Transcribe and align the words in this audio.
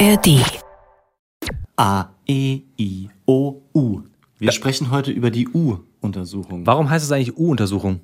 ARD. 0.00 0.40
A, 1.76 2.06
E, 2.26 2.62
I, 2.80 3.08
O, 3.26 3.62
U. 3.74 4.00
Wir 4.40 4.50
sprechen 4.50 4.90
heute 4.90 5.12
über 5.12 5.30
die 5.30 5.46
U-Untersuchung. 5.48 6.66
Warum 6.66 6.90
heißt 6.90 7.04
es 7.04 7.12
eigentlich 7.12 7.36
U-Untersuchung? 7.36 8.00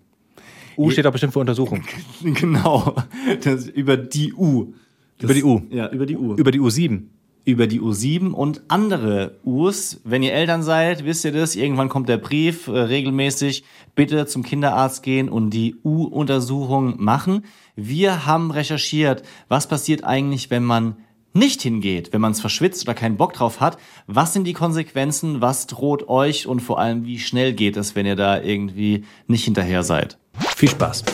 U 0.77 0.91
steht 0.91 1.05
doch 1.05 1.11
bestimmt 1.11 1.33
für 1.33 1.41
Untersuchung. 1.41 1.83
Genau. 2.23 2.95
Das, 3.43 3.67
über 3.67 3.97
die 3.97 4.33
U. 4.35 4.73
Das, 5.19 5.25
Über 5.25 5.35
die 5.35 5.43
U. 5.43 5.63
Ja, 5.71 5.89
über 5.91 6.07
die 6.07 6.17
U. 6.17 6.35
Über 6.37 6.53
die 6.53 6.61
U7. 6.61 7.03
über 7.45 7.67
die 7.67 7.81
U7 7.81 8.31
und 8.31 8.63
andere 8.69 9.39
U's. 9.45 10.01
Wenn 10.05 10.23
ihr 10.23 10.33
Eltern 10.33 10.63
seid, 10.63 11.05
wisst 11.05 11.25
ihr 11.25 11.33
das. 11.33 11.57
Irgendwann 11.57 11.89
kommt 11.89 12.09
der 12.09 12.19
Brief 12.19 12.69
äh, 12.69 12.79
regelmäßig. 12.79 13.65
Bitte 13.97 14.27
zum 14.27 14.45
Kinderarzt 14.45 15.03
gehen 15.03 15.29
und 15.29 15.51
die 15.51 15.75
U-Untersuchung 15.83 17.03
machen. 17.03 17.45
Wir 17.75 18.27
haben 18.27 18.53
recherchiert, 18.53 19.25
was 19.49 19.67
passiert 19.67 20.05
eigentlich, 20.05 20.51
wenn 20.51 20.63
man 20.65 20.97
nicht 21.33 21.63
hingeht, 21.63 22.13
wenn 22.13 22.21
man 22.21 22.33
es 22.33 22.41
verschwitzt 22.41 22.83
oder 22.83 22.95
keinen 22.95 23.17
Bock 23.17 23.33
drauf 23.33 23.61
hat. 23.61 23.79
Was 24.07 24.33
sind 24.33 24.45
die 24.45 24.53
Konsequenzen? 24.53 25.41
Was 25.41 25.67
droht 25.67 26.09
euch? 26.09 26.47
Und 26.47 26.61
vor 26.61 26.79
allem, 26.79 27.05
wie 27.05 27.19
schnell 27.19 27.53
geht 27.53 27.77
es, 27.77 27.95
wenn 27.95 28.07
ihr 28.07 28.17
da 28.17 28.41
irgendwie 28.41 29.05
nicht 29.27 29.45
hinterher 29.45 29.83
seid? 29.83 30.19
Viel 30.57 30.71
Spaß. 30.71 31.05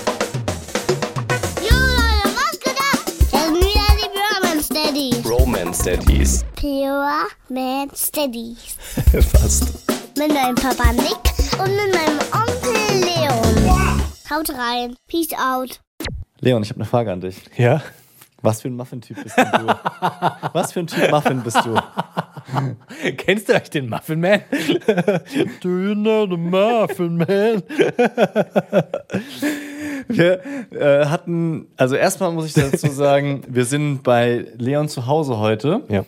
Jo 1.60 1.76
Leute, 1.76 2.36
was 2.36 2.60
geht 2.60 2.76
ab? 2.78 3.04
Das 3.04 3.44
sind 3.44 3.56
wieder 3.56 3.96
die 4.00 4.08
Pure 4.08 4.42
Man 4.42 4.62
Steadies. 4.62 5.30
Romance 5.30 5.82
Daddies. 5.82 6.44
Pure 6.54 7.26
Man 7.48 7.90
Steadies. 7.94 8.76
Fast. 9.32 9.74
Mit 10.18 10.32
meinem 10.32 10.54
Papa 10.54 10.92
Nick 10.92 11.58
und 11.58 11.70
mit 11.70 11.94
meinem 11.94 12.18
Onkel 12.32 13.00
Leon. 13.00 14.00
Haut 14.30 14.50
rein. 14.50 14.96
Peace 15.08 15.32
out. 15.38 15.80
Leon, 16.40 16.62
ich 16.62 16.70
habe 16.70 16.80
eine 16.80 16.88
Frage 16.88 17.12
an 17.12 17.20
dich. 17.20 17.36
Ja? 17.56 17.82
Was 18.42 18.60
für 18.60 18.68
ein 18.68 18.76
Muffin-Typ 18.76 19.22
bist 19.22 19.36
du? 19.38 19.66
Was 20.52 20.72
für 20.72 20.80
ein 20.80 20.86
Typ 20.86 21.10
Muffin 21.10 21.42
bist 21.42 21.58
du? 21.64 21.74
Kennst 23.16 23.48
du 23.48 23.54
euch 23.54 23.70
den 23.70 23.88
Muffin 23.88 24.20
Man? 24.20 24.40
Do 25.62 25.68
you 25.68 25.94
know 25.94 26.26
the 26.28 26.36
Muffin 26.36 27.16
Man? 27.16 27.62
Wir 30.08 30.40
äh, 30.70 31.06
hatten, 31.06 31.66
also 31.76 31.96
erstmal 31.96 32.32
muss 32.32 32.46
ich 32.46 32.52
dazu 32.52 32.88
sagen, 32.88 33.42
wir 33.48 33.64
sind 33.64 34.02
bei 34.02 34.46
Leon 34.56 34.88
zu 34.88 35.06
Hause 35.06 35.38
heute. 35.38 35.82
Ja. 35.88 36.04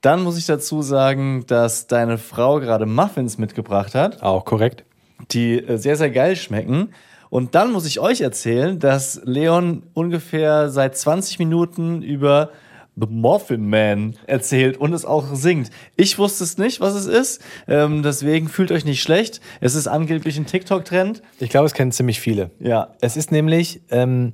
Dann 0.00 0.22
muss 0.22 0.38
ich 0.38 0.46
dazu 0.46 0.82
sagen, 0.82 1.44
dass 1.46 1.86
deine 1.86 2.16
Frau 2.18 2.60
gerade 2.60 2.86
Muffins 2.86 3.38
mitgebracht 3.38 3.94
hat, 3.94 4.22
Auch 4.22 4.44
korrekt. 4.44 4.84
die 5.32 5.58
äh, 5.58 5.76
sehr, 5.78 5.96
sehr 5.96 6.10
geil 6.10 6.36
schmecken. 6.36 6.90
Und 7.30 7.54
dann 7.54 7.72
muss 7.72 7.86
ich 7.86 8.00
euch 8.00 8.20
erzählen, 8.20 8.78
dass 8.78 9.20
Leon 9.24 9.82
ungefähr 9.94 10.68
seit 10.70 10.96
20 10.96 11.38
Minuten 11.38 12.02
über 12.02 12.50
The 12.98 13.06
Muffin 13.10 13.68
Man 13.68 14.14
erzählt 14.26 14.78
und 14.78 14.94
es 14.94 15.04
auch 15.04 15.34
singt. 15.34 15.70
Ich 15.96 16.18
wusste 16.18 16.44
es 16.44 16.56
nicht, 16.56 16.80
was 16.80 16.94
es 16.94 17.06
ist. 17.06 17.42
Ähm, 17.68 18.02
deswegen 18.02 18.48
fühlt 18.48 18.72
euch 18.72 18.86
nicht 18.86 19.02
schlecht. 19.02 19.40
Es 19.60 19.74
ist 19.74 19.86
angeblich 19.86 20.38
ein 20.38 20.46
TikTok-Trend. 20.46 21.20
Ich 21.38 21.50
glaube, 21.50 21.66
es 21.66 21.74
kennen 21.74 21.92
ziemlich 21.92 22.20
viele. 22.20 22.50
Ja, 22.58 22.94
Es 23.02 23.18
ist 23.18 23.32
nämlich, 23.32 23.82
ähm, 23.90 24.32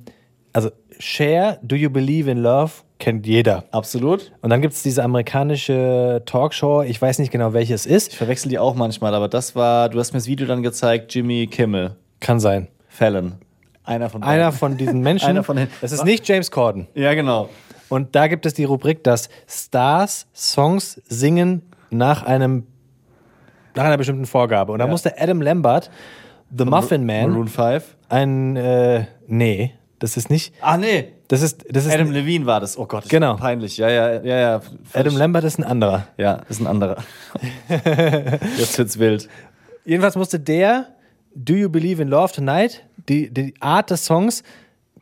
also 0.53 0.69
Share, 0.99 1.59
Do 1.61 1.75
You 1.75 1.89
Believe 1.89 2.31
in 2.31 2.37
Love, 2.37 2.71
kennt 2.99 3.27
jeder. 3.27 3.65
absolut. 3.71 4.31
Und 4.41 4.49
dann 4.51 4.61
gibt 4.61 4.75
es 4.75 4.83
diese 4.83 5.03
amerikanische 5.03 6.21
Talkshow, 6.25 6.83
ich 6.83 7.01
weiß 7.01 7.19
nicht 7.19 7.31
genau, 7.31 7.51
welche 7.51 7.73
es 7.73 7.85
ist. 7.85 8.13
Ich 8.13 8.17
verwechsel 8.17 8.47
die 8.49 8.59
auch 8.59 8.75
manchmal, 8.75 9.13
aber 9.13 9.27
das 9.27 9.55
war, 9.57 9.89
du 9.89 9.99
hast 9.99 10.13
mir 10.13 10.19
das 10.19 10.27
Video 10.27 10.47
dann 10.47 10.63
gezeigt, 10.63 11.13
Jimmy 11.13 11.47
Kimmel, 11.47 11.97
Kann 12.21 12.39
sein. 12.39 12.69
Fallon. 12.93 13.33
Einer 13.83 14.09
von 14.09 14.23
Einer 14.23 14.51
von 14.51 14.77
diesen 14.77 15.01
Menschen. 15.09 15.29
Einer 15.29 15.43
von 15.43 15.57
den- 15.57 15.67
das 15.81 15.91
ist 15.91 16.05
nicht 16.05 16.27
James 16.27 16.51
Corden. 16.51 16.87
Ja, 16.93 17.13
genau. 17.13 17.49
Und 17.89 18.15
da 18.15 18.27
gibt 18.27 18.45
es 18.45 18.53
die 18.53 18.63
Rubrik, 18.63 19.03
dass 19.03 19.29
Stars 19.47 20.27
Songs 20.33 21.01
singen 21.07 21.61
nach 21.89 22.23
einem 22.23 22.65
nach 23.75 23.83
einer 23.85 23.97
bestimmten 23.97 24.25
Vorgabe. 24.27 24.71
Und 24.71 24.79
da 24.79 24.85
Ja. 24.85 24.91
musste 24.91 25.19
Adam 25.19 25.41
Lambert, 25.41 25.89
The 26.55 26.65
Muffin 26.65 27.05
Man, 27.05 27.31
Maroon 27.31 27.47
5. 27.47 27.95
ein 28.09 28.55
äh, 28.55 29.05
nee, 29.27 29.73
das 29.99 30.15
ist 30.17 30.29
nicht. 30.29 30.53
Ah, 30.61 30.77
nee. 30.77 31.09
Das 31.27 31.41
ist 31.41 31.65
das 31.69 31.85
ist 31.85 31.91
Adam 31.93 32.11
Levine 32.11 32.45
war 32.45 32.59
das. 32.59 32.77
Oh 32.77 32.85
Gott, 32.85 33.03
das 33.05 33.09
Genau. 33.09 33.33
ist 33.35 33.39
peinlich. 33.41 33.77
Ja, 33.77 33.89
ja, 33.89 34.21
ja, 34.21 34.37
ja. 34.37 34.61
Adam 34.93 35.17
Lambert 35.17 35.43
ist 35.45 35.57
ein 35.57 35.63
anderer. 35.63 36.07
Ja, 36.17 36.41
ist 36.49 36.59
ein 36.61 36.67
anderer. 36.67 36.97
Jetzt 38.57 38.77
wird's 38.77 38.99
wild. 38.99 39.27
Jedenfalls 39.85 40.15
musste 40.15 40.39
der 40.39 40.87
Do 41.35 41.53
You 41.53 41.69
Believe 41.69 42.01
in 42.01 42.07
Love 42.09 42.33
Tonight, 42.33 42.83
die, 43.09 43.29
die 43.29 43.53
Art 43.59 43.89
des 43.89 44.05
Songs, 44.05 44.43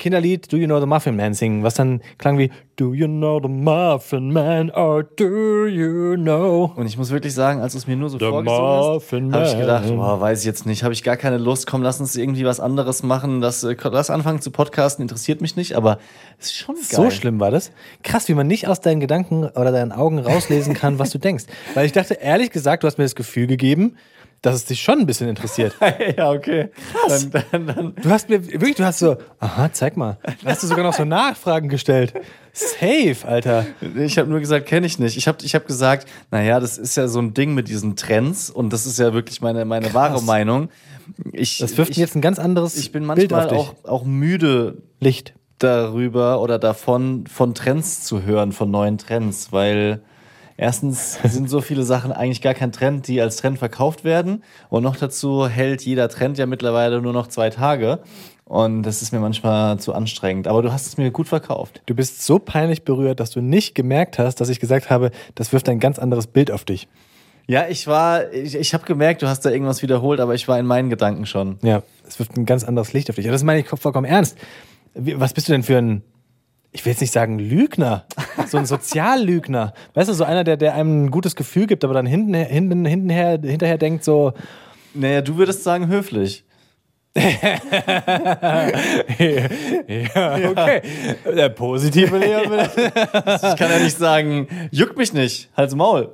Kinderlied 0.01 0.51
Do 0.51 0.57
You 0.57 0.65
Know 0.65 0.79
the 0.79 0.87
Muffin 0.87 1.15
Man 1.15 1.35
singen, 1.35 1.61
was 1.61 1.75
dann 1.75 2.01
klang 2.17 2.39
wie 2.39 2.49
Do 2.75 2.95
You 2.95 3.05
Know 3.05 3.39
the 3.39 3.47
Muffin 3.47 4.33
Man 4.33 4.71
or 4.71 5.03
Do 5.03 5.67
You 5.67 6.15
Know? 6.15 6.71
Und 6.75 6.87
ich 6.87 6.97
muss 6.97 7.11
wirklich 7.11 7.35
sagen, 7.35 7.61
als 7.61 7.73
du 7.73 7.77
es 7.77 7.85
mir 7.85 7.95
nur 7.95 8.09
so 8.09 8.17
The 8.17 8.25
vorgesungen 8.25 8.95
hast, 8.95 9.13
habe 9.13 9.45
ich 9.45 9.59
gedacht, 9.59 9.87
boah, 9.89 10.19
weiß 10.19 10.39
ich 10.39 10.45
jetzt 10.45 10.65
nicht, 10.65 10.83
habe 10.83 10.93
ich 10.93 11.03
gar 11.03 11.17
keine 11.17 11.37
Lust. 11.37 11.67
Komm, 11.67 11.83
lass 11.83 11.99
uns 11.99 12.15
irgendwie 12.15 12.45
was 12.45 12.59
anderes 12.59 13.03
machen. 13.03 13.41
Das, 13.41 13.63
äh, 13.63 13.75
lass 13.91 14.09
anfangen 14.09 14.41
zu 14.41 14.49
podcasten, 14.49 15.03
interessiert 15.03 15.39
mich 15.39 15.55
nicht, 15.55 15.75
aber 15.75 15.99
es 16.39 16.47
ist 16.47 16.55
schon 16.55 16.75
geil. 16.75 16.85
So 16.89 17.11
schlimm 17.11 17.39
war 17.39 17.51
das. 17.51 17.71
Krass, 18.01 18.27
wie 18.27 18.33
man 18.33 18.47
nicht 18.47 18.67
aus 18.67 18.79
deinen 18.81 19.01
Gedanken 19.01 19.43
oder 19.43 19.71
deinen 19.71 19.91
Augen 19.91 20.17
rauslesen 20.17 20.73
kann, 20.73 20.97
was 20.97 21.11
du 21.11 21.19
denkst. 21.19 21.43
Weil 21.75 21.85
ich 21.85 21.91
dachte, 21.91 22.15
ehrlich 22.15 22.49
gesagt, 22.49 22.81
du 22.81 22.87
hast 22.87 22.97
mir 22.97 23.05
das 23.05 23.13
Gefühl 23.13 23.45
gegeben, 23.45 23.97
dass 24.41 24.55
es 24.55 24.65
dich 24.65 24.81
schon 24.81 24.99
ein 24.99 25.05
bisschen 25.05 25.29
interessiert. 25.29 25.75
ja, 26.17 26.31
okay. 26.31 26.69
Krass. 26.91 27.29
Dann, 27.29 27.43
dann, 27.51 27.67
dann, 27.67 27.95
Du 28.01 28.09
hast 28.09 28.27
mir 28.27 28.43
wirklich, 28.45 28.75
du 28.75 28.83
hast 28.83 28.99
so, 28.99 29.17
aha, 29.39 29.69
zeig 29.71 29.97
mal. 29.97 30.17
Hast 30.43 30.63
du 30.63 30.67
sogar 30.67 30.83
noch 30.83 30.93
so 30.93 31.05
Nachfragen 31.05 31.69
gestellt. 31.69 32.13
Safe, 32.51 33.15
Alter. 33.27 33.65
Ich 33.95 34.17
habe 34.17 34.29
nur 34.29 34.39
gesagt, 34.39 34.65
kenne 34.65 34.87
ich 34.87 34.97
nicht. 34.99 35.15
Ich 35.15 35.27
habe 35.27 35.37
ich 35.43 35.53
hab 35.53 35.67
gesagt, 35.67 36.07
naja, 36.31 36.59
das 36.59 36.77
ist 36.77 36.97
ja 36.97 37.07
so 37.07 37.19
ein 37.19 37.33
Ding 37.33 37.53
mit 37.53 37.67
diesen 37.67 37.95
Trends 37.95 38.49
und 38.49 38.73
das 38.73 38.85
ist 38.85 38.97
ja 38.97 39.13
wirklich 39.13 39.41
meine, 39.41 39.63
meine 39.65 39.93
wahre 39.93 40.21
Meinung. 40.23 40.69
Ich, 41.31 41.59
Das 41.59 41.77
wirft 41.77 41.91
ich, 41.91 41.97
jetzt 41.97 42.15
ein 42.15 42.21
ganz 42.21 42.39
anderes 42.39 42.75
ich 42.77 42.91
bin 42.91 43.05
manchmal 43.05 43.49
auch, 43.49 43.75
auch 43.83 44.03
müde 44.05 44.81
Licht. 44.99 45.33
darüber 45.59 46.41
oder 46.41 46.57
davon, 46.57 47.25
von 47.27 47.53
Trends 47.53 48.03
zu 48.03 48.23
hören, 48.23 48.51
von 48.53 48.71
neuen 48.71 48.97
Trends, 48.97 49.51
weil 49.51 50.01
erstens 50.61 51.19
sind 51.23 51.49
so 51.49 51.59
viele 51.59 51.83
Sachen 51.83 52.13
eigentlich 52.13 52.41
gar 52.41 52.53
kein 52.53 52.71
Trend, 52.71 53.07
die 53.07 53.19
als 53.19 53.35
Trend 53.37 53.59
verkauft 53.59 54.05
werden 54.05 54.43
und 54.69 54.83
noch 54.83 54.95
dazu 54.95 55.47
hält 55.47 55.81
jeder 55.81 56.07
Trend 56.07 56.37
ja 56.37 56.45
mittlerweile 56.45 57.01
nur 57.01 57.11
noch 57.11 57.27
zwei 57.27 57.49
Tage 57.49 57.99
und 58.45 58.83
das 58.83 59.01
ist 59.01 59.11
mir 59.11 59.19
manchmal 59.19 59.79
zu 59.79 59.93
anstrengend. 59.93 60.47
Aber 60.47 60.61
du 60.61 60.71
hast 60.71 60.85
es 60.85 60.97
mir 60.97 61.09
gut 61.09 61.27
verkauft. 61.27 61.81
Du 61.85 61.95
bist 61.95 62.25
so 62.25 62.37
peinlich 62.37 62.83
berührt, 62.83 63.19
dass 63.19 63.31
du 63.31 63.41
nicht 63.41 63.75
gemerkt 63.75 64.19
hast, 64.19 64.41
dass 64.41 64.49
ich 64.49 64.59
gesagt 64.59 64.89
habe, 64.89 65.11
das 65.35 65.51
wirft 65.51 65.67
ein 65.69 65.79
ganz 65.79 65.97
anderes 65.97 66.27
Bild 66.27 66.51
auf 66.51 66.63
dich. 66.63 66.87
Ja, 67.47 67.67
ich 67.67 67.87
war, 67.87 68.31
ich, 68.31 68.55
ich 68.55 68.73
habe 68.73 68.85
gemerkt, 68.85 69.21
du 69.21 69.27
hast 69.27 69.41
da 69.45 69.49
irgendwas 69.49 69.81
wiederholt, 69.81 70.19
aber 70.19 70.35
ich 70.35 70.47
war 70.47 70.59
in 70.59 70.65
meinen 70.65 70.89
Gedanken 70.89 71.25
schon. 71.25 71.57
Ja, 71.63 71.81
es 72.07 72.19
wirft 72.19 72.37
ein 72.37 72.45
ganz 72.45 72.63
anderes 72.63 72.93
Licht 72.93 73.09
auf 73.09 73.15
dich. 73.15 73.25
Und 73.25 73.31
das 73.31 73.43
meine 73.43 73.61
ich 73.61 73.67
vollkommen 73.67 74.05
ernst. 74.05 74.37
Was 74.93 75.33
bist 75.33 75.47
du 75.47 75.53
denn 75.53 75.63
für 75.63 75.77
ein, 75.77 76.03
ich 76.71 76.85
will 76.85 76.91
jetzt 76.91 77.01
nicht 77.01 77.13
sagen 77.13 77.39
Lügner, 77.39 78.05
so 78.47 78.57
ein 78.57 78.65
Soziallügner. 78.65 79.73
Weißt 79.93 80.09
du, 80.09 80.13
so 80.13 80.23
einer, 80.23 80.43
der, 80.43 80.57
der 80.57 80.75
einem 80.75 81.05
ein 81.05 81.11
gutes 81.11 81.35
Gefühl 81.35 81.67
gibt, 81.67 81.83
aber 81.83 81.93
dann 81.93 82.05
hinten, 82.05 82.33
hinten, 82.33 82.85
hintenher, 82.85 83.39
hinterher 83.41 83.77
denkt 83.77 84.03
so, 84.03 84.33
Naja, 84.93 85.21
du 85.21 85.37
würdest 85.37 85.63
sagen 85.63 85.87
höflich. 85.87 86.43
ja, 87.15 87.23
okay. 90.49 90.81
Der 91.25 91.49
positive 91.49 92.17
Leon. 92.17 92.51
Ich 92.71 93.55
kann 93.57 93.69
ja 93.69 93.79
nicht 93.79 93.97
sagen, 93.97 94.47
juckt 94.71 94.97
mich 94.97 95.11
nicht, 95.13 95.49
halt's 95.57 95.75
Maul. 95.75 96.09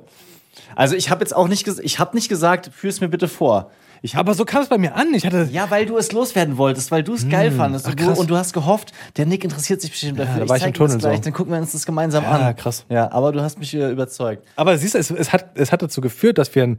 Also 0.74 0.96
ich 0.96 1.10
habe 1.10 1.20
jetzt 1.20 1.34
auch 1.34 1.46
nicht, 1.48 1.68
ich 1.68 1.98
habe 1.98 2.16
nicht 2.16 2.28
gesagt, 2.28 2.70
führ 2.74 2.90
es 2.90 3.00
mir 3.00 3.08
bitte 3.08 3.28
vor. 3.28 3.70
Ich 4.02 4.14
hab, 4.14 4.20
aber 4.20 4.34
so 4.34 4.44
kam 4.44 4.62
es 4.62 4.68
bei 4.68 4.78
mir 4.78 4.94
an. 4.94 5.12
Ich 5.14 5.26
hatte, 5.26 5.48
ja, 5.50 5.70
weil 5.70 5.86
du 5.86 5.96
es 5.96 6.12
loswerden 6.12 6.56
wolltest, 6.56 6.90
weil 6.90 7.02
du 7.02 7.14
es 7.14 7.28
geil 7.28 7.50
fandest 7.50 7.86
ach, 7.86 7.90
und, 7.92 8.00
du, 8.00 8.04
krass. 8.06 8.18
und 8.18 8.30
du 8.30 8.36
hast 8.36 8.52
gehofft, 8.52 8.92
der 9.16 9.26
Nick 9.26 9.44
interessiert 9.44 9.80
sich 9.80 9.90
bestimmt 9.90 10.18
dafür. 10.18 10.40
da 10.44 10.48
war 10.48 10.56
ich 10.56 10.62
zeig 10.62 10.68
im 10.68 10.74
Tunnel 10.74 10.98
gleich, 10.98 11.16
so. 11.18 11.22
dann 11.24 11.32
gucken 11.32 11.52
wir 11.52 11.60
uns 11.60 11.72
das 11.72 11.84
gemeinsam 11.86 12.24
Ja, 12.24 12.30
an. 12.30 12.56
krass. 12.56 12.84
Ja, 12.88 13.10
aber 13.12 13.32
du 13.32 13.40
hast 13.40 13.58
mich 13.58 13.74
äh, 13.74 13.90
überzeugt. 13.90 14.46
Aber 14.56 14.76
siehst 14.78 14.94
du, 14.94 14.98
es, 14.98 15.10
es, 15.10 15.32
hat, 15.32 15.50
es 15.54 15.72
hat 15.72 15.82
dazu 15.82 16.00
geführt, 16.00 16.38
dass 16.38 16.54
wir 16.54 16.62
einen 16.64 16.76
sch- 16.76 16.78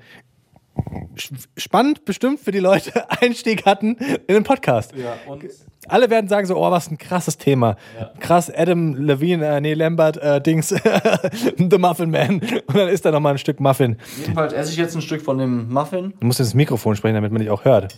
spannend 1.57 2.05
bestimmt 2.05 2.39
für 2.39 2.51
die 2.51 2.59
Leute 2.59 3.09
Einstieg 3.21 3.65
hatten 3.65 3.95
in 4.27 4.35
den 4.35 4.43
Podcast. 4.43 4.93
und 5.27 5.43
Alle 5.87 6.09
werden 6.09 6.27
sagen 6.29 6.45
so, 6.47 6.55
oh, 6.57 6.71
was 6.71 6.89
ein 6.89 6.97
krasses 6.97 7.37
Thema. 7.37 7.75
Krass, 8.19 8.51
Adam 8.53 8.95
Levine, 8.95 9.45
äh, 9.45 9.61
nee, 9.61 9.73
Lambert, 9.73 10.17
äh, 10.17 10.41
Dings, 10.41 10.69
The 11.57 11.77
Muffin 11.77 12.11
Man. 12.11 12.39
Und 12.39 12.75
dann 12.75 12.89
ist 12.89 13.05
da 13.05 13.11
nochmal 13.11 13.33
ein 13.33 13.37
Stück 13.37 13.59
Muffin. 13.59 13.97
jedenfalls 14.19 14.53
esse 14.53 14.71
ich 14.71 14.77
jetzt 14.77 14.95
ein 14.95 15.01
Stück 15.01 15.21
von 15.21 15.37
dem 15.37 15.71
Muffin. 15.71 16.13
Du 16.19 16.27
musst 16.27 16.39
ins 16.39 16.53
Mikrofon 16.53 16.95
sprechen, 16.95 17.15
damit 17.15 17.31
man 17.31 17.41
dich 17.41 17.49
auch 17.49 17.65
hört. 17.65 17.97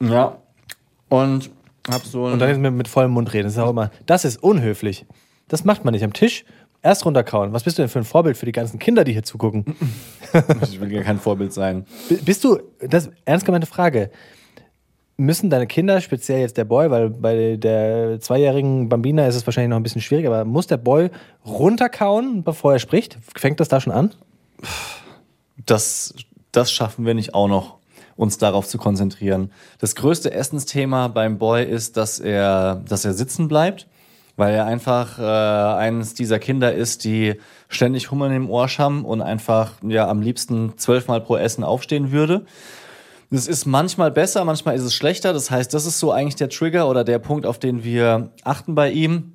Ja. 0.00 0.36
Und 1.08 1.50
hab 1.90 2.04
so 2.04 2.24
Und 2.24 2.38
dann 2.38 2.50
ist 2.50 2.58
mit, 2.58 2.72
mit 2.72 2.88
vollem 2.88 3.10
Mund 3.10 3.32
reden. 3.32 3.44
Das 3.44 3.54
ist 3.54 3.58
auch 3.58 3.70
immer, 3.70 3.90
das 4.06 4.24
ist 4.24 4.42
unhöflich. 4.42 5.04
Das 5.48 5.64
macht 5.64 5.84
man 5.84 5.92
nicht 5.92 6.04
am 6.04 6.12
Tisch. 6.12 6.44
Erst 6.82 7.06
runterkauen. 7.06 7.52
Was 7.52 7.62
bist 7.62 7.78
du 7.78 7.82
denn 7.82 7.88
für 7.88 8.00
ein 8.00 8.04
Vorbild 8.04 8.36
für 8.36 8.46
die 8.46 8.52
ganzen 8.52 8.78
Kinder, 8.78 9.04
die 9.04 9.12
hier 9.12 9.22
zugucken? 9.22 9.76
ich 10.62 10.80
will 10.80 10.92
ja 10.92 11.02
kein 11.02 11.18
Vorbild 11.18 11.52
sein. 11.52 11.86
Bist 12.24 12.42
du, 12.42 12.58
das 12.80 13.10
ernst 13.24 13.46
gemeinte 13.46 13.68
Frage, 13.68 14.10
müssen 15.16 15.48
deine 15.48 15.66
Kinder, 15.66 16.00
speziell 16.00 16.40
jetzt 16.40 16.56
der 16.56 16.64
Boy, 16.64 16.90
weil 16.90 17.10
bei 17.10 17.56
der 17.56 18.18
zweijährigen 18.20 18.88
Bambina 18.88 19.26
ist 19.26 19.36
es 19.36 19.46
wahrscheinlich 19.46 19.70
noch 19.70 19.76
ein 19.76 19.84
bisschen 19.84 20.00
schwierig, 20.00 20.26
aber 20.26 20.44
muss 20.44 20.66
der 20.66 20.78
Boy 20.78 21.10
runterkauen, 21.46 22.42
bevor 22.42 22.72
er 22.72 22.78
spricht? 22.80 23.18
Fängt 23.36 23.60
das 23.60 23.68
da 23.68 23.80
schon 23.80 23.92
an? 23.92 24.12
das, 25.66 26.14
das 26.52 26.72
schaffen 26.72 27.06
wir 27.06 27.14
nicht 27.14 27.34
auch 27.34 27.48
noch, 27.48 27.78
uns 28.16 28.38
darauf 28.38 28.66
zu 28.66 28.78
konzentrieren. 28.78 29.50
Das 29.78 29.94
größte 29.94 30.32
Essensthema 30.32 31.08
beim 31.08 31.38
Boy 31.38 31.64
ist, 31.64 31.96
dass 31.96 32.20
er, 32.20 32.82
dass 32.88 33.04
er 33.04 33.14
sitzen 33.14 33.48
bleibt, 33.48 33.86
weil 34.42 34.56
er 34.56 34.66
einfach 34.66 35.20
äh, 35.20 35.22
eines 35.22 36.14
dieser 36.14 36.40
Kinder 36.40 36.74
ist, 36.74 37.04
die 37.04 37.36
ständig 37.68 38.10
Hummeln 38.10 38.34
im 38.34 38.50
Ohr 38.50 38.66
haben 38.66 39.04
und 39.04 39.22
einfach 39.22 39.74
ja 39.86 40.08
am 40.08 40.20
liebsten 40.20 40.76
zwölfmal 40.78 41.20
pro 41.20 41.36
Essen 41.36 41.62
aufstehen 41.62 42.10
würde. 42.10 42.44
Es 43.30 43.46
ist 43.46 43.66
manchmal 43.66 44.10
besser, 44.10 44.44
manchmal 44.44 44.74
ist 44.74 44.82
es 44.82 44.96
schlechter. 44.96 45.32
Das 45.32 45.52
heißt, 45.52 45.72
das 45.72 45.86
ist 45.86 46.00
so 46.00 46.10
eigentlich 46.10 46.34
der 46.34 46.48
Trigger 46.48 46.88
oder 46.88 47.04
der 47.04 47.20
Punkt, 47.20 47.46
auf 47.46 47.60
den 47.60 47.84
wir 47.84 48.30
achten 48.42 48.74
bei 48.74 48.90
ihm. 48.90 49.34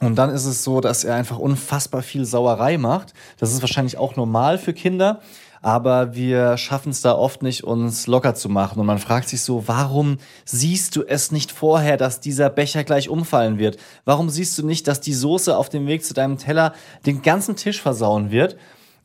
Und 0.00 0.14
dann 0.14 0.30
ist 0.30 0.44
es 0.44 0.62
so, 0.62 0.80
dass 0.80 1.02
er 1.02 1.16
einfach 1.16 1.40
unfassbar 1.40 2.02
viel 2.02 2.24
Sauerei 2.24 2.78
macht. 2.78 3.12
Das 3.40 3.52
ist 3.52 3.60
wahrscheinlich 3.60 3.98
auch 3.98 4.14
normal 4.14 4.58
für 4.58 4.72
Kinder, 4.72 5.18
aber 5.64 6.14
wir 6.14 6.58
schaffen 6.58 6.90
es 6.90 7.00
da 7.00 7.12
oft 7.12 7.42
nicht, 7.42 7.64
uns 7.64 8.06
locker 8.06 8.34
zu 8.34 8.50
machen. 8.50 8.78
Und 8.78 8.84
man 8.84 8.98
fragt 8.98 9.30
sich 9.30 9.40
so, 9.40 9.66
warum 9.66 10.18
siehst 10.44 10.94
du 10.94 11.04
es 11.04 11.32
nicht 11.32 11.50
vorher, 11.50 11.96
dass 11.96 12.20
dieser 12.20 12.50
Becher 12.50 12.84
gleich 12.84 13.08
umfallen 13.08 13.58
wird? 13.58 13.78
Warum 14.04 14.28
siehst 14.28 14.58
du 14.58 14.66
nicht, 14.66 14.86
dass 14.86 15.00
die 15.00 15.14
Soße 15.14 15.56
auf 15.56 15.70
dem 15.70 15.86
Weg 15.86 16.04
zu 16.04 16.12
deinem 16.12 16.36
Teller 16.36 16.74
den 17.06 17.22
ganzen 17.22 17.56
Tisch 17.56 17.80
versauen 17.80 18.30
wird? 18.30 18.58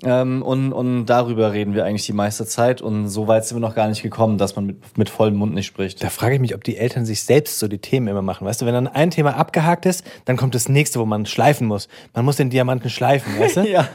Ähm, 0.03 0.41
und, 0.41 0.73
und 0.73 1.06
darüber 1.06 1.53
reden 1.53 1.75
wir 1.75 1.85
eigentlich 1.85 2.06
die 2.06 2.13
meiste 2.13 2.45
Zeit. 2.45 2.81
Und 2.81 3.07
so 3.07 3.29
weit 3.29 3.45
sind 3.45 3.56
wir 3.56 3.65
noch 3.65 3.75
gar 3.75 3.88
nicht 3.88 4.03
gekommen, 4.03 4.38
dass 4.38 4.57
man 4.57 4.65
mit, 4.65 4.97
mit 4.97 5.09
vollem 5.09 5.35
Mund 5.35 5.53
nicht 5.53 5.65
spricht. 5.65 6.03
Da 6.03 6.09
frage 6.09 6.35
ich 6.35 6.41
mich, 6.41 6.56
ob 6.56 6.65
die 6.65 6.75
Eltern 6.75 7.06
sich 7.06 7.23
selbst 7.23 7.59
so 7.59 7.69
die 7.69 7.79
Themen 7.79 8.09
immer 8.09 8.21
machen. 8.21 8.45
Weißt 8.45 8.61
du, 8.61 8.65
wenn 8.65 8.73
dann 8.73 8.88
ein 8.89 9.11
Thema 9.11 9.38
abgehakt 9.38 9.85
ist, 9.85 10.03
dann 10.25 10.35
kommt 10.35 10.56
das 10.56 10.67
nächste, 10.67 11.00
wo 11.00 11.06
man 11.06 11.25
schleifen 11.25 11.67
muss. 11.67 11.88
Man 12.13 12.25
muss 12.25 12.35
den 12.35 12.50
Diamanten 12.50 12.89
schleifen, 12.89 13.39
weißt 13.39 13.56
du? 13.56 13.59
Ja. 13.69 13.88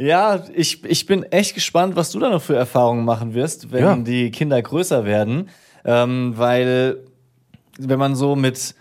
Ja, 0.00 0.44
ich, 0.54 0.84
ich 0.84 1.06
bin 1.06 1.24
echt 1.24 1.54
gespannt, 1.54 1.96
was 1.96 2.10
du 2.12 2.20
da 2.20 2.30
noch 2.30 2.42
für 2.42 2.54
Erfahrungen 2.54 3.04
machen 3.04 3.34
wirst, 3.34 3.72
wenn 3.72 3.82
Ja. 3.82 3.96
die 3.96 4.30
Kinder 4.30 4.60
größer 4.62 5.04
werden. 5.04 5.48
Ähm, 5.84 6.34
weil, 6.36 6.98
wenn 7.78 7.98
man 7.98 8.14
so 8.14 8.36
mit 8.36 8.74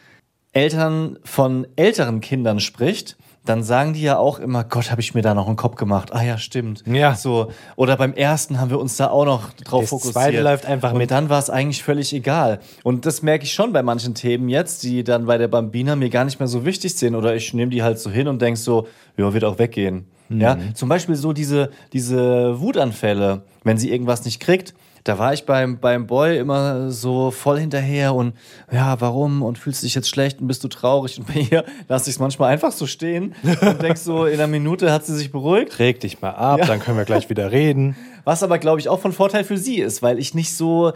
Eltern 0.54 1.18
von 1.24 1.66
älteren 1.76 2.22
Kindern 2.22 2.60
spricht, 2.60 3.18
dann 3.46 3.64
sagen 3.64 3.94
die 3.94 4.02
ja 4.02 4.18
auch 4.18 4.40
immer, 4.40 4.64
Gott, 4.66 4.92
habe 4.92 5.00
ich 5.00 5.14
mir 5.14 5.22
da 5.22 5.34
noch 5.34 5.48
einen 5.48 5.56
Kopf 5.56 5.76
gemacht. 5.76 6.14
Ah 6.14 6.22
ja, 6.22 6.38
stimmt. 6.38 6.84
Ja. 6.86 7.16
So. 7.16 7.50
Oder 7.78 7.96
beim 7.96 8.14
ersten 8.14 8.60
haben 8.60 8.70
wir 8.70 8.78
uns 8.80 8.98
da 8.98 9.10
auch 9.10 9.24
noch 9.26 9.54
drauf 9.54 9.82
Das 9.82 9.90
fokussiert. 9.90 10.14
zweite 10.14 10.42
läuft 10.42 10.66
einfach 10.66 10.92
Und 10.92 10.98
mit. 10.98 11.12
dann 11.12 11.30
war 11.30 11.40
es 11.40 11.50
eigentlich 11.50 11.82
völlig 11.82 12.14
egal. 12.14 12.60
Und 12.84 13.06
das 13.06 13.22
merke 13.22 13.46
ich 13.46 13.54
schon 13.54 13.72
bei 13.72 13.84
manchen 13.84 14.16
Themen 14.16 14.50
jetzt, 14.50 14.84
die 14.84 15.04
dann 15.04 15.26
bei 15.28 15.38
der 15.38 15.48
Bambina 15.48 15.96
mir 15.96 16.10
gar 16.10 16.26
nicht 16.26 16.40
mehr 16.40 16.48
so 16.50 16.66
wichtig 16.66 16.96
sind. 16.96 17.16
Oder 17.16 17.36
ich 17.36 17.54
nehme 17.54 17.72
die 17.72 17.84
halt 17.84 18.00
so 18.00 18.10
hin 18.12 18.28
und 18.28 18.42
denk 18.42 18.58
so, 18.58 18.88
ja, 19.16 19.34
wird 19.34 19.46
auch 19.46 19.58
weggehen. 19.60 20.06
Ja, 20.30 20.58
zum 20.74 20.90
Beispiel 20.90 21.16
so 21.16 21.34
diese, 21.34 21.72
diese 21.94 22.60
Wutanfälle, 22.60 23.44
wenn 23.64 23.78
sie 23.78 23.92
irgendwas 23.92 24.26
nicht 24.26 24.40
kriegt. 24.40 24.74
Da 25.04 25.18
war 25.18 25.34
ich 25.34 25.46
beim, 25.46 25.80
beim 25.80 26.06
Boy 26.06 26.38
immer 26.38 26.92
so 26.92 27.32
voll 27.32 27.60
hinterher 27.60 28.14
und 28.14 28.34
ja, 28.70 29.00
warum? 29.00 29.42
Und 29.42 29.58
fühlst 29.58 29.82
du 29.82 29.86
dich 29.86 29.96
jetzt 29.96 30.10
schlecht 30.10 30.42
und 30.42 30.48
bist 30.48 30.66
du 30.66 30.68
traurig? 30.68 31.18
Und 31.18 31.28
bei 31.34 31.48
ihr 31.50 31.64
lasse 31.88 32.10
ich 32.10 32.18
es 32.18 32.20
manchmal 32.20 32.52
einfach 32.52 32.74
so 32.74 32.88
stehen 32.88 33.34
und 33.62 33.82
denk 33.82 33.98
so, 33.98 34.26
in 34.26 34.34
einer 34.34 34.48
Minute 34.48 34.92
hat 34.92 35.06
sie 35.06 35.16
sich 35.16 35.32
beruhigt. 35.32 35.80
Reg 35.80 36.02
dich 36.02 36.22
mal 36.22 36.32
ab, 36.32 36.60
dann 36.68 36.82
können 36.82 36.98
wir 36.98 37.06
gleich 37.06 37.30
wieder 37.30 37.54
reden. 37.54 37.96
Was 38.26 38.44
aber, 38.44 38.58
glaube 38.58 38.82
ich, 38.82 38.90
auch 38.90 39.00
von 39.00 39.14
Vorteil 39.14 39.46
für 39.46 39.58
sie 39.58 39.80
ist, 39.80 40.02
weil 40.04 40.20
ich 40.20 40.34
nicht 40.34 40.54
so 40.54 40.92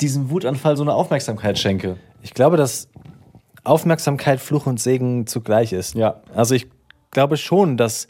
diesem 0.00 0.30
Wutanfall 0.30 0.76
so 0.76 0.82
eine 0.82 0.92
Aufmerksamkeit 0.92 1.56
schenke. 1.56 1.96
Ich 2.22 2.34
glaube, 2.34 2.56
dass 2.56 2.88
Aufmerksamkeit 3.62 4.40
Fluch 4.40 4.66
und 4.66 4.80
Segen 4.80 5.26
zugleich 5.28 5.72
ist. 5.72 5.94
Ja. 5.94 6.20
Also 6.34 6.54
ich 6.54 6.66
glaube 7.12 7.36
schon, 7.36 7.76
dass 7.76 8.08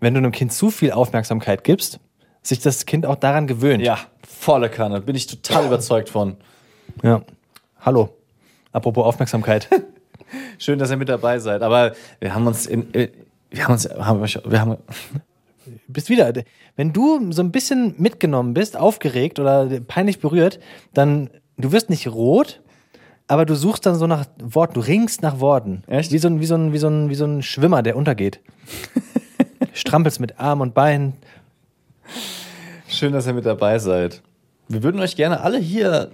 wenn 0.00 0.14
du 0.14 0.18
einem 0.18 0.32
Kind 0.32 0.52
zu 0.52 0.70
viel 0.70 0.92
Aufmerksamkeit 0.92 1.64
gibst, 1.64 2.00
sich 2.42 2.60
das 2.60 2.86
Kind 2.86 3.04
auch 3.06 3.16
daran 3.16 3.46
gewöhnt. 3.46 3.82
Ja, 3.82 3.98
volle 4.26 4.68
Kanne. 4.70 5.00
Bin 5.00 5.16
ich 5.16 5.26
total 5.26 5.66
überzeugt 5.66 6.08
von. 6.08 6.36
ja. 7.02 7.22
Hallo. 7.80 8.10
Apropos 8.72 9.04
Aufmerksamkeit. 9.06 9.68
Schön, 10.58 10.78
dass 10.78 10.90
ihr 10.90 10.96
mit 10.96 11.08
dabei 11.08 11.38
seid. 11.38 11.62
Aber 11.62 11.92
wir 12.20 12.34
haben 12.34 12.46
uns 12.46 12.66
in. 12.66 12.92
äh, 12.94 13.08
Wir 13.50 13.64
haben 13.64 13.72
uns. 13.72 13.88
Haben 13.88 14.20
wir, 14.20 14.42
wir 14.50 14.60
haben, 14.60 14.76
bist 15.88 16.10
wieder. 16.10 16.32
Wenn 16.76 16.92
du 16.92 17.32
so 17.32 17.40
ein 17.42 17.50
bisschen 17.52 17.94
mitgenommen 17.98 18.52
bist, 18.54 18.76
aufgeregt 18.76 19.38
oder 19.38 19.66
peinlich 19.86 20.20
berührt, 20.20 20.60
dann 20.92 21.30
du 21.56 21.72
wirst 21.72 21.88
nicht 21.88 22.08
rot, 22.08 22.60
aber 23.26 23.46
du 23.46 23.54
suchst 23.54 23.86
dann 23.86 23.94
so 23.94 24.06
nach 24.06 24.26
Worten, 24.42 24.74
du 24.74 24.80
ringst 24.80 25.22
nach 25.22 25.40
Worten. 25.40 25.82
Echt? 25.86 26.12
Wie 26.12 26.18
so 26.18 26.28
ein, 26.28 26.40
wie 26.40 26.46
so 26.46 26.56
ein, 26.56 26.72
wie 26.72 26.78
so 26.78 26.88
ein, 26.88 27.08
wie 27.10 27.14
so 27.14 27.24
ein 27.26 27.42
Schwimmer, 27.42 27.82
der 27.82 27.96
untergeht. 27.96 28.40
Strampelst 29.72 30.20
mit 30.20 30.38
Arm 30.38 30.60
und 30.60 30.74
Bein. 30.74 31.14
schön, 32.88 33.12
dass 33.12 33.26
ihr 33.26 33.34
mit 33.34 33.46
dabei 33.46 33.78
seid. 33.78 34.22
Wir 34.70 34.82
würden 34.82 35.00
euch 35.00 35.16
gerne 35.16 35.40
alle 35.40 35.58
hier 35.58 36.10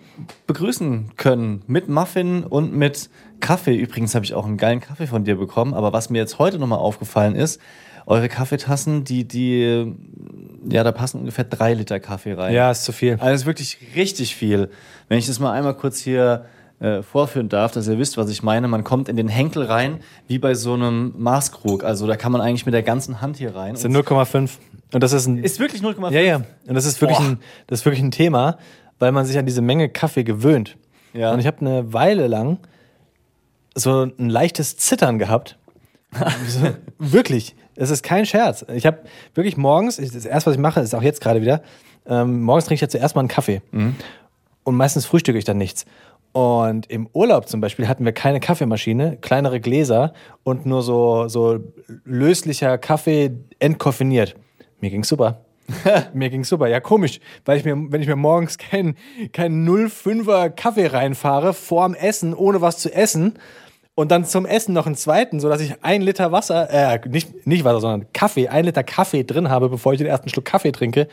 begrüßen 0.46 1.17
können. 1.17 1.62
Mit 1.67 1.88
Muffin 1.88 2.44
und 2.44 2.73
mit 2.73 3.11
Kaffee. 3.41 3.75
Übrigens 3.75 4.14
habe 4.14 4.25
ich 4.25 4.35
auch 4.35 4.46
einen 4.46 4.58
geilen 4.58 4.81
Kaffee 4.81 5.08
von 5.08 5.25
dir 5.25 5.37
bekommen. 5.37 5.75
Aber 5.75 5.93
was 5.93 6.08
mir 6.08 6.19
jetzt 6.19 6.38
heute 6.38 6.61
nochmal 6.61 6.79
aufgefallen 6.79 7.35
ist, 7.35 7.61
eure 8.06 8.29
Kaffeetassen, 8.29 9.02
die, 9.02 9.26
die, 9.26 9.93
ja, 10.69 10.85
da 10.85 10.93
passen 10.93 11.20
ungefähr 11.20 11.44
drei 11.44 11.75
Liter 11.75 11.99
Kaffee 11.99 12.35
rein. 12.35 12.55
Ja, 12.55 12.70
ist 12.70 12.85
zu 12.85 12.93
viel. 12.93 13.17
Also 13.19 13.35
ist 13.35 13.47
wirklich 13.47 13.79
richtig 13.97 14.37
viel. 14.37 14.70
Wenn 15.08 15.19
ich 15.19 15.26
das 15.26 15.40
mal 15.40 15.52
einmal 15.52 15.75
kurz 15.75 15.99
hier 15.99 16.44
äh, 16.81 17.03
vorführen 17.03 17.49
darf, 17.49 17.73
dass 17.73 17.88
ihr 17.88 17.99
wisst, 17.99 18.17
was 18.17 18.29
ich 18.31 18.43
meine. 18.43 18.69
Man 18.69 18.85
kommt 18.85 19.09
in 19.09 19.17
den 19.17 19.29
Henkel 19.29 19.65
rein, 19.65 20.00
wie 20.26 20.38
bei 20.38 20.55
so 20.55 20.75
einem 20.75 21.15
Maßkrug. 21.17 21.85
Also 21.85 22.06
da 22.06 22.17
kann 22.17 22.32
man 22.32 22.41
eigentlich 22.41 22.67
mit 22.67 22.75
der 22.75 22.82
ganzen 22.82 23.21
Hand 23.21 23.37
hier 23.37 23.55
rein. 23.55 23.73
Das 23.73 23.82
sind 23.82 23.97
0,5. 23.97 24.50
Und 24.93 25.03
das 25.03 25.12
ist 25.12 25.26
ein. 25.26 25.38
ist 25.38 25.61
wirklich 25.61 25.82
0,5. 25.82 26.12
ja, 26.12 26.21
ja. 26.21 26.37
Und 26.67 26.75
das 26.75 26.85
ist 26.85 27.00
wirklich 27.00 27.19
Boah. 27.19 27.26
ein, 27.26 27.38
das 27.67 27.81
ist 27.81 27.85
wirklich 27.87 28.03
ein 28.03 28.11
Thema, 28.11 28.59
weil 28.99 29.12
man 29.12 29.25
sich 29.25 29.38
an 29.38 29.47
diese 29.47 29.62
Menge 29.62 29.88
Kaffee 29.88 30.25
gewöhnt. 30.25 30.76
Ja. 31.12 31.32
Und 31.32 31.41
ich 31.41 31.47
habe 31.47 31.61
eine 31.61 31.93
Weile 31.93 32.26
lang 32.26 32.59
so 33.75 34.03
ein 34.05 34.29
leichtes 34.29 34.76
Zittern 34.76 35.19
gehabt. 35.19 35.59
so, 36.49 36.71
wirklich. 36.99 37.56
Es 37.76 37.91
ist 37.91 38.03
kein 38.05 38.25
Scherz. 38.25 38.65
Ich 38.73 38.87
habe 38.87 39.00
wirklich 39.35 39.56
morgens, 39.56 39.97
das 39.97 40.26
erste, 40.26 40.50
was 40.50 40.56
ich 40.56 40.61
mache, 40.61 40.81
ist 40.81 40.94
auch 40.94 41.03
jetzt 41.03 41.21
gerade 41.21 41.41
wieder, 41.41 41.62
ähm, 42.06 42.43
morgens 42.43 42.67
trinke 42.67 42.76
ich 42.76 42.81
ja 42.82 42.88
zuerst 42.88 43.17
mal 43.17 43.21
einen 43.21 43.29
Kaffee. 43.29 43.62
Und 44.65 44.76
meistens 44.76 45.06
frühstücke 45.06 45.38
ich 45.38 45.44
dann 45.44 45.59
nichts. 45.59 45.85
Und 46.34 46.90
im 46.90 47.08
Urlaub 47.12 47.48
zum 47.48 47.60
Beispiel 47.60 47.86
hatten 47.86 48.04
wir 48.04 48.10
keine 48.10 48.40
Kaffeemaschine, 48.40 49.19
kleinere 49.20 49.60
Gläser 49.60 50.12
und 50.42 50.66
nur 50.66 50.82
so, 50.82 51.28
so 51.28 51.60
löslicher 52.04 52.76
Kaffee 52.76 53.30
entkoffiniert. 53.61 54.35
Mir 54.80 54.90
ging's 54.90 55.06
super. 55.06 55.44
mir 56.12 56.30
ging's 56.30 56.49
super. 56.49 56.66
Ja, 56.66 56.80
komisch, 56.80 57.20
weil 57.44 57.59
ich 57.59 57.64
mir, 57.64 57.76
wenn 57.76 58.02
ich 58.02 58.09
mir 58.09 58.16
morgens 58.16 58.59
keinen 58.59 58.97
kein 59.32 59.64
0,5er 59.64 60.50
Kaffee 60.50 60.88
reinfahre, 60.88 61.54
vorm 61.54 61.94
Essen, 61.94 62.35
ohne 62.35 62.61
was 62.61 62.78
zu 62.78 62.92
essen, 62.92 63.38
und 63.94 64.11
dann 64.11 64.25
zum 64.25 64.44
Essen 64.44 64.75
noch 64.75 64.87
einen 64.87 64.97
zweiten, 64.97 65.38
sodass 65.38 65.61
ich 65.61 65.85
ein 65.85 66.02
Liter 66.02 66.32
Wasser, 66.32 66.68
äh, 66.68 66.99
nicht, 67.09 67.47
nicht 67.47 67.62
Wasser, 67.62 67.80
sondern 67.80 68.12
Kaffee, 68.12 68.49
ein 68.49 68.64
Liter 68.64 68.82
Kaffee 68.82 69.23
drin 69.23 69.50
habe, 69.50 69.68
bevor 69.68 69.92
ich 69.92 69.99
den 69.99 70.09
ersten 70.09 70.30
Schluck 70.30 70.47
Kaffee 70.47 70.73
trinke. 70.73 71.06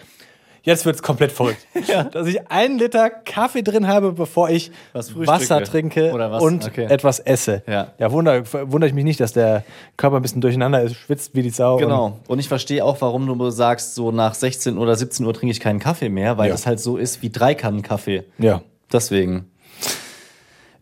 Jetzt 0.64 0.86
wird's 0.86 1.02
komplett 1.02 1.32
verrückt. 1.32 1.66
Dass 2.12 2.28
ich 2.28 2.50
einen 2.52 2.78
Liter 2.78 3.10
Kaffee 3.10 3.64
drin 3.64 3.88
habe, 3.88 4.12
bevor 4.12 4.50
ich. 4.50 4.72
Wasser 4.94 5.64
trinke 5.64 6.12
was? 6.14 6.44
und 6.44 6.66
Okay. 6.66 6.86
etwas 6.86 7.20
esse. 7.20 7.64
Ja. 7.68 7.94
ja 7.98 8.12
wunder, 8.12 8.44
wundere 8.72 8.88
ich 8.88 8.94
mich 8.94 9.04
nicht, 9.04 9.20
dass 9.20 9.34
der 9.34 9.64
Körper 9.98 10.18
ein 10.18 10.22
bisschen 10.22 10.42
durcheinander 10.42 10.82
ist, 10.84 10.96
schwitzt 10.96 11.34
wie 11.36 11.42
die 11.42 11.50
Sau. 11.50 11.78
Genau. 11.78 12.20
Und 12.28 12.40
ich 12.40 12.48
verstehe 12.48 12.86
auch, 12.86 13.02
warum 13.02 13.26
du 13.26 13.50
sagst, 13.50 13.96
so 13.96 14.12
nach 14.12 14.36
16 14.36 14.78
oder 14.78 14.96
17 14.96 15.26
Uhr 15.26 15.34
trinke 15.34 15.52
ich 15.52 15.60
keinen 15.60 15.80
Kaffee 15.80 16.10
mehr, 16.10 16.38
weil 16.38 16.48
Ja. 16.48 16.54
das 16.54 16.68
halt 16.68 16.80
so 16.80 16.98
ist 16.98 17.22
wie 17.22 17.30
drei 17.32 17.56
Kannen 17.56 17.82
Kaffee. 17.82 18.24
Und, 18.38 18.46
ja. 18.46 18.62
Deswegen. 18.94 19.48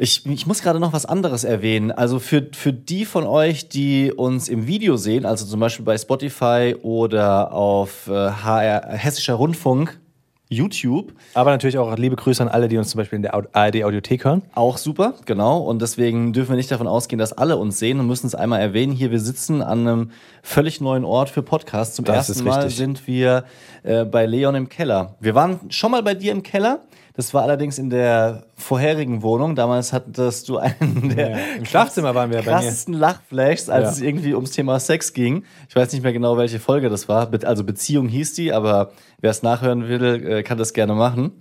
Ich, 0.01 0.25
ich 0.25 0.47
muss 0.47 0.61
gerade 0.61 0.79
noch 0.79 0.93
was 0.93 1.05
anderes 1.05 1.43
erwähnen. 1.43 1.91
Also 1.91 2.19
für, 2.19 2.47
für 2.53 2.71
die 2.71 3.03
von 3.03 3.27
euch, 3.27 3.67
die 3.67 4.13
uns 4.13 4.47
im 4.47 4.65
Video 4.65 4.95
sehen, 4.95 5.25
also 5.25 5.45
zum 5.45 5.59
Beispiel 5.59 5.83
bei 5.83 5.97
Spotify 5.97 6.73
oder 6.81 7.51
auf 7.51 8.07
äh, 8.07 8.13
HR, 8.13 8.93
Hessischer 8.93 9.33
Rundfunk, 9.33 9.99
YouTube, 10.47 11.13
Aber 11.33 11.51
natürlich 11.51 11.77
auch 11.77 11.95
liebe 11.97 12.15
Grüße 12.15 12.41
an 12.41 12.47
alle, 12.47 12.69
die 12.69 12.77
uns 12.77 12.89
zum 12.89 12.99
Beispiel 12.99 13.17
in 13.17 13.23
der 13.23 13.33
ARD 13.33 13.83
Audiothek 13.83 14.23
hören. 14.23 14.41
Auch 14.55 14.77
super, 14.77 15.15
genau. 15.25 15.59
Und 15.59 15.81
deswegen 15.81 16.31
dürfen 16.31 16.51
wir 16.51 16.55
nicht 16.55 16.71
davon 16.71 16.87
ausgehen, 16.87 17.19
dass 17.19 17.33
alle 17.33 17.57
uns 17.57 17.77
sehen 17.77 17.99
und 17.99 18.07
müssen 18.07 18.25
es 18.25 18.33
einmal 18.33 18.61
erwähnen. 18.61 18.93
Hier, 18.93 19.11
wir 19.11 19.19
sitzen 19.19 19.61
an 19.61 19.85
einem 19.85 20.11
völlig 20.41 20.79
neuen 20.79 21.03
Ort 21.03 21.29
für 21.29 21.43
Podcasts. 21.43 21.95
Zum 21.95 22.05
Das 22.05 22.29
ersten 22.29 22.45
Mal 22.45 22.69
sind 22.69 23.05
wir 23.05 23.43
äh, 23.83 24.05
bei 24.05 24.25
Leon 24.25 24.55
im 24.55 24.69
Keller. 24.69 25.17
Wir 25.19 25.35
waren 25.35 25.59
schon 25.69 25.91
mal 25.91 26.01
bei 26.01 26.15
dir 26.15 26.31
im 26.31 26.41
Keller. 26.41 26.79
Das 27.15 27.33
war 27.33 27.43
allerdings 27.43 27.77
in 27.79 27.89
der 27.89 28.43
vorherigen 28.55 29.21
Wohnung. 29.21 29.55
Damals 29.55 29.91
hattest 29.93 30.47
du 30.47 30.57
einen 30.57 31.13
der 31.15 31.31
Ja, 31.31 31.37
im 31.57 31.65
Schlafzimmer 31.65 32.15
waren 32.15 32.29
wir 32.31 32.37
bei 32.39 32.43
mir. 32.45 32.51
krassesten 32.51 32.93
Lachflashs, 32.93 33.69
als 33.69 33.83
Ja. 33.85 33.91
es 33.91 34.01
irgendwie 34.01 34.33
ums 34.35 34.51
Thema 34.51 34.79
Sex 34.79 35.13
ging. 35.13 35.43
Ich 35.67 35.75
weiß 35.75 35.91
nicht 35.93 36.03
mehr 36.03 36.13
genau, 36.13 36.37
welche 36.37 36.59
Folge 36.59 36.89
das 36.89 37.09
war. 37.09 37.29
Also 37.43 37.63
Beziehung 37.63 38.07
hieß 38.07 38.33
die, 38.33 38.53
aber 38.53 38.91
wer 39.19 39.31
es 39.31 39.43
nachhören 39.43 39.87
will, 39.87 40.25
äh, 40.27 40.43
kann 40.43 40.57
das 40.57 40.73
gerne 40.73 40.93
machen. 40.93 41.31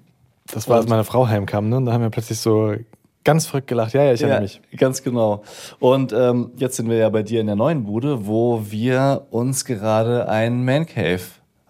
Das 0.52 0.68
war, 0.68 0.76
als 0.76 0.87
Und- 0.87 0.90
meine 0.90 1.04
Frau 1.04 1.28
heimkam, 1.28 1.68
ne? 1.68 1.76
Und 1.76 1.87
da 1.87 1.92
haben 1.92 2.02
wir 2.02 2.10
plötzlich 2.10 2.38
so 2.38 2.75
ganz 3.25 3.46
verrückt 3.46 3.66
gelacht. 3.66 3.92
Ja, 3.92 4.02
ja, 4.04 4.14
ich 4.14 4.22
erinnere 4.22 4.40
mich. 4.42 4.60
Ganz 4.78 5.02
genau. 5.02 5.42
Und 5.78 6.12
ähm, 6.14 6.52
jetzt 6.56 6.76
sind 6.76 6.88
wir 6.88 6.96
ja 6.96 7.10
bei 7.10 7.22
dir 7.22 7.40
in 7.42 7.46
der 7.46 7.56
neuen 7.56 7.84
Bude, 7.84 8.26
wo 8.26 8.62
wir 8.70 9.26
uns 9.30 9.66
gerade 9.66 10.28
ein 10.30 10.64
Man 10.64 10.87
Cave 10.87 11.20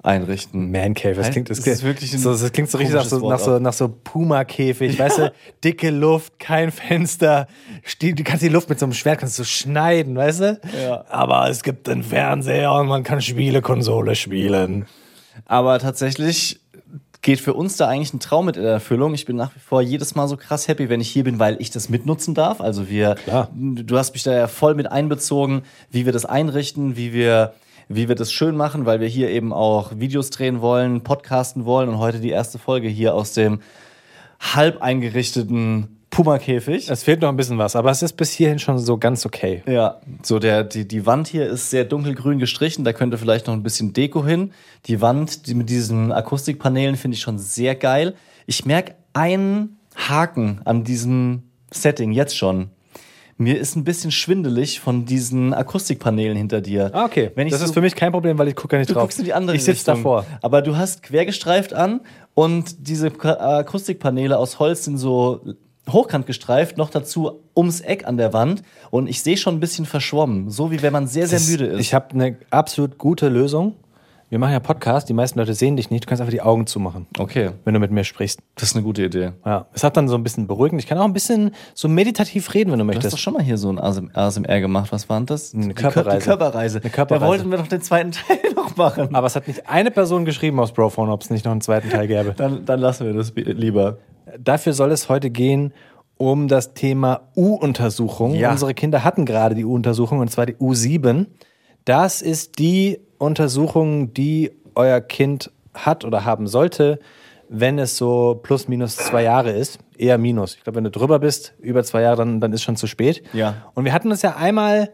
einrichten. 0.02 0.71
Man 0.71 0.95
Cave, 0.95 1.14
das 1.14 1.31
klingt, 1.31 1.50
das, 1.50 1.64
wirklich 1.83 2.12
ein 2.12 2.19
so, 2.21 2.33
das 2.33 2.52
klingt 2.52 2.71
so 2.71 2.78
richtig 2.78 2.95
nach 2.97 3.05
so, 3.05 3.28
nach 3.28 3.38
so, 3.38 3.59
nach 3.59 3.73
so 3.73 3.88
Puma-Käfig, 3.88 4.99
weißt 4.99 5.19
du, 5.19 5.33
dicke 5.64 5.90
Luft, 5.90 6.38
kein 6.38 6.71
Fenster, 6.71 7.47
Ste- 7.85 8.14
du 8.14 8.23
kannst 8.23 8.43
die 8.43 8.49
Luft 8.49 8.69
mit 8.69 8.78
so 8.78 8.87
einem 8.87 8.93
Schwert 8.93 9.19
kannst 9.21 9.38
du 9.38 9.45
schneiden, 9.45 10.17
weißt 10.17 10.40
du? 10.40 10.61
Ja. 10.83 11.05
Aber 11.09 11.49
es 11.50 11.62
gibt 11.62 11.88
einen 11.88 12.02
Fernseher 12.02 12.73
und 12.73 12.87
man 12.88 13.02
kann 13.02 13.21
Spielekonsole 13.21 14.14
spielen. 14.14 14.87
Aber 15.47 15.78
tatsächlich 15.78 16.61
geht 17.21 17.40
für 17.40 17.55
uns 17.55 17.76
da 17.76 17.88
eigentlich 17.88 18.14
ein 18.14 18.21
Traum 18.21 18.47
mit 18.47 18.57
in 18.57 18.64
Erfüllung. 18.64 19.12
Ich 19.12 19.25
bin 19.26 19.35
nach 19.35 19.55
wie 19.55 19.59
vor 19.59 19.83
jedes 19.83 20.14
Mal 20.14 20.28
so 20.28 20.37
krass 20.37 20.69
happy, 20.69 20.88
wenn 20.88 21.00
ich 21.00 21.11
hier 21.11 21.25
bin, 21.25 21.38
weil 21.40 21.57
ich 21.61 21.71
das 21.71 21.88
mitnutzen 21.88 22.35
darf. 22.35 22.61
Also 22.61 22.88
wir, 22.88 23.17
Klar. 23.17 23.49
du 23.52 23.99
hast 23.99 24.12
mich 24.14 24.23
da 24.23 24.33
ja 24.33 24.47
voll 24.47 24.75
mit 24.76 24.90
einbezogen, 24.90 25.62
wie 25.90 26.07
wir 26.07 26.12
das 26.12 26.25
einrichten, 26.25 26.97
wie 26.97 27.12
wir, 27.12 27.55
wie 27.88 28.09
wir 28.09 28.14
das 28.14 28.33
schön 28.33 28.57
machen, 28.57 28.87
weil 28.87 29.00
wir 29.00 29.09
hier 29.09 29.30
eben 29.30 29.52
auch 29.52 29.92
Videos 29.99 30.30
drehen 30.30 30.61
wollen, 30.61 31.02
podcasten 31.02 31.64
wollen 31.64 31.88
und 31.88 31.99
heute 31.99 32.21
die 32.21 32.30
erste 32.30 32.59
Folge 32.59 32.88
hier 32.88 33.14
aus 33.14 33.33
dem 33.33 33.61
halb 34.40 34.83
eingerichteten 34.83 35.99
Puma-Käfig. 36.11 36.88
Es 36.90 37.02
fehlt 37.02 37.21
noch 37.21 37.28
ein 37.28 37.37
bisschen 37.37 37.59
was, 37.59 37.76
aber 37.76 37.90
es 37.90 38.02
ist 38.02 38.14
bis 38.14 38.33
hierhin 38.33 38.59
schon 38.59 38.78
so 38.78 38.99
ganz 38.99 39.26
okay. 39.26 39.62
Ja, 39.66 40.00
so 40.23 40.38
der, 40.38 40.64
die, 40.64 40.87
die 40.87 41.07
Wand 41.07 41.28
hier 41.28 41.47
ist 41.47 41.71
sehr 41.71 41.85
dunkelgrün 41.85 42.38
gestrichen, 42.38 42.85
da 42.85 42.92
könnte 42.92 43.18
vielleicht 43.18 43.47
noch 43.47 43.54
ein 43.54 43.62
bisschen 43.62 43.92
Deko 43.92 44.25
hin. 44.25 44.52
Die 44.87 45.00
Wand 45.00 45.47
die 45.47 45.54
mit 45.54 45.71
diesen 45.71 46.12
Akustikpanelen 46.12 46.97
finde 46.97 47.16
ich 47.16 47.21
schon 47.21 47.38
sehr 47.38 47.75
geil. 47.75 48.14
Ich 48.47 48.64
merke 48.64 48.95
einen 49.12 49.78
Haken 49.95 50.61
an 50.64 50.85
diesem 50.85 51.42
Setting 51.71 52.12
jetzt 52.12 52.37
schon. 52.37 52.71
Mir 53.40 53.59
ist 53.59 53.76
ein 53.76 53.85
bisschen 53.85 54.11
schwindelig 54.11 54.80
von 54.80 55.04
diesen 55.04 55.54
Akustikpanelen 55.54 56.37
hinter 56.37 56.61
dir. 56.61 56.90
Ah, 56.92 57.04
okay. 57.04 57.30
Das 57.37 57.61
so, 57.61 57.66
ist 57.66 57.75
für 57.75 57.80
mich 57.80 57.95
kein 57.95 58.11
Problem, 58.11 58.37
weil 58.37 58.49
ich 58.49 58.57
gucke 58.57 58.75
ja 58.75 58.80
nicht 58.80 58.90
Du 58.90 58.95
drauf. 58.95 59.04
guckst 59.04 59.21
in 59.21 59.25
die 59.26 59.33
andere 59.33 59.54
ich 59.54 59.62
sitze 59.62 59.92
Richtung. 59.92 59.95
davor. 59.97 60.26
Aber 60.42 60.61
du 60.61 60.76
hast 60.76 61.04
quergestreift 61.04 61.73
an 61.73 62.00
und 62.35 62.88
diese 62.88 63.12
Akustikpaneele 63.25 64.37
aus 64.37 64.59
Holz 64.59 64.85
sind 64.85 64.99
so 64.99 65.40
hochkant 65.88 66.26
gestreift, 66.26 66.76
noch 66.76 66.90
dazu 66.90 67.40
ums 67.57 67.80
Eck 67.80 68.07
an 68.07 68.16
der 68.18 68.33
Wand 68.33 68.62
und 68.90 69.09
ich 69.09 69.23
sehe 69.23 69.37
schon 69.37 69.54
ein 69.57 69.61
bisschen 69.61 69.87
verschwommen, 69.87 70.50
so 70.50 70.71
wie 70.71 70.83
wenn 70.83 70.92
man 70.92 71.07
sehr, 71.07 71.26
sehr 71.26 71.38
Das- 71.38 71.49
müde 71.49 71.64
ist. 71.66 71.80
Ich 71.80 71.95
habe 71.95 72.11
eine 72.14 72.37
absolut 72.50 72.99
gute 72.99 73.28
Lösung. 73.28 73.75
Wir 74.31 74.39
machen 74.39 74.53
ja 74.53 74.61
Podcast, 74.61 75.09
die 75.09 75.15
meisten 75.15 75.39
Leute 75.39 75.55
sehen 75.55 75.77
dich 75.77 75.91
nicht, 75.91 76.05
du 76.05 76.09
kannst 76.09 76.21
einfach 76.21 76.33
die 76.33 76.43
Augen 76.43 76.67
zumachen, 76.67 77.07
okay, 77.19 77.53
wenn 77.65 77.73
du 77.73 77.81
mit 77.81 77.91
mir 77.91 78.05
sprichst. 78.05 78.41
das 78.57 78.71
ist 78.71 78.77
eine 78.77 78.85
gute 78.85 79.03
Idee. 79.05 79.33
Ja, 79.47 79.67
es 79.73 79.83
hat 79.85 79.97
dann 79.97 80.07
so 80.07 80.17
ein 80.17 80.23
bisschen 80.23 80.47
beruhigend. 80.47 80.83
Ich 80.83 80.87
kann 80.87 80.99
auch 80.99 81.05
ein 81.05 81.15
bisschen 81.15 81.53
so 81.73 81.89
meditativ 81.89 82.53
reden, 82.53 82.71
wenn 82.71 82.79
du 82.79 82.85
Du 82.85 82.89
hast 82.91 82.97
möchtest. 82.97 83.15
doch 83.15 83.19
schon 83.19 83.33
mal 83.35 83.43
hier 83.43 83.57
so 83.57 83.71
ein 83.71 83.79
ASM 83.79 84.09
ASMR 84.13 84.61
gemacht. 84.61 84.93
Was 84.93 85.09
war 85.09 85.19
denn 85.19 85.27
das? 85.27 85.55
Eine 85.55 85.73
Körperreise. 85.73 86.19
Die 86.19 86.25
Körperreise. 86.25 86.81
Eine 86.83 86.91
Körperreise. 86.91 87.21
Da 87.25 87.27
wollten 87.27 87.51
wir 87.51 87.57
doch 87.59 87.69
den 87.69 87.81
zweiten 87.81 88.13
Teil 88.13 88.39
noch 88.55 88.77
machen. 88.77 89.15
Aber 89.15 89.27
es 89.27 89.35
hat 89.35 89.49
nicht 89.49 89.67
eine 89.67 89.91
Person 89.91 90.27
geschrieben 90.27 90.61
aus 90.61 90.73
Brophone, 90.73 91.09
ob 91.09 91.23
es 91.23 91.31
nicht 91.31 91.47
noch 91.47 91.53
einen 91.53 91.63
zweiten 91.63 91.89
Teil 91.89 92.07
gäbe. 92.07 92.35
Dann, 92.37 92.67
dann 92.67 92.81
lassen 92.81 93.07
wir 93.07 93.15
das 93.15 93.33
lieber. 93.35 93.97
Dafür 94.39 94.75
soll 94.75 94.93
es 94.93 95.09
heute 95.09 95.31
gehen 95.31 95.73
um 96.19 96.49
das 96.49 96.75
Thema 96.75 97.29
U-Untersuchung. 97.35 98.35
Ja. 98.35 98.51
Unsere 98.51 98.75
Kinder 98.75 99.05
hatten 99.05 99.25
gerade 99.25 99.55
die 99.55 99.65
U-Untersuchung 99.65 100.19
und 100.19 100.31
zwar 100.31 100.45
die 100.47 100.57
U7. 100.57 101.27
Das 101.85 102.21
ist 102.21 102.59
die 102.59 102.99
Untersuchung, 103.19 104.15
die 104.15 104.53
euer 104.75 105.01
Kind 105.01 105.51
hat 105.75 106.05
oder 106.05 106.25
haben 106.25 106.47
sollte, 106.47 106.99
wenn 107.49 107.79
es 107.79 107.97
so 107.97 108.39
plus 108.43 108.69
minus 108.69 108.97
zwei 108.97 109.23
Jahre 109.23 109.51
ist. 109.51 109.79
Eher 109.97 110.19
minus. 110.19 110.55
Ich 110.57 110.63
glaube, 110.63 110.77
wenn 110.77 110.85
du 110.85 110.91
drüber 110.91 111.19
bist, 111.19 111.55
über 111.61 111.83
zwei 111.83 112.03
Jahre, 112.03 112.17
dann, 112.17 112.41
dann 112.41 112.53
ist 112.53 112.63
schon 112.63 112.77
zu 112.77 112.87
spät. 112.87 113.23
Ja. 113.33 113.71
Und 113.75 113.85
wir 113.85 113.93
hatten 113.93 114.11
uns 114.11 114.23
ja 114.23 114.37
einmal, 114.37 114.93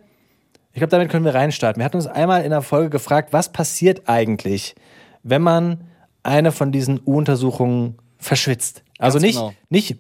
ich 0.73 0.79
glaube, 0.79 0.91
damit 0.91 1.11
können 1.11 1.25
wir 1.25 1.35
reinstarten. 1.35 1.81
Wir 1.81 1.85
hatten 1.85 1.97
uns 1.97 2.07
einmal 2.07 2.43
in 2.43 2.51
der 2.51 2.63
Folge 2.63 2.91
gefragt, 2.91 3.33
was 3.33 3.53
passiert 3.53 4.09
eigentlich, 4.09 4.75
wenn 5.23 5.43
man 5.43 5.85
eine 6.23 6.53
von 6.53 6.73
diesen 6.73 7.01
U-Untersuchungen 7.05 7.99
verschwitzt? 8.19 8.83
Also 8.99 9.19
Ganz 9.19 9.27
nicht, 9.27 9.39
genau. 9.39 9.53
nicht, 9.69 9.99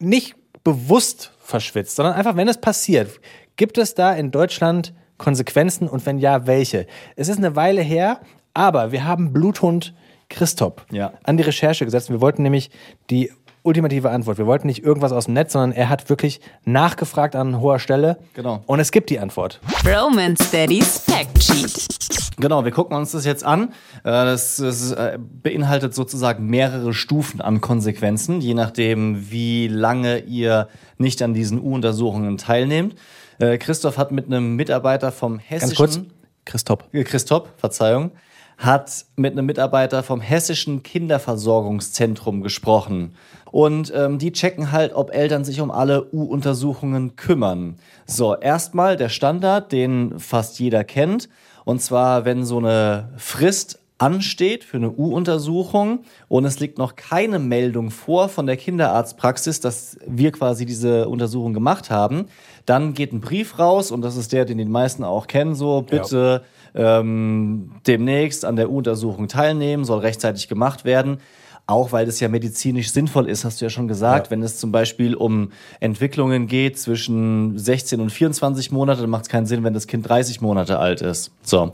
nicht 0.00 0.34
bewusst 0.64 1.32
verschwitzt, 1.38 1.96
sondern 1.96 2.14
einfach, 2.14 2.36
wenn 2.36 2.48
es 2.48 2.58
passiert. 2.58 3.20
Gibt 3.56 3.78
es 3.78 3.94
da 3.94 4.12
in 4.12 4.30
Deutschland 4.30 4.94
Konsequenzen 5.18 5.88
und 5.88 6.04
wenn 6.06 6.18
ja, 6.18 6.46
welche? 6.46 6.86
Es 7.16 7.28
ist 7.28 7.38
eine 7.38 7.56
Weile 7.56 7.82
her, 7.82 8.20
aber 8.52 8.92
wir 8.92 9.04
haben 9.04 9.32
Bluthund 9.32 9.94
Christop 10.28 10.86
Ja. 10.90 11.12
an 11.24 11.36
die 11.36 11.42
Recherche 11.42 11.84
gesetzt. 11.84 12.10
Wir 12.10 12.20
wollten 12.20 12.42
nämlich 12.42 12.70
die 13.10 13.30
ultimative 13.62 14.10
Antwort. 14.10 14.36
Wir 14.38 14.46
wollten 14.46 14.66
nicht 14.66 14.84
irgendwas 14.84 15.12
aus 15.12 15.24
dem 15.26 15.34
Netz, 15.34 15.52
sondern 15.54 15.72
er 15.72 15.88
hat 15.88 16.10
wirklich 16.10 16.40
nachgefragt 16.64 17.34
an 17.34 17.60
hoher 17.60 17.78
Stelle. 17.78 18.18
Genau. 18.34 18.62
Und 18.66 18.78
es 18.80 18.90
gibt 18.90 19.08
die 19.10 19.18
Antwort. 19.18 19.60
Romance 19.86 20.50
Daddy's 20.50 20.98
Fact 20.98 21.42
Sheet. 21.42 21.88
Genau, 22.36 22.64
wir 22.64 22.72
gucken 22.72 22.96
uns 22.96 23.12
das 23.12 23.24
jetzt 23.24 23.44
an. 23.44 23.70
Äh, 24.02 24.10
Das, 24.10 24.56
das 24.56 24.92
äh, 24.92 25.18
beinhaltet 25.20 25.94
sozusagen 25.94 26.46
mehrere 26.46 26.92
Stufen 26.92 27.40
an 27.40 27.60
Konsequenzen, 27.62 28.40
je 28.40 28.52
nachdem, 28.54 29.30
wie 29.30 29.68
lange 29.68 30.18
ihr 30.18 30.68
nicht 30.98 31.22
an 31.22 31.32
diesen 31.32 31.60
U-Untersuchungen 31.62 32.36
teilnehmt. 32.36 32.96
Äh, 33.38 33.58
Christoph 33.58 33.98
hat 33.98 34.12
mit 34.12 34.26
einem 34.26 34.56
Mitarbeiter 34.56 35.12
vom 35.12 35.38
Ganz 35.38 35.50
hessischen... 35.50 35.76
kurz, 35.76 36.00
Christop. 36.44 36.84
Äh, 36.92 37.04
Christoph, 37.04 37.48
Verzeihung, 37.56 38.12
hat 38.58 39.06
mit 39.16 39.32
einem 39.32 39.46
Mitarbeiter 39.46 40.02
vom 40.02 40.20
Hessischen 40.20 40.82
Kinderversorgungszentrum 40.82 42.42
gesprochen. 42.42 43.14
Und 43.50 43.92
ähm, 43.94 44.18
die 44.18 44.32
checken 44.32 44.72
halt, 44.72 44.94
ob 44.94 45.14
Eltern 45.14 45.44
sich 45.44 45.60
um 45.60 45.70
alle 45.70 46.12
U-Untersuchungen 46.12 47.16
kümmern. 47.16 47.76
So, 48.06 48.36
erstmal 48.36 48.96
der 48.96 49.08
Standard, 49.08 49.72
den 49.72 50.18
fast 50.18 50.58
jeder 50.58 50.84
kennt. 50.84 51.28
Und 51.64 51.80
zwar, 51.80 52.24
wenn 52.24 52.44
so 52.44 52.58
eine 52.58 53.10
Frist 53.16 53.78
ansteht 53.98 54.64
für 54.64 54.76
eine 54.78 54.90
U-Untersuchung 54.90 56.00
und 56.28 56.44
es 56.44 56.58
liegt 56.58 56.78
noch 56.78 56.96
keine 56.96 57.38
Meldung 57.38 57.90
vor 57.90 58.28
von 58.28 58.46
der 58.46 58.56
Kinderarztpraxis, 58.56 59.60
dass 59.60 59.98
wir 60.06 60.32
quasi 60.32 60.66
diese 60.66 61.08
Untersuchung 61.08 61.54
gemacht 61.54 61.90
haben, 61.90 62.26
dann 62.66 62.94
geht 62.94 63.12
ein 63.12 63.20
Brief 63.20 63.58
raus 63.58 63.90
und 63.90 64.02
das 64.02 64.16
ist 64.16 64.32
der, 64.32 64.44
den 64.44 64.58
die 64.58 64.64
meisten 64.64 65.04
auch 65.04 65.26
kennen, 65.26 65.54
so 65.54 65.82
bitte 65.82 66.42
ähm, 66.74 67.70
demnächst 67.86 68.44
an 68.44 68.56
der 68.56 68.70
U-Untersuchung 68.70 69.28
teilnehmen, 69.28 69.84
soll 69.84 70.00
rechtzeitig 70.00 70.48
gemacht 70.48 70.84
werden. 70.84 71.18
Auch 71.66 71.92
weil 71.92 72.04
das 72.04 72.20
ja 72.20 72.28
medizinisch 72.28 72.90
sinnvoll 72.90 73.26
ist, 73.26 73.46
hast 73.46 73.60
du 73.60 73.64
ja 73.64 73.70
schon 73.70 73.88
gesagt. 73.88 74.26
Ja. 74.26 74.30
Wenn 74.32 74.42
es 74.42 74.58
zum 74.58 74.70
Beispiel 74.70 75.14
um 75.14 75.50
Entwicklungen 75.80 76.46
geht 76.46 76.78
zwischen 76.78 77.56
16 77.56 78.00
und 78.00 78.10
24 78.10 78.70
Monate, 78.70 79.00
dann 79.00 79.08
macht 79.08 79.22
es 79.22 79.28
keinen 79.30 79.46
Sinn, 79.46 79.64
wenn 79.64 79.72
das 79.72 79.86
Kind 79.86 80.06
30 80.06 80.42
Monate 80.42 80.78
alt 80.78 81.00
ist. 81.00 81.30
So. 81.42 81.72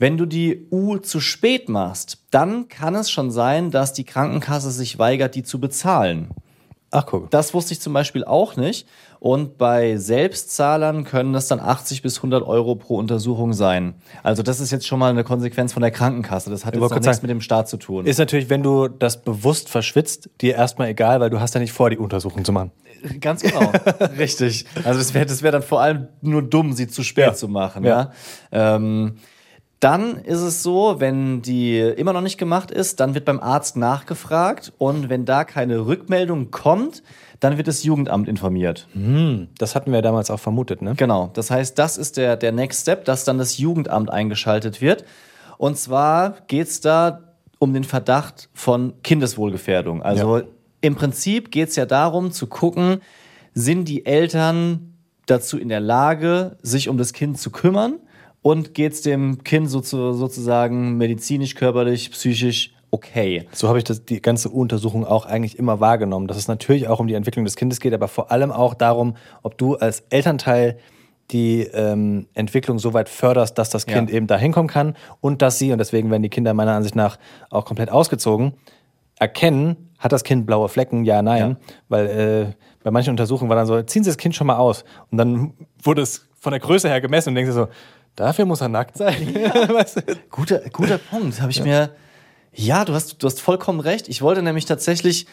Wenn 0.00 0.16
du 0.16 0.24
die 0.24 0.66
U 0.70 0.96
zu 0.96 1.20
spät 1.20 1.68
machst, 1.68 2.24
dann 2.30 2.68
kann 2.68 2.94
es 2.94 3.10
schon 3.10 3.30
sein, 3.30 3.70
dass 3.70 3.92
die 3.92 4.04
Krankenkasse 4.04 4.70
sich 4.70 4.98
weigert, 4.98 5.34
die 5.34 5.42
zu 5.42 5.60
bezahlen. 5.60 6.30
Ach, 6.90 7.04
guck. 7.04 7.30
Das 7.30 7.52
wusste 7.52 7.74
ich 7.74 7.80
zum 7.82 7.92
Beispiel 7.92 8.24
auch 8.24 8.56
nicht. 8.56 8.88
Und 9.20 9.58
bei 9.58 9.98
Selbstzahlern 9.98 11.04
können 11.04 11.34
das 11.34 11.48
dann 11.48 11.60
80 11.60 12.00
bis 12.00 12.16
100 12.16 12.42
Euro 12.42 12.76
pro 12.76 12.96
Untersuchung 12.96 13.52
sein. 13.52 13.92
Also 14.22 14.42
das 14.42 14.58
ist 14.58 14.70
jetzt 14.70 14.86
schon 14.86 14.98
mal 14.98 15.10
eine 15.10 15.22
Konsequenz 15.22 15.74
von 15.74 15.82
der 15.82 15.90
Krankenkasse. 15.90 16.48
Das 16.48 16.64
hat 16.64 16.72
jetzt 16.74 16.80
noch 16.80 16.90
nichts 16.90 17.04
sagen, 17.04 17.18
mit 17.20 17.30
dem 17.30 17.42
Staat 17.42 17.68
zu 17.68 17.76
tun. 17.76 18.06
Ist 18.06 18.16
natürlich, 18.18 18.48
wenn 18.48 18.62
du 18.62 18.88
das 18.88 19.22
bewusst 19.22 19.68
verschwitzt, 19.68 20.30
dir 20.40 20.54
erstmal 20.54 20.88
egal, 20.88 21.20
weil 21.20 21.28
du 21.28 21.40
hast 21.40 21.54
ja 21.54 21.60
nicht 21.60 21.72
vor, 21.74 21.90
die 21.90 21.98
Untersuchung 21.98 22.42
zu 22.46 22.52
machen. 22.52 22.70
Ganz 23.20 23.42
genau. 23.42 23.70
Richtig. 24.18 24.64
Also 24.82 24.98
das 24.98 25.12
wäre 25.12 25.26
das 25.26 25.42
wär 25.42 25.52
dann 25.52 25.62
vor 25.62 25.82
allem 25.82 26.08
nur 26.22 26.40
dumm, 26.42 26.72
sie 26.72 26.88
zu 26.88 27.02
spät 27.02 27.26
Ja. 27.26 27.34
zu 27.34 27.48
machen. 27.48 27.84
Ja. 27.84 28.12
Ja. 28.50 28.76
Ähm, 28.76 29.16
dann 29.80 30.16
ist 30.18 30.40
es 30.40 30.62
so, 30.62 30.96
wenn 30.98 31.40
die 31.40 31.78
immer 31.78 32.12
noch 32.12 32.20
nicht 32.20 32.36
gemacht 32.36 32.70
ist, 32.70 33.00
dann 33.00 33.14
wird 33.14 33.24
beim 33.24 33.40
Arzt 33.40 33.76
nachgefragt 33.76 34.72
und 34.76 35.08
wenn 35.08 35.24
da 35.24 35.44
keine 35.44 35.86
Rückmeldung 35.86 36.50
kommt, 36.50 37.02
dann 37.40 37.56
wird 37.56 37.66
das 37.66 37.82
Jugendamt 37.82 38.28
informiert. 38.28 38.86
Das 39.58 39.74
hatten 39.74 39.90
wir 39.92 40.02
damals 40.02 40.30
auch 40.30 40.38
vermutet, 40.38 40.82
ne? 40.82 40.94
Genau. 40.96 41.30
Das 41.32 41.50
heißt, 41.50 41.78
das 41.78 41.96
ist 41.96 42.18
der, 42.18 42.36
der 42.36 42.52
Next 42.52 42.82
Step, 42.82 43.06
dass 43.06 43.24
dann 43.24 43.38
das 43.38 43.56
Jugendamt 43.56 44.10
eingeschaltet 44.10 44.82
wird. 44.82 45.06
Und 45.56 45.78
zwar 45.78 46.36
geht's 46.48 46.82
da 46.82 47.20
um 47.58 47.72
den 47.72 47.84
Verdacht 47.84 48.50
von 48.52 48.92
Kindeswohlgefährdung. 49.02 50.02
Also 50.02 50.38
Ja. 50.38 50.44
im 50.82 50.94
Prinzip 50.94 51.50
geht's 51.50 51.76
ja 51.76 51.86
darum 51.86 52.32
zu 52.32 52.46
gucken, 52.46 53.00
sind 53.54 53.86
die 53.88 54.04
Eltern 54.04 54.94
dazu 55.24 55.58
in 55.58 55.70
der 55.70 55.80
Lage, 55.80 56.58
sich 56.60 56.90
um 56.90 56.98
das 56.98 57.14
Kind 57.14 57.38
zu 57.38 57.50
kümmern 57.50 57.94
und 58.42 58.74
geht's 58.74 59.02
dem 59.02 59.44
Kind 59.44 59.68
so 59.70 59.80
zu, 59.80 60.12
sozusagen 60.12 60.96
medizinisch, 60.96 61.54
körperlich, 61.54 62.10
psychisch 62.10 62.74
okay. 62.90 63.46
So 63.52 63.68
habe 63.68 63.78
ich 63.78 63.84
das, 63.84 64.04
die 64.04 64.20
ganze 64.20 64.48
Untersuchung 64.48 65.04
auch 65.04 65.26
eigentlich 65.26 65.58
immer 65.58 65.80
wahrgenommen, 65.80 66.26
dass 66.26 66.36
es 66.36 66.48
natürlich 66.48 66.88
auch 66.88 67.00
um 67.00 67.06
die 67.06 67.14
Entwicklung 67.14 67.44
des 67.44 67.56
Kindes 67.56 67.80
geht, 67.80 67.94
aber 67.94 68.08
vor 68.08 68.30
allem 68.30 68.50
auch 68.50 68.74
darum, 68.74 69.16
ob 69.42 69.58
du 69.58 69.76
als 69.76 70.00
Elternteil 70.10 70.78
die 71.30 71.62
ähm, 71.62 72.26
Entwicklung 72.34 72.80
so 72.80 72.92
weit 72.92 73.08
förderst, 73.08 73.56
dass 73.56 73.70
das 73.70 73.86
Ja. 73.86 73.94
Kind 73.94 74.10
eben 74.10 74.26
da 74.26 74.36
hinkommen 74.36 74.68
kann 74.68 74.96
und 75.20 75.42
dass 75.42 75.58
sie, 75.58 75.70
und 75.70 75.78
deswegen 75.78 76.10
werden 76.10 76.22
die 76.22 76.28
Kinder 76.28 76.54
meiner 76.54 76.72
Ansicht 76.72 76.96
nach 76.96 77.18
auch 77.50 77.64
komplett 77.64 77.90
ausgezogen, 77.90 78.54
erkennen, 79.16 79.90
hat 79.98 80.12
das 80.12 80.24
Kind 80.24 80.46
blaue 80.46 80.68
Flecken, 80.68 81.04
ja, 81.04 81.22
nein. 81.22 81.50
Ja. 81.50 81.74
Weil 81.88 82.06
äh, 82.06 82.54
bei 82.82 82.90
manchen 82.90 83.10
Untersuchungen 83.10 83.48
war 83.48 83.56
dann 83.56 83.66
so, 83.66 83.80
ziehen 83.82 84.02
Sie 84.02 84.10
das 84.10 84.16
Kind 84.16 84.34
schon 84.34 84.46
mal 84.46 84.56
aus. 84.56 84.84
Und 85.10 85.18
dann 85.18 85.52
wurde 85.82 86.02
es 86.02 86.26
von 86.40 86.52
der 86.52 86.60
Größe 86.60 86.88
her 86.88 87.00
gemessen 87.00 87.28
und 87.28 87.34
denkst 87.36 87.50
du 87.50 87.54
so, 87.54 87.68
dafür 88.16 88.44
muss 88.44 88.60
er 88.60 88.68
nackt 88.68 88.96
sein. 88.96 89.34
weißt 89.34 89.96
du? 89.96 90.02
Guter, 90.30 90.60
guter 90.70 90.98
Punkt. 90.98 91.40
Habe 91.40 91.50
ich 91.50 91.62
mir. 91.62 91.94
Ja, 92.52 92.84
du 92.84 92.94
hast, 92.94 93.22
du 93.22 93.26
hast 93.26 93.40
vollkommen 93.40 93.80
recht. 93.80 94.08
Ich 94.08 94.22
wollte 94.22 94.42
nämlich 94.42 94.64
tatsächlich 94.64 95.26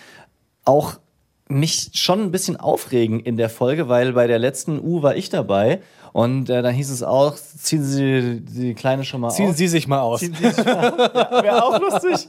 auch 0.65 0.99
mich 1.49 1.91
schon 1.93 2.21
ein 2.21 2.31
bisschen 2.31 2.57
aufregen 2.57 3.19
in 3.19 3.37
der 3.37 3.49
Folge, 3.49 3.87
weil 3.87 4.13
bei 4.13 4.27
der 4.27 4.39
letzten 4.39 4.79
U 4.79 5.01
war 5.01 5.15
ich 5.15 5.29
dabei 5.29 5.81
und 6.13 6.49
äh, 6.49 6.61
dann 6.61 6.73
hieß 6.73 6.89
es 6.89 7.03
auch, 7.03 7.35
ziehen 7.35 7.83
Sie 7.83 8.41
die 8.41 8.73
Kleine 8.73 9.03
schon 9.03 9.21
mal 9.21 9.29
Ziehen 9.29 9.49
aus. 9.49 9.57
Sie 9.57 9.67
sich 9.67 9.87
mal 9.87 9.99
aus. 9.99 10.19
Ziehen 10.19 10.33
Sie 10.33 10.49
sich 10.49 10.65
mal 10.65 11.11
ja, 11.13 11.43
Wäre 11.43 11.63
auch 11.63 11.79
lustig. 11.79 12.27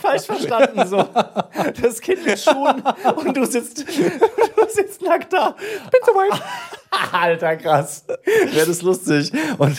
Falsch 0.00 0.24
verstanden 0.24 0.86
so. 0.86 1.04
Das 1.80 2.00
Kind 2.00 2.26
mit 2.26 2.38
Schuhen 2.38 2.82
und 3.16 3.36
du 3.36 3.46
sitzt, 3.46 3.86
du 3.86 4.68
sitzt 4.68 5.02
nackt 5.02 5.32
da. 5.32 5.54
Bin 5.90 6.00
so 6.04 6.12
weit. 6.12 6.40
Alter, 7.12 7.56
krass. 7.56 8.04
Wäre 8.52 8.66
das 8.66 8.82
lustig. 8.82 9.32
Und 9.58 9.76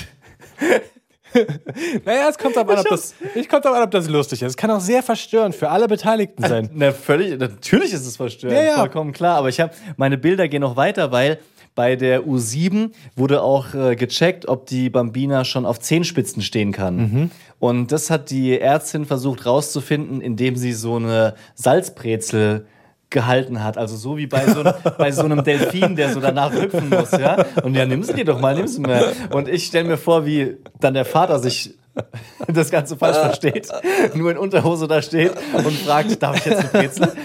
Naja, 2.05 2.27
es 2.29 2.37
kommt 2.37 2.55
darauf 2.55 2.69
an, 2.69 2.79
ob 2.79 2.89
das, 2.89 3.13
ich 3.35 3.47
kommt 3.47 3.65
darauf 3.65 3.77
an, 3.77 3.83
ob 3.83 3.91
das 3.91 4.07
lustig 4.09 4.41
ist. 4.41 4.49
Es 4.51 4.57
kann 4.57 4.71
auch 4.71 4.79
sehr 4.79 5.03
verstörend 5.03 5.55
für 5.55 5.69
alle 5.69 5.87
Beteiligten 5.87 6.43
sein. 6.43 6.69
Na, 6.73 6.91
völlig, 6.91 7.37
natürlich 7.39 7.93
ist 7.93 8.05
es 8.05 8.17
verstörend, 8.17 8.57
Ja, 8.57 8.63
ja. 8.63 8.75
vollkommen 8.75 9.11
klar. 9.11 9.37
Aber 9.37 9.49
ich 9.49 9.59
habe, 9.59 9.73
meine 9.97 10.17
Bilder 10.17 10.47
gehen 10.47 10.61
noch 10.61 10.75
weiter, 10.75 11.11
weil 11.11 11.39
bei 11.75 11.95
der 11.95 12.23
U7 12.23 12.91
wurde 13.15 13.41
auch 13.41 13.73
äh, 13.73 13.95
gecheckt, 13.95 14.47
ob 14.47 14.65
die 14.65 14.89
Bambina 14.89 15.45
schon 15.45 15.65
auf 15.65 15.79
Zehenspitzen 15.79 16.41
stehen 16.41 16.71
kann. 16.71 16.97
Mhm. 16.97 17.31
Und 17.59 17.91
das 17.91 18.09
hat 18.09 18.31
die 18.31 18.59
Ärztin 18.59 19.05
versucht 19.05 19.45
rauszufinden, 19.45 20.19
indem 20.21 20.55
sie 20.55 20.73
so 20.73 20.95
eine 20.95 21.35
Salzbrezel 21.55 22.65
gehalten 23.09 23.63
hat. 23.63 23.77
Also 23.77 23.95
so 23.95 24.17
wie 24.17 24.27
bei 24.27 24.45
so, 24.47 24.63
bei 24.97 25.11
so 25.11 25.23
einem 25.23 25.43
Delfin, 25.43 25.95
der 25.95 26.13
so 26.13 26.19
danach 26.19 26.53
hüpfen 26.53 26.89
muss, 26.89 27.11
ja. 27.11 27.45
Und 27.63 27.75
ja, 27.75 27.85
nimm 27.85 28.03
sie 28.03 28.13
dir 28.13 28.25
doch 28.25 28.39
mal, 28.39 28.55
nimm 28.55 28.67
sie 28.67 28.81
mir. 28.81 29.13
Und 29.31 29.47
ich 29.47 29.65
stelle 29.65 29.87
mir 29.87 29.97
vor, 29.97 30.25
wie 30.25 30.57
dann 30.79 30.93
der 30.93 31.05
Vater 31.05 31.39
sich 31.39 31.75
das 32.47 32.69
Ganze 32.69 32.97
falsch 32.97 33.17
versteht, 33.17 33.67
nur 34.13 34.31
in 34.31 34.37
Unterhose 34.37 34.87
da 34.87 35.01
steht 35.01 35.33
und 35.53 35.71
fragt, 35.71 36.21
darf 36.21 36.37
ich 36.37 36.45
jetzt 36.45 36.59
eine 36.59 36.69
Brezel? 36.69 37.11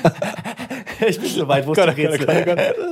Ich 1.07 1.21
bin 1.21 1.29
so 1.29 1.47
weit, 1.49 1.67
wo 1.67 1.73
ist 1.73 1.85
die 1.85 2.07
Brezel? 2.07 2.87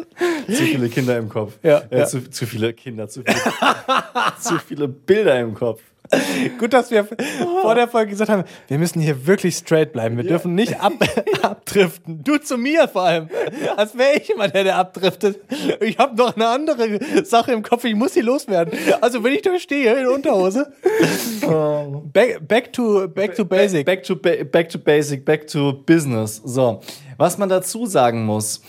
Zu 0.46 0.64
viele 0.64 0.88
Kinder 0.88 1.16
im 1.16 1.28
Kopf. 1.28 1.58
Ja, 1.62 1.78
äh, 1.88 2.00
ja. 2.00 2.04
Zu, 2.04 2.28
zu 2.28 2.46
viele 2.46 2.72
Kinder, 2.72 3.08
zu 3.08 3.22
viele, 3.22 3.38
zu 4.40 4.58
viele 4.58 4.88
Bilder 4.88 5.38
im 5.38 5.54
Kopf. 5.54 5.80
Gut, 6.58 6.72
dass 6.72 6.90
wir 6.90 7.06
vor 7.62 7.74
der 7.74 7.88
Folge 7.88 8.10
gesagt 8.10 8.30
haben, 8.30 8.44
wir 8.68 8.78
müssen 8.78 9.00
hier 9.00 9.26
wirklich 9.26 9.56
straight 9.56 9.92
bleiben. 9.92 10.16
Wir 10.16 10.24
dürfen 10.24 10.54
nicht 10.54 10.80
ab, 10.80 10.92
abdriften. 11.42 12.22
Du 12.22 12.38
zu 12.38 12.58
mir 12.58 12.88
vor 12.88 13.02
allem. 13.02 13.28
Als 13.76 13.96
wäre 13.96 14.16
ich 14.16 14.30
immer 14.30 14.48
der, 14.48 14.64
der 14.64 14.76
abdriftet. 14.76 15.40
Ich 15.80 15.98
habe 15.98 16.16
noch 16.16 16.36
eine 16.36 16.48
andere 16.48 16.98
Sache 17.24 17.52
im 17.52 17.62
Kopf. 17.62 17.84
Ich 17.84 17.94
muss 17.94 18.14
hier 18.14 18.24
loswerden. 18.24 18.78
Also 19.00 19.24
wenn 19.24 19.32
ich 19.32 19.42
da 19.42 19.58
stehe 19.58 19.94
in 19.94 20.06
Unterhose. 20.06 20.72
Back, 22.12 22.46
back, 22.46 22.72
to, 22.72 23.08
back 23.08 23.34
to 23.34 23.44
basic. 23.44 23.86
Back 23.86 24.02
to, 24.04 24.16
ba 24.16 24.44
back 24.44 24.68
to 24.68 24.78
basic, 24.78 25.24
back 25.24 25.46
to 25.46 25.72
business. 25.72 26.40
So, 26.44 26.80
was 27.16 27.38
man 27.38 27.48
dazu 27.48 27.86
sagen 27.86 28.24
muss, 28.24 28.62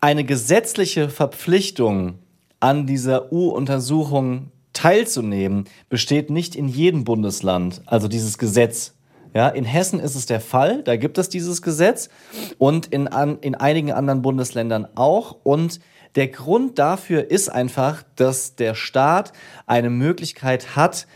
eine 0.00 0.24
gesetzliche 0.24 1.08
Verpflichtung 1.08 2.18
an 2.60 2.86
dieser 2.86 3.32
U-Untersuchung 3.32 4.51
teilzunehmen, 4.82 5.64
besteht 5.88 6.28
nicht 6.30 6.56
in 6.56 6.66
jedem 6.66 7.04
Bundesland, 7.04 7.82
also 7.86 8.08
dieses 8.08 8.36
Gesetz. 8.36 8.94
Ja, 9.34 9.48
in 9.48 9.64
Hessen 9.64 9.98
ist 10.00 10.14
es 10.14 10.26
der 10.26 10.40
Fall, 10.40 10.82
da 10.82 10.96
gibt 10.96 11.16
es 11.18 11.28
dieses 11.30 11.62
Gesetz 11.62 12.10
und 12.58 12.86
in, 12.86 13.08
an, 13.08 13.38
in 13.40 13.54
einigen 13.54 13.92
anderen 13.92 14.20
Bundesländern 14.22 14.86
auch. 14.94 15.36
Und 15.42 15.80
der 16.16 16.28
Grund 16.28 16.78
dafür 16.78 17.30
ist 17.30 17.48
einfach, 17.48 18.02
dass 18.16 18.56
der 18.56 18.74
Staat 18.74 19.32
eine 19.66 19.88
Möglichkeit 19.88 20.76
hat, 20.76 21.06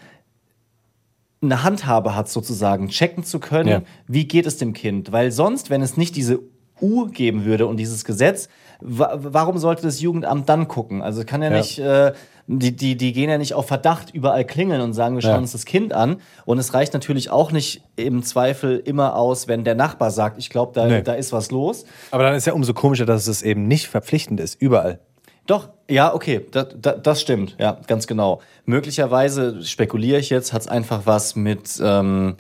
eine 1.43 1.63
Handhabe 1.63 2.15
hat, 2.15 2.31
sozusagen, 2.31 2.89
checken 2.89 3.23
zu 3.25 3.39
können, 3.41 3.69
Ja. 3.69 3.83
wie 4.07 4.27
geht 4.27 4.47
es 4.47 4.57
dem 4.57 4.73
Kind. 4.73 5.13
Weil 5.13 5.31
sonst, 5.33 5.69
wenn 5.69 5.83
es 5.83 5.97
nicht 5.99 6.17
diese 6.17 6.39
U 6.81 7.07
geben 7.09 7.45
würde 7.45 7.67
und 7.67 7.77
dieses 7.77 8.05
Gesetz, 8.05 8.49
wa 8.81 9.19
warum 9.21 9.59
sollte 9.59 9.83
das 9.83 10.01
Jugendamt 10.01 10.49
dann 10.49 10.69
gucken? 10.69 11.03
Also 11.03 11.25
kann 11.25 11.43
ja, 11.43 11.51
Ja. 11.51 11.57
nicht, 11.59 11.79
äh, 11.79 12.13
die, 12.49 12.75
die, 12.77 12.97
die 12.97 13.13
gehen 13.13 13.29
ja 13.29 13.39
nicht 13.39 13.55
auf 13.55 13.67
Verdacht 13.67 14.15
überall 14.15 14.45
klingeln 14.45 14.81
und 14.81 14.93
sagen, 14.93 15.17
wir 15.17 15.23
schauen 15.23 15.33
Ja. 15.33 15.39
uns 15.39 15.53
das 15.53 15.65
Kind 15.65 15.93
an. 15.93 16.17
Und 16.45 16.59
es 16.59 16.75
reicht 16.75 16.95
natürlich 16.95 17.31
auch 17.31 17.51
nicht 17.51 17.83
im 17.97 18.23
Zweifel 18.23 18.79
immer 18.79 19.17
aus, 19.17 19.49
wenn 19.49 19.65
der 19.65 19.75
Nachbar 19.75 20.11
sagt, 20.13 20.39
ich 20.39 20.49
glaube, 20.51 20.73
da, 20.75 20.87
Nee. 20.87 21.03
da 21.03 21.15
ist 21.15 21.33
was 21.33 21.51
los. 21.51 21.85
Aber 22.13 22.23
dann 22.23 22.35
ist 22.35 22.47
ja 22.47 22.53
umso 22.53 22.73
komischer, 22.73 23.05
dass 23.05 23.27
es 23.27 23.43
eben 23.43 23.67
nicht 23.67 23.89
verpflichtend 23.89 24.39
ist, 24.41 24.61
überall. 24.63 25.01
Doch, 25.47 25.69
ja, 25.89 26.13
okay, 26.15 26.45
das, 26.51 26.69
das, 26.81 26.97
das 27.03 27.21
stimmt, 27.21 27.57
ja, 27.59 27.79
ganz 27.87 28.07
genau. 28.09 28.41
Möglicherweise 28.65 29.63
spekuliere 29.65 30.19
ich 30.19 30.31
jetzt, 30.31 30.53
hat 30.53 30.63
es 30.63 30.69
einfach 30.69 31.03
was 31.05 31.35
mit 31.37 31.81
ähm, 31.83 32.35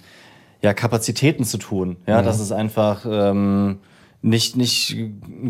ja, 0.62 0.74
Kapazitäten 0.74 1.44
zu 1.44 1.58
tun, 1.58 1.96
ja, 2.06 2.22
dass 2.22 2.40
es 2.40 2.52
einfach 2.52 3.04
ähm, 3.08 3.78
nicht, 4.22 4.56
nicht 4.56 4.96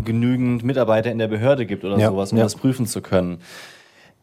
genügend 0.05 0.65
Mitarbeiter 0.65 1.11
in 1.11 1.19
der 1.19 1.29
Behörde 1.29 1.67
gibt 1.67 1.85
oder 1.85 1.99
Ja, 1.99 2.09
sowas, 2.11 2.33
um 2.33 2.39
ja. 2.39 2.45
das 2.45 2.55
prüfen 2.57 2.87
zu 2.87 3.01
können. 3.03 3.39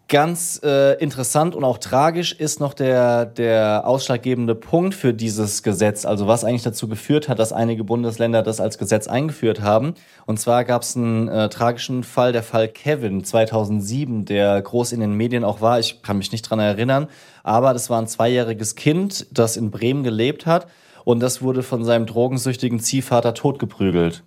Ganz 0.09 0.59
äh, 0.63 1.01
interessant 1.01 1.55
und 1.55 1.63
auch 1.63 1.77
tragisch 1.77 2.33
ist 2.33 2.59
noch 2.59 2.73
der, 2.73 3.25
der 3.25 3.87
ausschlaggebende 3.87 4.53
Punkt 4.53 4.93
für 4.93 5.13
dieses 5.13 5.63
Gesetz, 5.63 6.05
also 6.05 6.27
was 6.27 6.43
eigentlich 6.43 6.61
dazu 6.61 6.87
geführt 6.89 7.29
hat, 7.29 7.39
dass 7.39 7.53
einige 7.53 7.85
Bundesländer 7.85 8.43
das 8.43 8.59
als 8.59 8.77
Gesetz 8.77 9.07
eingeführt 9.07 9.61
haben. 9.61 9.95
Und 10.25 10.39
zwar 10.39 10.65
gab 10.65 10.81
es 10.81 10.97
einen 10.97 11.29
äh, 11.29 11.47
tragischen 11.47 12.03
Fall, 12.03 12.33
der 12.33 12.43
Fall 12.43 12.67
Kevin 12.67 13.23
2007, 13.23 14.25
der 14.25 14.61
groß 14.61 14.91
in 14.91 14.99
den 14.99 15.13
Medien 15.13 15.45
auch 15.45 15.61
war. 15.61 15.79
Ich 15.79 16.01
kann 16.01 16.17
mich 16.17 16.31
nicht 16.31 16.43
dran 16.43 16.59
erinnern, 16.59 17.07
aber 17.43 17.71
das 17.71 17.89
war 17.89 17.99
ein 17.99 18.07
zweijähriges 18.07 18.75
Kind, 18.75 19.25
das 19.31 19.55
in 19.55 19.71
Bremen 19.71 20.03
gelebt 20.03 20.45
hat 20.45 20.67
und 21.05 21.21
das 21.21 21.41
wurde 21.41 21.63
von 21.63 21.85
seinem 21.85 22.05
drogensüchtigen 22.05 22.81
Ziehvater 22.81 23.33
totgeprügelt. 23.33 24.23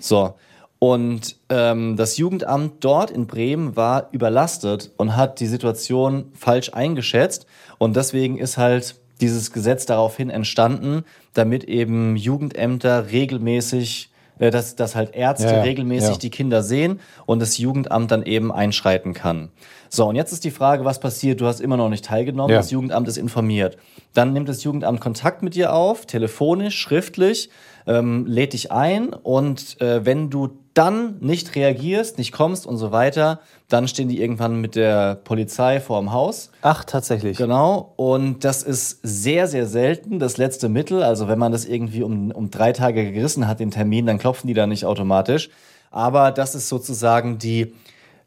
So. 0.00 0.34
Und 0.80 1.36
ähm, 1.50 1.96
das 1.96 2.16
Jugendamt 2.16 2.82
dort 2.82 3.10
in 3.10 3.26
Bremen 3.26 3.76
war 3.76 4.08
überlastet 4.12 4.90
und 4.96 5.14
hat 5.14 5.38
die 5.38 5.46
Situation 5.46 6.32
falsch 6.34 6.72
eingeschätzt. 6.72 7.46
Und 7.76 7.96
deswegen 7.96 8.38
ist 8.38 8.56
halt 8.56 8.96
dieses 9.20 9.52
Gesetz 9.52 9.84
daraufhin 9.84 10.30
entstanden, 10.30 11.04
damit 11.34 11.64
eben 11.64 12.16
Jugendämter 12.16 13.10
regelmäßig, 13.12 14.10
äh, 14.38 14.50
dass, 14.50 14.74
dass 14.74 14.96
halt 14.96 15.14
Ärzte 15.14 15.52
Ja, 15.52 15.60
regelmäßig 15.60 16.12
ja. 16.12 16.16
die 16.18 16.30
Kinder 16.30 16.62
sehen 16.62 17.00
und 17.26 17.40
das 17.40 17.58
Jugendamt 17.58 18.10
dann 18.10 18.22
eben 18.22 18.50
einschreiten 18.50 19.12
kann. 19.12 19.50
So, 19.90 20.06
und 20.08 20.16
jetzt 20.16 20.32
ist 20.32 20.44
die 20.44 20.50
Frage, 20.50 20.86
was 20.86 20.98
passiert? 20.98 21.42
Du 21.42 21.46
hast 21.46 21.60
immer 21.60 21.76
noch 21.76 21.90
nicht 21.90 22.06
teilgenommen, 22.06 22.52
Ja. 22.52 22.56
das 22.56 22.70
Jugendamt 22.70 23.06
ist 23.06 23.18
informiert. 23.18 23.76
Dann 24.14 24.32
nimmt 24.32 24.48
das 24.48 24.64
Jugendamt 24.64 25.00
Kontakt 25.02 25.42
mit 25.42 25.54
dir 25.56 25.74
auf, 25.74 26.06
telefonisch, 26.06 26.78
schriftlich, 26.78 27.50
ähm, 27.86 28.24
lädt 28.26 28.54
dich 28.54 28.72
ein 28.72 29.08
und 29.12 29.78
äh, 29.82 30.06
wenn 30.06 30.30
du 30.30 30.50
dann 30.80 31.16
nicht 31.20 31.54
reagierst, 31.56 32.16
nicht 32.16 32.32
kommst 32.32 32.66
und 32.66 32.78
so 32.78 32.90
weiter, 32.90 33.40
dann 33.68 33.86
stehen 33.86 34.08
die 34.08 34.18
irgendwann 34.18 34.62
mit 34.62 34.76
der 34.76 35.16
Polizei 35.16 35.78
vor 35.78 36.00
dem 36.00 36.10
Haus. 36.10 36.50
Ach, 36.62 36.84
tatsächlich. 36.84 37.36
Genau, 37.36 37.92
und 37.96 38.44
das 38.44 38.62
ist 38.62 38.98
sehr, 39.02 39.46
sehr 39.46 39.66
selten 39.66 40.18
das 40.18 40.38
letzte 40.38 40.70
Mittel. 40.70 41.02
Also 41.02 41.28
wenn 41.28 41.38
man 41.38 41.52
das 41.52 41.66
irgendwie 41.66 42.02
um, 42.02 42.30
um 42.30 42.50
drei 42.50 42.72
Tage 42.72 43.12
gerissen 43.12 43.46
hat, 43.46 43.60
den 43.60 43.70
Termin, 43.70 44.06
dann 44.06 44.16
klopfen 44.18 44.48
die 44.48 44.54
da 44.54 44.66
nicht 44.66 44.86
automatisch. 44.86 45.50
Aber 45.90 46.30
das 46.30 46.54
ist 46.54 46.70
sozusagen 46.70 47.36
die 47.36 47.74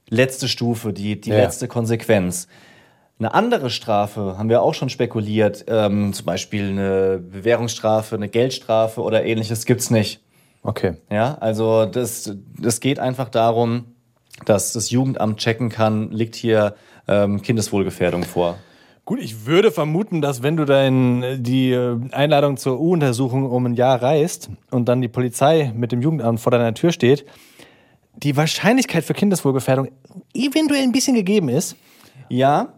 letzte 0.09 0.47
Stufe, 0.47 0.93
die, 0.93 1.19
die 1.19 1.31
Ja. 1.31 1.37
letzte 1.37 1.67
Konsequenz. 1.67 2.47
Eine 3.17 3.33
andere 3.33 3.71
Strafe 3.71 4.37
haben 4.37 4.49
wir 4.49 4.61
auch 4.61 4.75
schon 4.75 4.89
spekuliert, 4.89 5.65
ähm, 5.67 6.13
zum 6.13 6.25
Beispiel 6.27 6.69
eine 6.69 7.17
Bewährungsstrafe, 7.17 8.15
eine 8.15 8.29
Geldstrafe 8.29 9.01
oder 9.01 9.23
ähnliches 9.25 9.65
gibt's 9.65 9.89
nicht. 9.89 10.19
Okay. 10.63 10.95
Ja, 11.11 11.35
also 11.35 11.85
das, 11.85 12.35
das 12.57 12.79
geht 12.79 12.99
einfach 12.99 13.29
darum, 13.29 13.85
dass 14.45 14.73
das 14.73 14.89
Jugendamt 14.89 15.37
checken 15.37 15.69
kann, 15.69 16.11
liegt 16.11 16.35
hier 16.35 16.75
ähm, 17.07 17.41
Kindeswohlgefährdung 17.41 18.23
vor. 18.23 18.57
Gut, 19.05 19.19
ich 19.19 19.45
würde 19.45 19.71
vermuten, 19.71 20.21
dass 20.21 20.43
wenn 20.43 20.55
du 20.55 20.63
dein, 20.63 21.43
die 21.43 21.77
Einladung 22.11 22.55
zur 22.55 22.79
U-Untersuchung 22.79 23.49
um 23.49 23.65
ein 23.65 23.73
Jahr 23.73 24.01
reist 24.01 24.49
und 24.71 24.87
dann 24.87 25.01
die 25.01 25.09
Polizei 25.09 25.73
mit 25.75 25.91
dem 25.91 26.01
Jugendamt 26.01 26.39
vor 26.39 26.51
deiner 26.51 26.73
Tür 26.73 26.93
steht, 26.93 27.25
die 28.15 28.37
Wahrscheinlichkeit 28.37 29.03
für 29.03 29.13
Kindeswohlgefährdung 29.13 29.89
eventuell 30.33 30.83
ein 30.83 30.93
bisschen 30.93 31.15
gegeben 31.15 31.49
ist. 31.49 31.75
Ja, 32.29 32.73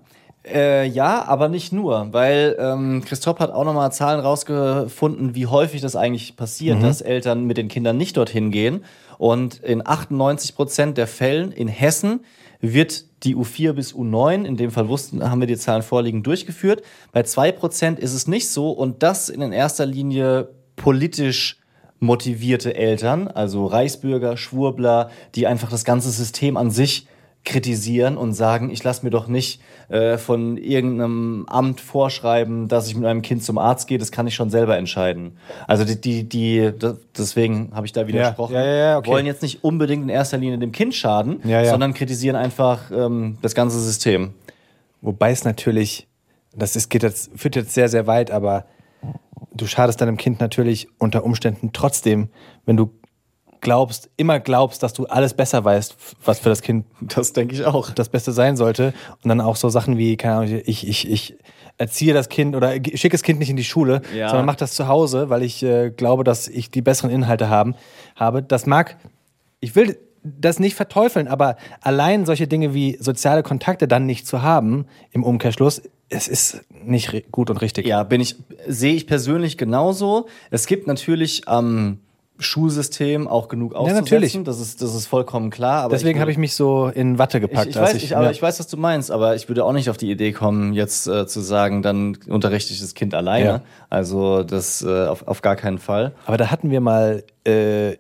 äh, 0.48 0.86
ja, 0.88 1.24
aber 1.26 1.50
nicht 1.50 1.74
nur, 1.74 2.10
weil 2.12 2.56
ähm, 2.60 3.04
Christoph 3.06 3.40
hat 3.40 3.52
auch 3.52 3.66
nochmal 3.66 3.92
Zahlen 3.92 4.20
rausgefunden, 4.20 5.36
wie 5.36 5.48
häufig 5.48 5.82
das 5.82 5.96
eigentlich 5.96 6.36
passiert, 6.36 6.82
dass 6.84 7.02
Eltern 7.02 7.46
mit 7.46 7.58
den 7.58 7.68
Kindern 7.68 7.98
nicht 7.98 8.18
dorthin 8.18 8.52
gehen. 8.52 8.84
Und 9.18 9.60
in 9.64 9.86
98 9.86 10.56
Prozent 10.56 10.98
der 10.98 11.08
Fällen 11.08 11.52
in 11.52 11.68
Hessen 11.68 12.22
wird 12.62 13.06
die 13.24 13.36
U4 13.36 13.74
bis 13.74 13.94
U9, 13.94 14.46
in 14.46 14.58
dem 14.58 14.72
Fall 14.72 14.88
wussten, 14.88 15.28
haben 15.30 15.40
wir 15.40 15.48
die 15.48 15.58
Zahlen 15.58 15.84
vorliegen, 15.84 16.24
durchgeführt. 16.24 16.84
Bei 17.12 17.24
zwei 17.24 17.52
Prozent 17.52 18.00
ist 18.00 18.14
es 18.14 18.28
nicht 18.28 18.50
so 18.50 18.72
und 18.72 19.04
das 19.04 19.30
in 19.30 19.52
erster 19.52 19.86
Linie 19.86 20.50
politisch 20.76 21.58
motivierte 22.00 22.76
Eltern, 22.76 23.28
also 23.28 23.66
Reichsbürger, 23.66 24.38
Schwurbler, 24.38 25.10
die 25.34 25.48
einfach 25.48 25.70
das 25.70 25.86
ganze 25.86 26.12
System 26.12 26.58
an 26.58 26.70
sich 26.70 27.08
kritisieren 27.46 28.18
und 28.18 28.34
sagen, 28.34 28.70
ich 28.72 28.84
lasse 28.84 29.06
mir 29.06 29.12
doch 29.12 29.28
nicht 29.28 29.62
äh, 29.88 30.18
von 30.18 30.58
irgendeinem 30.58 31.46
Amt 31.48 31.80
vorschreiben, 31.80 32.68
dass 32.68 32.88
ich 32.88 32.96
mit 32.96 33.04
meinem 33.04 33.22
Kind 33.22 33.44
zum 33.44 33.58
Arzt 33.58 33.88
gehe, 33.88 33.98
das 33.98 34.12
kann 34.12 34.26
ich 34.28 34.36
schon 34.36 34.50
selber 34.50 34.78
entscheiden. 34.78 35.38
Also 35.68 35.86
die, 35.86 36.00
die, 36.02 36.24
die 36.28 36.72
deswegen 37.18 37.72
habe 37.74 37.86
ich 37.86 37.94
da 37.94 38.08
widersprochen, 38.08 38.56
Ja, 38.56 38.66
ja, 38.66 38.76
ja, 38.76 38.98
okay. 38.98 39.12
wollen 39.12 39.26
jetzt 39.26 39.44
nicht 39.44 39.64
unbedingt 39.64 40.04
in 40.04 40.10
erster 40.10 40.38
Linie 40.38 40.58
dem 40.58 40.72
Kind 40.72 40.96
schaden, 40.96 41.40
sondern 41.44 41.94
kritisieren 41.94 42.36
einfach 42.36 42.92
ähm, 42.92 43.38
das 43.42 43.54
ganze 43.54 43.80
System. 43.80 44.34
Wobei 45.02 45.32
es 45.32 45.44
natürlich, 45.44 46.08
das 46.56 46.76
ist, 46.76 46.90
geht 46.90 47.04
jetzt, 47.04 47.30
führt 47.36 47.56
jetzt 47.56 47.74
sehr, 47.76 47.90
sehr 47.90 48.08
weit, 48.08 48.32
aber 48.32 48.66
du 49.54 49.68
schadest 49.68 50.02
deinem 50.02 50.18
Kind 50.18 50.40
natürlich 50.40 50.88
unter 50.98 51.24
Umständen 51.24 51.72
trotzdem, 51.74 52.30
wenn 52.66 52.76
du 52.76 52.92
glaubst, 53.66 54.10
immer 54.16 54.40
glaubst, 54.40 54.84
dass 54.84 54.94
du 54.94 55.08
alles 55.08 55.34
besser 55.34 55.66
weißt, 55.66 55.96
was 56.24 56.40
für 56.40 56.50
das 56.50 56.62
Kind 56.62 56.86
Das 57.02 57.34
denke 57.34 57.56
ich 57.56 57.66
auch. 57.66 57.90
das 57.90 58.10
Beste 58.10 58.32
sein 58.32 58.56
sollte. 58.58 58.94
Und 59.24 59.30
dann 59.30 59.42
auch 59.42 59.56
so 59.56 59.70
Sachen 59.70 59.98
wie, 59.98 60.16
keine 60.18 60.36
Ahnung, 60.36 60.62
ich, 60.66 60.88
ich, 60.88 61.10
ich 61.10 61.36
erziehe 61.80 62.14
das 62.14 62.30
Kind 62.30 62.56
oder 62.56 62.72
schicke 62.76 63.10
das 63.10 63.24
Kind 63.24 63.40
nicht 63.40 63.50
in 63.50 63.58
die 63.58 63.64
Schule, 63.64 64.02
Ja. 64.16 64.30
sondern 64.30 64.46
mach 64.46 64.56
das 64.56 64.74
zu 64.74 64.88
Hause, 64.88 65.30
weil 65.30 65.42
ich 65.44 65.64
äh, 65.64 65.90
glaube, 65.90 66.24
dass 66.24 66.48
ich 66.48 66.70
die 66.70 66.82
besseren 66.84 67.10
Inhalte 67.10 67.50
haben, 67.50 67.74
habe. 68.16 68.44
Das 68.44 68.66
mag, 68.68 68.98
ich 69.60 69.76
will 69.76 69.98
das 70.24 70.60
nicht 70.60 70.76
verteufeln, 70.76 71.28
aber 71.28 71.56
allein 71.82 72.26
solche 72.26 72.48
Dinge 72.48 72.74
wie 72.74 72.98
soziale 73.00 73.42
Kontakte 73.44 73.88
dann 73.88 74.06
nicht 74.06 74.26
zu 74.28 74.42
haben, 74.44 74.86
im 75.12 75.24
Umkehrschluss, 75.24 75.82
es 76.10 76.28
ist 76.28 76.62
nicht 76.86 77.32
gut 77.32 77.50
und 77.50 77.58
richtig. 77.58 77.88
Ja, 77.88 78.04
bin 78.04 78.22
ich, 78.22 78.36
sehe 78.68 78.94
ich 78.94 79.08
persönlich 79.08 79.58
genauso. 79.58 80.28
Es 80.52 80.68
gibt 80.68 80.86
natürlich 80.88 81.48
am 81.48 82.00
Schulsystem 82.38 83.28
auch 83.28 83.48
genug 83.48 83.74
auszusetzen. 83.76 84.04
natürlich. 84.04 84.44
Das 84.44 84.60
ist, 84.60 84.82
das 84.82 84.94
ist 84.94 85.08
vollkommen 85.08 85.50
klar. 85.50 85.84
Aber 85.84 85.94
Deswegen 85.94 86.20
habe 86.20 86.32
ich 86.32 86.38
mich 86.38 86.54
so 86.56 86.88
in 86.88 87.18
Watte 87.18 87.40
gepackt. 87.40 87.68
ich, 87.70 87.76
ich, 87.76 87.82
weiß, 87.82 87.94
ich, 87.96 88.16
aber 88.16 88.26
ja. 88.26 88.32
ich 88.32 88.42
weiß, 88.42 88.60
was 88.60 88.68
du 88.68 88.78
meinst, 88.78 89.10
aber 89.12 89.36
ich 89.36 89.48
würde 89.48 89.64
auch 89.64 89.72
nicht 89.74 89.90
auf 89.90 89.98
die 89.98 90.12
Idee 90.12 90.32
kommen, 90.34 90.74
jetzt 90.74 91.08
äh, 91.08 91.28
zu 91.28 91.40
sagen, 91.42 91.82
dann 91.82 92.18
unterrichte 92.28 92.74
ich 92.74 92.82
das 92.82 92.94
Kind 92.94 93.14
alleine. 93.14 93.46
Ja. 93.46 93.62
Also 93.90 94.44
das 94.44 94.82
äh, 94.82 95.08
auf, 95.08 95.28
auf 95.28 95.42
gar 95.42 95.56
keinen 95.56 95.78
Fall. 95.80 96.14
Aber 96.26 96.38
da 96.38 96.52
hatten 96.52 96.72
wir 96.72 96.82
mal 96.82 97.24
äh, 97.46 97.96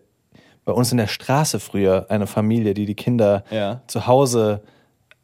bei 0.66 0.74
uns 0.74 0.92
in 0.92 0.98
der 0.98 1.08
Straße 1.08 1.60
früher 1.60 2.08
eine 2.10 2.28
Familie, 2.28 2.74
die 2.74 2.86
die 2.86 2.96
Kinder 2.96 3.44
Ja. 3.52 3.82
zu 3.88 4.08
Hause 4.08 4.62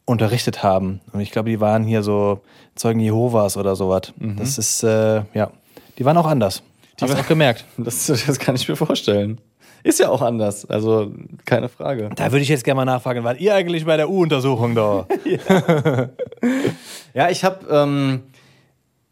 unterrichtet 0.04 0.62
haben. 0.62 1.00
Und 1.12 1.20
ich 1.20 1.30
glaube, 1.30 1.50
die 1.50 1.60
waren 1.60 1.84
hier 1.84 2.02
so 2.02 2.40
Zeugen 2.74 3.00
Jehovas 3.00 3.56
oder 3.56 3.76
sowas. 3.76 4.12
Mhm. 4.18 4.36
Das 4.36 4.58
ist, 4.58 4.82
äh, 4.82 5.22
ja, 5.34 5.50
die 5.98 6.04
waren 6.04 6.16
auch 6.16 6.26
anders. 6.26 6.62
Hast 7.02 7.14
du 7.14 7.18
auch 7.20 7.26
gemerkt. 7.28 7.64
Das, 7.76 8.06
das 8.06 8.38
kann 8.38 8.54
ich 8.54 8.68
mir 8.68 8.76
vorstellen. 8.76 9.40
Ist 9.84 9.98
ja 9.98 10.08
auch 10.10 10.22
anders, 10.22 10.64
also 10.70 11.12
keine 11.44 11.68
Frage. 11.68 12.10
Da 12.14 12.30
würde 12.30 12.42
ich 12.42 12.48
jetzt 12.48 12.62
gerne 12.62 12.76
mal 12.76 12.84
nachfragen, 12.84 13.24
wart 13.24 13.40
ihr 13.40 13.52
eigentlich 13.54 13.84
bei 13.84 13.96
der 13.96 14.08
U-Untersuchung 14.08 14.74
da? 14.76 15.06
Ja, 17.14 17.28
ich 17.30 17.44
habe 17.44 17.66
ähm, 17.70 18.22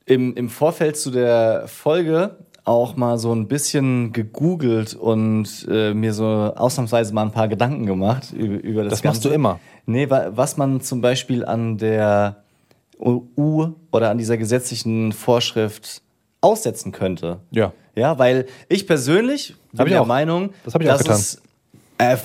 im, 0.06 0.34
im 0.34 0.48
Vorfeld 0.48 0.96
zu 0.96 1.10
der 1.10 1.64
Folge 1.66 2.36
auch 2.64 2.96
mal 2.96 3.18
so 3.18 3.32
ein 3.34 3.48
bisschen 3.48 4.12
gegoogelt 4.12 4.94
und 4.94 5.66
äh, 5.70 5.92
mir 5.92 6.12
so 6.14 6.24
ausnahmsweise 6.24 7.12
mal 7.14 7.22
ein 7.22 7.32
paar 7.32 7.48
Gedanken 7.48 7.86
gemacht 7.86 8.32
über, 8.32 8.62
über 8.62 8.84
das 8.84 8.90
Das 8.92 9.04
machst 9.04 9.16
Ganze. 9.22 9.28
du 9.28 9.34
immer. 9.34 9.60
Nee, 9.86 10.08
wa- 10.08 10.30
was 10.30 10.56
man 10.56 10.80
zum 10.80 11.00
Beispiel 11.00 11.44
an 11.44 11.78
der 11.78 12.42
U 12.98 13.68
oder 13.92 14.10
an 14.10 14.18
dieser 14.18 14.36
gesetzlichen 14.36 15.12
Vorschrift 15.12 16.02
aussetzen 16.42 16.92
könnte. 16.92 17.40
Ja. 17.50 17.72
Ja, 17.94 18.18
weil 18.18 18.46
ich 18.68 18.86
persönlich 18.86 19.54
bin 19.72 19.86
der 19.88 20.02
auch. 20.02 20.06
Meinung, 20.06 20.50
Das 20.64 20.74
hab 20.74 20.80
ich 20.82 20.88
auch 20.90 20.98
dass 20.98 21.02
getan. 21.02 21.16
es 21.18 21.42
äh, 21.98 22.16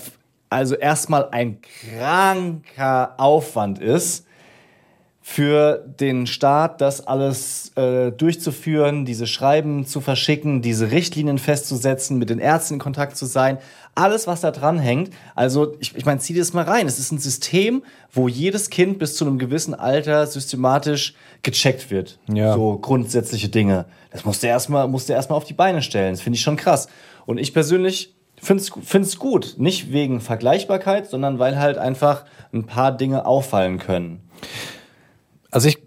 also 0.49 0.75
erstmal 0.75 1.30
ein 1.32 1.58
kranker 1.62 3.15
Aufwand 3.17 3.80
ist, 3.80 4.25
für 5.28 5.84
den 5.99 6.28
Staat 6.28 6.82
das 6.82 7.08
alles 7.08 7.71
äh, 7.75 8.12
durchzuführen, 8.12 9.06
diese 9.06 9.25
Schreiben 9.25 9.88
zu 9.88 9.99
verschicken, 9.99 10.62
diese 10.62 10.91
Richtlinien 10.91 11.39
festzusetzen, 11.39 12.19
mit 12.19 12.30
den 12.30 12.38
Ärzten 12.38 12.75
in 12.75 12.80
Kontakt 12.80 13.17
zu 13.17 13.25
sein, 13.25 13.58
alles, 13.96 14.28
was 14.28 14.42
da 14.42 14.52
dran 14.52 14.78
hängt. 14.78 15.12
Also 15.34 15.76
ich, 15.80 15.96
ich 15.96 16.06
meine, 16.06 16.20
zieh 16.20 16.34
dir 16.34 16.40
das 16.40 16.54
mal 16.54 16.66
rein. 16.66 16.86
Es 16.86 17.00
ist 17.00 17.12
ein 17.12 17.18
System, 17.18 17.84
wo 18.12 18.28
jedes 18.28 18.70
Kind 18.70 19.00
bis 19.00 19.16
zu 19.16 19.26
einem 19.26 19.40
gewissen 19.40 19.74
Alter 19.74 20.28
systematisch 20.28 21.16
gecheckt 21.42 21.90
wird. 21.90 22.20
Ja. 22.32 22.54
So 22.54 22.78
grundsätzliche 22.78 23.50
Dinge. 23.50 23.86
Das 24.12 24.26
musst 24.26 24.44
du 24.44 24.48
erstmal 24.48 24.88
musst 24.88 25.08
du 25.08 25.14
erstmal 25.14 25.38
auf 25.38 25.46
die 25.46 25.54
Beine 25.54 25.82
stellen. 25.82 26.14
Das 26.14 26.22
finde 26.22 26.36
ich 26.36 26.42
schon 26.42 26.58
krass. 26.58 26.88
Und 27.26 27.38
ich 27.38 27.54
persönlich 27.54 28.14
finde 28.36 28.64
es 28.64 29.18
gut. 29.18 29.56
Nicht 29.58 29.92
wegen 29.92 30.20
Vergleichbarkeit, 30.20 31.10
sondern 31.10 31.40
weil 31.40 31.58
halt 31.58 31.78
einfach 31.78 32.26
ein 32.54 32.66
paar 32.66 32.92
Dinge 32.92 33.26
auffallen 33.26 33.80
können. 33.80 34.30
Also 35.52 35.70
ich, 35.70 35.78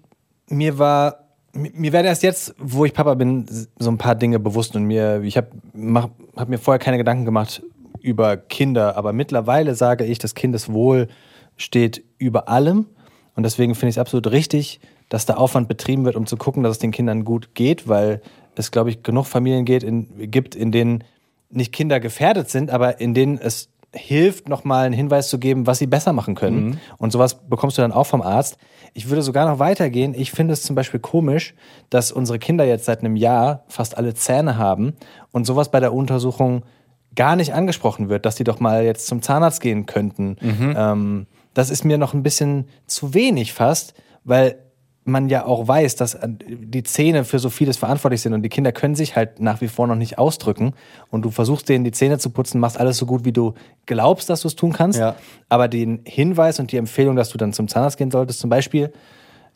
mir 0.49 0.79
war, 0.79 1.27
mir 1.53 1.71
mir 1.75 1.92
werden 1.92 2.07
erst 2.07 2.23
jetzt, 2.23 2.55
wo 2.59 2.87
ich 2.87 2.94
Papa 2.94 3.14
bin, 3.14 3.47
so 3.79 3.90
ein 3.90 3.99
paar 3.99 4.14
Dinge 4.14 4.38
bewusst 4.38 4.75
und 4.77 4.85
mir, 4.85 5.23
ich 5.23 5.37
habe 5.37 5.49
hab 6.37 6.49
mir 6.49 6.59
vorher 6.59 6.79
keine 6.79 6.97
Gedanken 6.97 7.27
gemacht 7.27 7.62
über 8.02 8.37
Kinder, 8.37 8.96
aber 8.96 9.12
mittlerweile 9.12 9.74
sage 9.74 10.04
ich, 10.04 10.18
das 10.18 10.34
Kindeswohl 10.34 11.08
steht 11.56 12.04
über 12.18 12.48
allem 12.48 12.87
und 13.34 13.42
deswegen 13.44 13.74
finde 13.74 13.90
ich 13.90 13.94
es 13.94 14.00
absolut 14.00 14.30
richtig, 14.30 14.80
dass 15.08 15.26
der 15.26 15.38
Aufwand 15.38 15.68
betrieben 15.68 16.04
wird, 16.04 16.16
um 16.16 16.26
zu 16.26 16.37
gucken, 16.37 16.62
dass 16.62 16.72
es 16.72 16.78
den 16.78 16.90
Kindern 16.90 17.24
gut 17.24 17.54
geht, 17.54 17.88
weil 17.88 18.20
es, 18.56 18.70
glaube 18.70 18.90
ich, 18.90 19.02
genug 19.02 19.26
Familien 19.26 19.64
geht, 19.64 19.82
in, 19.82 20.30
gibt, 20.30 20.54
in 20.54 20.72
denen 20.72 21.04
nicht 21.50 21.72
Kinder 21.72 22.00
gefährdet 22.00 22.50
sind, 22.50 22.70
aber 22.70 23.00
in 23.00 23.14
denen 23.14 23.38
es 23.38 23.70
hilft, 23.94 24.48
nochmal 24.48 24.84
einen 24.84 24.94
Hinweis 24.94 25.28
zu 25.28 25.38
geben, 25.38 25.66
was 25.66 25.78
sie 25.78 25.87
besser 25.87 26.12
machen 26.12 26.34
können. 26.34 26.80
Und 26.98 27.11
sowas 27.12 27.48
bekommst 27.48 27.78
du 27.78 27.82
dann 27.82 27.92
auch 27.92 28.06
vom 28.06 28.20
Arzt. 28.20 28.58
Ich 28.92 29.08
würde 29.08 29.22
sogar 29.22 29.48
noch 29.48 29.58
weitergehen. 29.58 30.14
Ich 30.14 30.30
finde 30.30 30.52
es 30.52 30.62
zum 30.62 30.76
Beispiel 30.76 31.00
komisch, 31.00 31.54
dass 31.88 32.12
unsere 32.12 32.38
Kinder 32.38 32.64
jetzt 32.64 32.84
seit 32.84 33.00
einem 33.00 33.16
Jahr 33.16 33.64
fast 33.68 33.96
alle 33.96 34.14
Zähne 34.14 34.58
haben 34.58 34.94
und 35.32 35.46
sowas 35.46 35.70
bei 35.70 35.80
der 35.80 35.94
Untersuchung 35.94 36.64
gar 37.18 37.37
nicht 37.37 37.52
angesprochen 37.52 38.09
wird, 38.09 38.24
dass 38.24 38.37
die 38.37 38.44
doch 38.44 38.61
mal 38.61 38.85
jetzt 38.85 39.07
zum 39.09 39.20
Zahnarzt 39.20 39.61
gehen 39.61 39.85
könnten. 39.87 40.37
Ähm, 40.40 41.26
das 41.52 41.68
ist 41.70 41.85
mir 41.85 41.98
noch 41.98 42.14
ein 42.14 42.22
bisschen 42.22 42.68
zu 42.87 43.12
wenig 43.12 43.52
fast, 43.52 43.92
weil 44.24 44.57
man 45.04 45.28
ja 45.31 45.44
auch 45.46 45.66
weiß, 45.66 45.96
dass 45.96 46.14
äh, 46.14 46.28
die 46.28 46.83
Zähne 46.83 47.24
für 47.24 47.38
so 47.38 47.48
vieles 47.50 47.76
verantwortlich 47.78 48.20
sind 48.20 48.35
und 48.35 48.42
die 48.42 48.50
Kinder 48.50 48.72
können 48.72 48.94
sich 48.94 49.16
halt 49.16 49.40
nach 49.40 49.61
wie 49.62 49.68
vor 49.68 49.87
noch 49.87 49.94
nicht 49.96 50.18
ausdrücken 50.18 50.74
und 51.11 51.22
du 51.24 51.31
versuchst 51.31 51.68
denen 51.68 51.83
die 51.85 51.92
Zähne 51.92 52.18
zu 52.18 52.28
putzen, 52.31 52.61
machst 52.61 52.78
alles 52.78 52.98
so 52.98 53.07
gut, 53.07 53.24
wie 53.24 53.33
du 53.33 53.54
glaubst, 53.87 54.28
dass 54.31 54.42
du 54.42 54.48
es 54.48 54.54
tun 54.54 54.72
kannst, 54.74 54.98
Ja. 54.98 55.16
aber 55.48 55.66
den 55.68 56.00
Hinweis 56.04 56.61
und 56.61 56.72
die 56.72 56.76
Empfehlung, 56.76 57.16
dass 57.16 57.31
du 57.31 57.38
dann 57.38 57.52
zum 57.54 57.68
Zahnarzt 57.68 57.96
gehen 57.96 58.11
solltest 58.11 58.38
zum 58.40 58.50
Beispiel, 58.50 58.92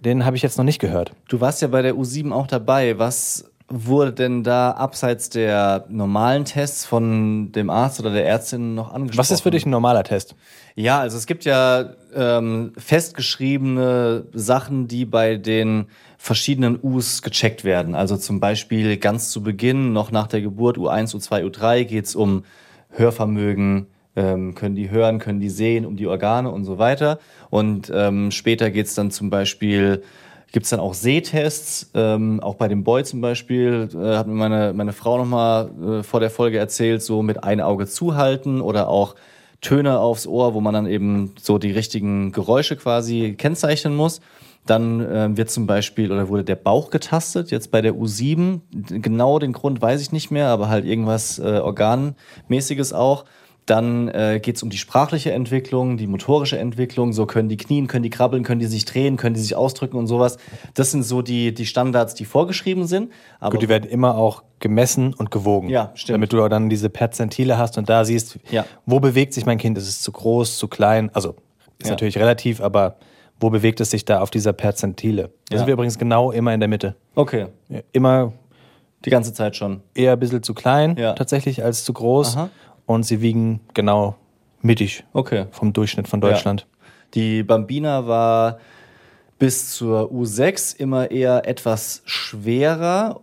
den 0.01 0.25
habe 0.25 0.35
ich 0.37 0.43
jetzt 0.43 0.57
noch 0.59 0.65
nicht 0.65 0.81
gehört. 0.81 1.13
Du 1.29 1.41
warst 1.41 1.63
ja 1.63 1.69
bei 1.69 1.81
der 1.83 1.95
U7 1.95 2.33
auch 2.33 2.49
dabei. 2.49 2.99
Was 2.99 3.52
wurde 3.73 4.13
denn 4.13 4.43
da 4.43 4.73
abseits 4.73 5.31
der 5.31 5.87
normalen 5.89 6.45
Tests 6.45 6.85
von 6.85 7.53
dem 7.53 7.71
Arzt 7.71 7.99
oder 8.01 8.13
der 8.13 8.27
Ärztin 8.27 8.75
noch 8.75 8.93
angesprochen? 8.93 9.19
Was 9.19 9.31
ist 9.31 9.41
für 9.41 9.51
dich 9.51 9.65
ein 9.67 9.71
normaler 9.71 10.05
Test? 10.05 10.37
Ja, 10.75 11.01
also 11.01 11.17
es 11.17 11.27
gibt 11.27 11.45
ja 11.45 11.95
ähm, 12.15 12.73
festgeschriebene 12.77 14.27
Sachen, 14.33 14.89
die 14.89 15.05
bei 15.05 15.37
den 15.37 15.87
verschiedenen 16.19 16.79
U's 16.83 17.23
gecheckt 17.23 17.65
werden. 17.65 17.95
Also 17.95 18.17
zum 18.17 18.41
Beispiel 18.41 18.97
ganz 18.99 19.31
zu 19.31 19.43
Beginn, 19.43 19.93
noch 19.93 20.13
nach 20.13 20.27
der 20.27 20.43
Geburt, 20.43 20.77
U1, 20.77 21.17
U2, 21.17 21.45
U3, 21.51 21.85
geht's 21.85 22.15
um 22.15 22.45
Hörvermögen, 22.91 23.87
ähm, 24.15 24.55
können 24.55 24.75
die 24.75 24.91
hören, 24.91 25.19
können 25.19 25.41
die 25.41 25.49
sehen, 25.49 25.87
um 25.87 25.97
die 25.97 26.07
Organe 26.07 26.51
und 26.51 26.65
so 26.65 26.79
weiter. 26.79 27.19
Und 27.51 27.91
ähm, 27.95 28.31
später 28.31 28.71
geht's 28.71 28.95
dann 28.95 29.11
zum 29.11 29.31
Beispiel 29.31 30.03
gibt's 30.53 30.71
dann 30.71 30.81
auch 30.81 30.95
Sehtests, 30.95 31.91
ähm, 31.95 32.41
auch 32.41 32.55
bei 32.57 32.69
dem 32.69 32.85
Boy 32.85 33.05
zum 33.05 33.21
Beispiel, 33.21 33.89
äh, 33.95 34.17
hat 34.17 34.27
mir 34.27 34.35
meine, 34.35 34.73
meine 34.75 34.93
Frau 34.93 35.19
nochmal 35.19 35.71
äh, 35.81 36.03
vor 36.03 36.21
der 36.21 36.31
Folge 36.31 36.59
erzählt, 36.59 37.03
so 37.03 37.23
mit 37.23 37.43
ein 37.43 37.61
Auge 37.61 37.87
zuhalten 37.87 38.61
oder 38.61 38.89
auch 38.89 39.17
Töne 39.63 39.99
aufs 39.99 40.27
Ohr, 40.27 40.55
wo 40.55 40.61
man 40.61 40.75
dann 40.75 40.87
eben 40.87 41.35
so 41.41 41.57
die 41.57 41.71
richtigen 41.71 42.33
Geräusche 42.33 42.77
quasi 42.77 43.35
kennzeichnen 43.39 43.97
muss. 43.97 44.21
Dann 44.67 45.01
äh, 45.01 45.37
wird 45.37 45.51
zum 45.51 45.67
Beispiel 45.67 46.13
oder 46.13 46.29
wurde 46.29 46.45
der 46.45 46.57
Bauch 46.57 46.91
getastet, 46.91 47.51
jetzt 47.51 47.71
bei 47.71 47.81
der 47.81 47.95
U7. 47.95 48.61
Genau 48.71 49.39
den 49.39 49.53
Grund 49.53 49.81
weiß 49.81 50.01
ich 50.03 50.13
nicht 50.13 50.31
mehr, 50.31 50.49
aber 50.49 50.69
halt 50.69 50.85
irgendwas 50.85 51.39
äh, 51.39 51.59
Organmäßiges 51.59 52.93
auch. 52.93 53.25
Dann 53.67 54.09
äh, 54.09 54.41
geht 54.43 54.57
es 54.57 54.63
um 54.65 54.71
die 54.71 54.77
sprachliche 54.79 55.31
Entwicklung, 55.33 55.97
die 55.97 56.09
motorische 56.09 56.59
Entwicklung. 56.59 57.13
So 57.13 57.27
können 57.27 57.49
die 57.49 57.57
knien, 57.57 57.87
können 57.87 58.03
die 58.03 58.11
krabbeln, 58.11 58.43
können 58.43 58.59
die 58.59 58.67
sich 58.67 58.85
drehen, 58.85 59.17
können 59.17 59.35
die 59.35 59.41
sich 59.41 59.55
ausdrücken 59.55 59.97
und 59.97 60.09
sowas. 60.09 60.37
Das 60.75 60.91
sind 60.91 61.05
so 61.05 61.23
die, 61.23 61.55
die 61.55 61.65
Standards, 61.67 62.15
die 62.15 62.25
vorgeschrieben 62.25 62.87
sind. 62.89 63.13
Aber 63.39 63.53
Gut, 63.53 63.63
die 63.63 63.69
werden 63.69 63.89
immer 63.89 64.17
auch 64.17 64.43
gemessen 64.59 65.15
und 65.15 65.31
gewogen. 65.31 65.69
Ja, 65.69 65.93
stimmt. 65.95 66.15
Damit 66.17 66.33
du 66.33 66.49
dann 66.49 66.71
diese 66.71 66.91
Perzentile 66.91 67.57
hast 67.57 67.79
und 67.79 67.89
da 67.89 68.05
siehst, 68.05 68.39
Ja. 68.51 68.65
wo 68.85 68.99
bewegt 68.99 69.33
sich 69.33 69.47
mein 69.47 69.59
Kind? 69.59 69.79
Ist 69.79 69.87
es 69.89 70.03
zu 70.03 70.11
groß, 70.11 70.59
zu 70.59 70.67
klein? 70.67 71.11
Also 71.15 71.37
ist 71.79 71.87
Ja. 71.87 71.91
natürlich 71.91 72.19
relativ, 72.19 72.61
aber 72.61 72.97
wo 73.39 73.49
bewegt 73.51 73.81
es 73.81 73.91
sich 73.93 74.05
da 74.05 74.21
auf 74.21 74.31
dieser 74.31 74.53
Perzentile? 74.53 75.31
Da 75.49 75.55
Ja. 75.55 75.59
sind 75.59 75.67
wir 75.69 75.75
übrigens 75.75 75.99
genau 75.99 76.33
immer 76.33 76.53
in 76.53 76.59
der 76.59 76.69
Mitte. 76.69 76.97
okay. 77.15 77.47
Immer 77.93 78.33
Die 79.05 79.11
ganze 79.11 79.33
Zeit 79.33 79.55
schon. 79.57 79.83
eher 79.95 80.13
ein 80.15 80.19
bisschen 80.21 80.43
zu 80.43 80.53
klein 80.55 80.97
tatsächlich 80.97 81.63
als 81.65 81.85
zu 81.85 81.93
groß. 81.93 82.37
Aha. 82.37 82.51
Und 82.87 83.05
sie 83.05 83.21
wiegen 83.21 83.61
genau 83.75 84.17
mittig 84.61 85.05
Okay. 85.13 85.47
vom 85.51 85.73
Durchschnitt 85.73 86.09
von 86.09 86.21
Deutschland. 86.21 86.67
Die 87.15 87.43
Bambina 87.43 88.07
war 88.07 88.59
bis 89.39 89.73
zur 89.73 90.11
U6 90.13 90.79
immer 90.79 91.11
eher 91.11 91.47
etwas 91.49 92.03
schwerer, 92.05 93.21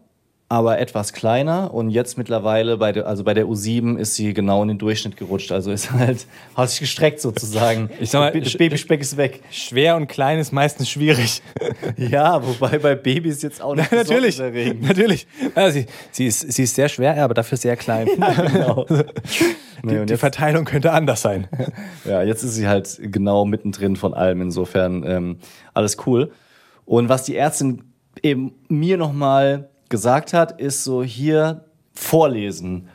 aber 0.52 0.80
etwas 0.80 1.14
kleiner. 1.14 1.72
Und 1.74 1.92
jetzt 1.92 2.18
mittlerweile 2.18 2.78
bei 2.78 2.92
der, 2.92 3.06
also 3.06 3.24
bei 3.24 3.36
der 3.36 3.46
U7 3.46 3.98
ist 3.98 4.16
sie 4.16 4.34
genau 4.34 4.64
in 4.64 4.70
den 4.70 4.78
Durchschnitt 4.80 5.16
gerutscht. 5.16 5.52
Also 5.52 5.72
ist 5.72 5.92
halt, 5.92 6.26
hat 6.56 6.72
sich 6.72 6.80
gestreckt 6.80 7.22
sozusagen. 7.22 7.90
Ich 8.00 8.12
sag 8.12 8.34
mal, 8.34 8.42
das 8.42 8.58
Babyspeck 8.58 9.02
ist 9.02 9.18
weg. 9.18 9.42
Schwer 9.52 9.96
und 9.96 10.08
klein 10.08 10.40
ist 10.40 10.52
meistens 10.52 10.90
schwierig. 10.90 11.42
Ja, 11.98 12.46
wobei 12.46 12.80
bei 12.80 12.96
Babys 12.96 13.42
jetzt 13.42 13.62
auch 13.62 13.76
nicht 13.76 13.92
natürlich, 13.92 14.38
besonders 14.38 14.56
erregend. 14.56 14.88
natürlich. 14.88 15.28
Ja, 15.56 15.70
sie, 15.70 15.86
sie, 16.12 16.28
ist, 16.28 16.52
sie 16.52 16.64
ist 16.64 16.76
sehr 16.76 16.90
schwer, 16.90 17.22
aber 17.22 17.34
dafür 17.34 17.58
sehr 17.58 17.76
klein. 17.76 18.08
Genau. 18.52 18.86
Nee, 19.84 19.94
die, 19.94 19.98
und 20.00 20.10
die 20.10 20.18
Verteilung 20.18 20.66
könnte 20.66 20.92
anders 20.92 21.22
sein. 21.22 21.48
ja, 22.06 22.24
jetzt 22.24 22.44
ist 22.44 22.56
sie 22.56 22.68
halt 22.68 23.00
genau 23.02 23.46
mittendrin 23.46 23.96
von 23.96 24.14
allem. 24.14 24.42
Insofern 24.42 25.04
ähm, 25.06 25.38
alles 25.74 25.98
cool. 26.06 26.32
Und 26.86 27.10
was 27.10 27.24
die 27.24 27.36
Ärztin 27.36 27.84
eben 28.24 28.54
mir 28.68 28.98
nochmal 28.98 29.70
gesagt 29.90 30.34
hat, 30.34 30.60
ist 30.60 30.84
so 30.84 31.04
hier 31.04 31.66
vorlesen. 31.94 32.88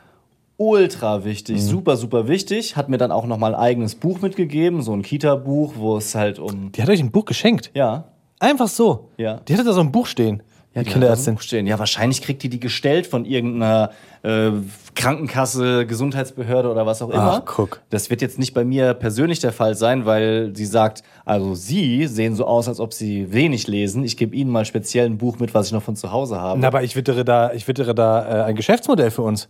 Ultra 0.57 1.25
wichtig, 1.25 1.61
super, 1.61 1.97
super 1.97 2.29
wichtig. 2.29 2.77
Hat 2.77 2.87
mir 2.87 2.97
dann 2.97 3.11
auch 3.11 3.25
nochmal 3.25 3.53
ein 3.53 3.59
eigenes 3.59 3.95
Buch 3.95 4.21
mitgegeben, 4.21 4.81
so 4.81 4.93
ein 4.93 5.01
Kita-Buch, 5.01 5.73
wo 5.75 5.97
es 5.97 6.15
halt 6.15 6.39
um. 6.39 6.71
Die 6.71 6.81
hat 6.81 6.89
euch 6.89 7.01
ein 7.01 7.11
Buch 7.11 7.25
geschenkt. 7.25 7.71
Ja. 7.73 8.05
Einfach 8.39 8.69
so. 8.69 9.09
Ja. 9.17 9.41
Die 9.47 9.53
hatte 9.53 9.65
da 9.65 9.73
so 9.73 9.81
ein 9.81 9.91
Buch 9.91 10.07
stehen. 10.07 10.43
Ja, 10.75 10.83
Kinderärztin. 10.83 11.37
Stehen. 11.39 11.67
Ja, 11.67 11.79
wahrscheinlich 11.79 12.21
kriegt 12.21 12.43
die 12.43 12.49
die 12.49 12.59
gestellt 12.59 13.07
von 13.07 13.23
irgendeiner 13.23 13.91
äh, 14.23 14.51
Krankenkasse, 14.93 15.85
Gesundheitsbehörde 15.85 16.69
oder 16.69 16.85
was 16.85 17.01
auch 17.01 17.09
immer. 17.09 17.41
Ach, 17.41 17.45
guck. 17.45 17.81
Das 17.89 18.09
wird 18.09 18.21
jetzt 18.21 18.37
nicht 18.37 18.53
bei 18.53 18.65
mir 18.65 18.93
persönlich 18.93 19.39
der 19.39 19.53
Fall 19.53 19.75
sein, 19.75 20.05
weil 20.05 20.51
sie 20.53 20.65
sagt, 20.65 21.03
also 21.23 21.55
sie 21.55 22.07
sehen 22.07 22.35
so 22.35 22.45
aus, 22.45 22.67
als 22.67 22.81
ob 22.81 22.93
sie 22.93 23.31
wenig 23.31 23.67
lesen. 23.67 24.03
Ich 24.03 24.17
gebe 24.17 24.35
ihnen 24.35 24.51
mal 24.51 24.65
speziell 24.65 25.05
ein 25.05 25.17
Buch 25.17 25.39
mit, 25.39 25.53
was 25.53 25.67
ich 25.67 25.71
noch 25.71 25.81
von 25.81 25.95
zu 25.95 26.11
Hause 26.11 26.41
habe. 26.41 26.59
Na, 26.59 26.67
aber 26.67 26.83
ich 26.83 26.97
wittere 26.97 27.23
da, 27.23 27.53
ich 27.53 27.65
wittere 27.69 27.95
da 27.95 28.41
äh, 28.41 28.43
ein 28.43 28.55
Geschäftsmodell 28.57 29.11
für 29.11 29.21
uns. 29.21 29.47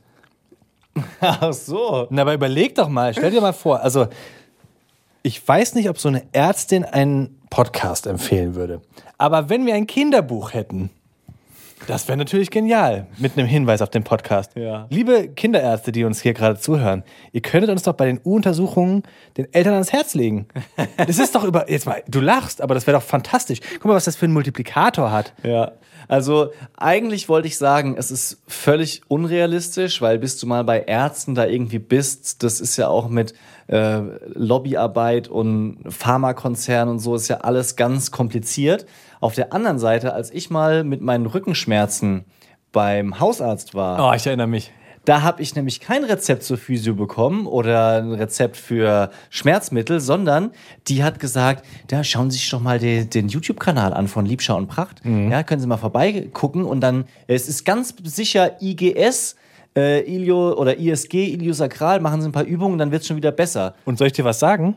Ach 1.22 1.54
so. 1.54 2.06
Na, 2.12 2.22
aber 2.22 2.36
überleg 2.36 2.76
doch 2.76 2.88
mal, 2.88 3.14
stell 3.14 3.32
dir 3.32 3.42
mal 3.42 3.54
vor, 3.54 3.82
also 3.82 4.08
ich 5.24 5.46
weiß 5.46 5.74
nicht, 5.74 5.90
ob 5.90 5.98
so 5.98 6.08
eine 6.08 6.22
Ärztin 6.34 6.86
einen 6.86 7.40
Podcast 7.50 8.06
empfehlen 8.06 8.54
würde. 8.54 8.82
Aber 9.18 9.50
wenn 9.50 9.66
wir 9.66 9.74
ein 9.74 9.88
Kinderbuch 9.88 10.54
hätten, 10.54 10.92
das 11.88 12.08
wäre 12.08 12.18
natürlich 12.18 12.50
genial, 12.52 13.08
mit 13.18 13.38
einem 13.38 13.48
Hinweis 13.48 13.82
auf 13.82 13.90
den 13.90 14.04
Podcast. 14.04 14.52
Ja. 14.56 14.88
Liebe 14.90 15.28
Kinderärzte, 15.30 15.92
die 15.92 16.04
uns 16.04 16.22
hier 16.22 16.34
gerade 16.34 16.60
zuhören, 16.60 17.04
ihr 17.32 17.42
könntet 17.42 17.70
uns 17.70 17.84
doch 17.84 17.94
bei 17.94 18.06
den 18.06 18.20
U-Untersuchungen 18.24 19.04
den 19.38 19.54
Eltern 19.54 19.74
ans 19.74 19.92
Herz 19.92 20.14
legen. 20.14 20.48
Das 20.98 21.20
ist 21.20 21.36
doch 21.36 21.44
über, 21.44 21.70
jetzt 21.70 21.86
mal, 21.86 22.04
du 22.08 22.20
lachst, 22.20 22.62
aber 22.62 22.74
das 22.74 22.88
wäre 22.88 22.98
doch 22.98 23.04
fantastisch. 23.04 23.60
Guck 23.74 23.86
mal, 23.86 23.96
was 23.96 24.06
das 24.06 24.16
für 24.16 24.26
einen 24.26 24.34
Multiplikator 24.34 25.12
hat. 25.12 25.34
Ja, 25.44 25.74
also 26.08 26.52
eigentlich 26.78 27.30
wollte 27.30 27.48
ich 27.48 27.58
sagen, 27.58 27.96
es 27.98 28.12
ist 28.12 28.42
völlig 28.48 29.02
unrealistisch, 29.08 30.02
weil 30.02 30.20
bis 30.20 30.38
du 30.38 30.48
mal 30.48 30.64
bei 30.64 30.82
Ärzten 30.82 31.36
da 31.36 31.46
irgendwie 31.46 31.80
bist, 31.80 32.44
das 32.44 32.62
ist 32.62 32.78
ja 32.78 32.88
auch 32.88 33.10
mit 33.10 33.34
äh, 33.68 34.02
Lobbyarbeit 34.34 35.28
und 35.28 35.80
Pharmakonzernen 35.90 36.96
und 36.96 37.00
so, 37.00 37.16
ist 37.16 37.28
ja 37.28 37.38
alles 37.38 37.76
ganz 37.76 38.12
kompliziert. 38.12 38.86
Auf 39.26 39.34
der 39.34 39.54
anderen 39.54 39.80
Seite, 39.80 40.14
als 40.14 40.30
ich 40.30 40.52
mal 40.52 40.84
mit 40.84 41.02
meinen 41.02 41.26
Rückenschmerzen 41.26 42.26
beim 42.72 43.20
Hausarzt 43.20 43.74
war, 43.74 44.12
Oh, 44.12 44.14
ich 44.16 44.28
erinnere 44.28 44.46
mich. 44.46 44.72
da 45.06 45.24
habe 45.24 45.42
ich 45.42 45.56
nämlich 45.56 45.80
kein 45.80 46.04
Rezept 46.04 46.44
zur 46.44 46.58
Physio 46.58 46.94
bekommen 46.94 47.48
oder 47.48 48.04
ein 48.04 48.12
Rezept 48.12 48.56
für 48.56 49.10
Schmerzmittel, 49.32 50.00
sondern 50.00 50.52
die 50.88 51.04
hat 51.04 51.20
gesagt, 51.20 51.66
da 51.88 52.04
schauen 52.04 52.30
Sie 52.30 52.38
sich 52.38 52.50
doch 52.52 52.60
mal 52.62 52.78
den, 52.78 53.10
den 53.10 53.28
YouTube-Kanal 53.30 53.94
an 53.96 54.08
von 54.08 54.28
Liebschau 54.28 54.58
und 54.58 54.68
Pracht. 54.68 55.02
Ja, 55.04 55.42
können 55.42 55.60
Sie 55.62 55.68
mal 55.68 55.78
vorbeigucken 55.78 56.64
und 56.64 56.82
dann, 56.82 57.06
es 57.26 57.48
ist 57.50 57.66
ganz 57.66 57.96
sicher 58.04 58.62
IGS, 58.62 59.38
äh, 59.76 60.02
Ilio 60.02 60.54
oder 60.54 60.78
ISG, 60.78 61.34
Iliosakral, 61.34 62.00
machen 62.00 62.22
Sie 62.22 62.30
ein 62.30 62.32
paar 62.32 62.44
Übungen, 62.46 62.78
dann 62.78 62.92
wird 62.92 63.02
es 63.02 63.08
schon 63.08 63.18
wieder 63.18 63.32
besser. 63.32 63.74
Und 63.86 63.98
soll 63.98 64.08
ich 64.08 64.14
dir 64.14 64.24
was 64.26 64.38
sagen? 64.40 64.76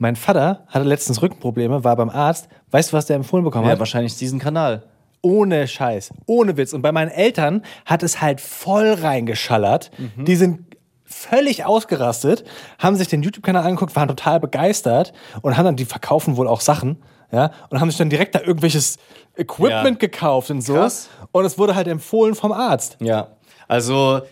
Mein 0.00 0.16
Vater 0.16 0.64
hatte 0.68 0.86
letztens 0.86 1.20
Rückenprobleme, 1.20 1.84
war 1.84 1.94
beim 1.94 2.08
Arzt. 2.08 2.48
Weißt 2.70 2.90
du, 2.90 2.96
was 2.96 3.04
der 3.04 3.16
empfohlen 3.16 3.44
bekommen 3.44 3.66
Ja, 3.66 3.72
hat? 3.72 3.78
wahrscheinlich 3.80 4.16
diesen 4.16 4.38
Kanal. 4.38 4.82
Ohne 5.20 5.68
Scheiß, 5.68 6.10
ohne 6.24 6.56
Witz. 6.56 6.72
Und 6.72 6.80
bei 6.80 6.90
meinen 6.90 7.10
Eltern 7.10 7.62
hat 7.84 8.02
es 8.02 8.22
halt 8.22 8.40
voll 8.40 8.94
reingeschallert. 8.94 9.90
Die 10.16 10.36
sind 10.36 10.60
völlig 11.04 11.66
ausgerastet, 11.66 12.44
haben 12.78 12.96
sich 12.96 13.08
den 13.08 13.22
YouTube-Kanal 13.22 13.62
angeguckt, 13.64 13.94
waren 13.94 14.08
total 14.08 14.40
begeistert 14.40 15.12
und 15.42 15.58
haben 15.58 15.66
dann, 15.66 15.76
die 15.76 15.84
verkaufen 15.84 16.38
wohl 16.38 16.48
auch 16.48 16.62
Sachen, 16.62 16.96
ja, 17.30 17.50
und 17.68 17.78
haben 17.80 17.90
sich 17.90 17.98
dann 17.98 18.08
direkt 18.08 18.34
da 18.34 18.40
irgendwelches 18.40 18.96
Equipment 19.36 20.00
Ja. 20.00 20.08
gekauft 20.08 20.50
und 20.50 20.62
so. 20.62 20.74
Krass. 20.74 21.10
Und 21.32 21.44
es 21.44 21.58
wurde 21.58 21.74
halt 21.74 21.88
empfohlen 21.88 22.34
vom 22.34 22.52
Arzt. 22.52 22.96
Ja, 23.00 23.28
also 23.68 24.22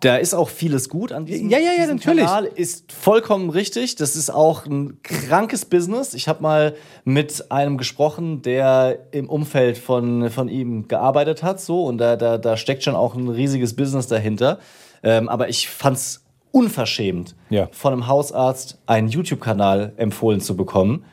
da 0.00 0.16
ist 0.16 0.34
auch 0.34 0.48
vieles 0.48 0.88
gut 0.88 1.12
an 1.12 1.24
diesem, 1.24 1.48
Ja, 1.48 1.58
ja, 1.58 1.70
ja, 1.72 1.82
diesem 1.82 1.96
natürlich. 1.96 2.24
Kanal. 2.24 2.44
Ist 2.46 2.92
vollkommen 2.92 3.48
richtig. 3.50 3.96
Das 3.96 4.16
ist 4.16 4.28
auch 4.30 4.66
ein 4.66 4.98
krankes 5.02 5.64
Business. 5.64 6.14
Ich 6.14 6.28
habe 6.28 6.42
mal 6.42 6.74
mit 7.04 7.50
einem 7.50 7.78
gesprochen, 7.78 8.42
der 8.42 8.98
im 9.12 9.28
Umfeld 9.30 9.78
von, 9.78 10.28
von 10.30 10.48
ihm 10.48 10.88
gearbeitet 10.88 11.42
hat, 11.42 11.60
so 11.60 11.84
und 11.84 11.98
da, 11.98 12.16
da, 12.16 12.38
da 12.38 12.56
steckt 12.56 12.82
schon 12.82 12.94
auch 12.96 13.14
ein 13.14 13.28
riesiges 13.28 13.74
Business 13.76 14.06
dahinter. 14.08 14.58
Ähm, 15.02 15.28
aber 15.28 15.48
ich 15.48 15.68
fand's 15.68 16.24
unverschämt, 16.50 17.34
Ja. 17.50 17.68
von 17.72 17.92
einem 17.92 18.06
Hausarzt 18.06 18.78
einen 18.86 19.08
YouTube-Kanal 19.08 19.92
empfohlen 19.96 20.40
zu 20.40 20.56
bekommen. 20.56 21.04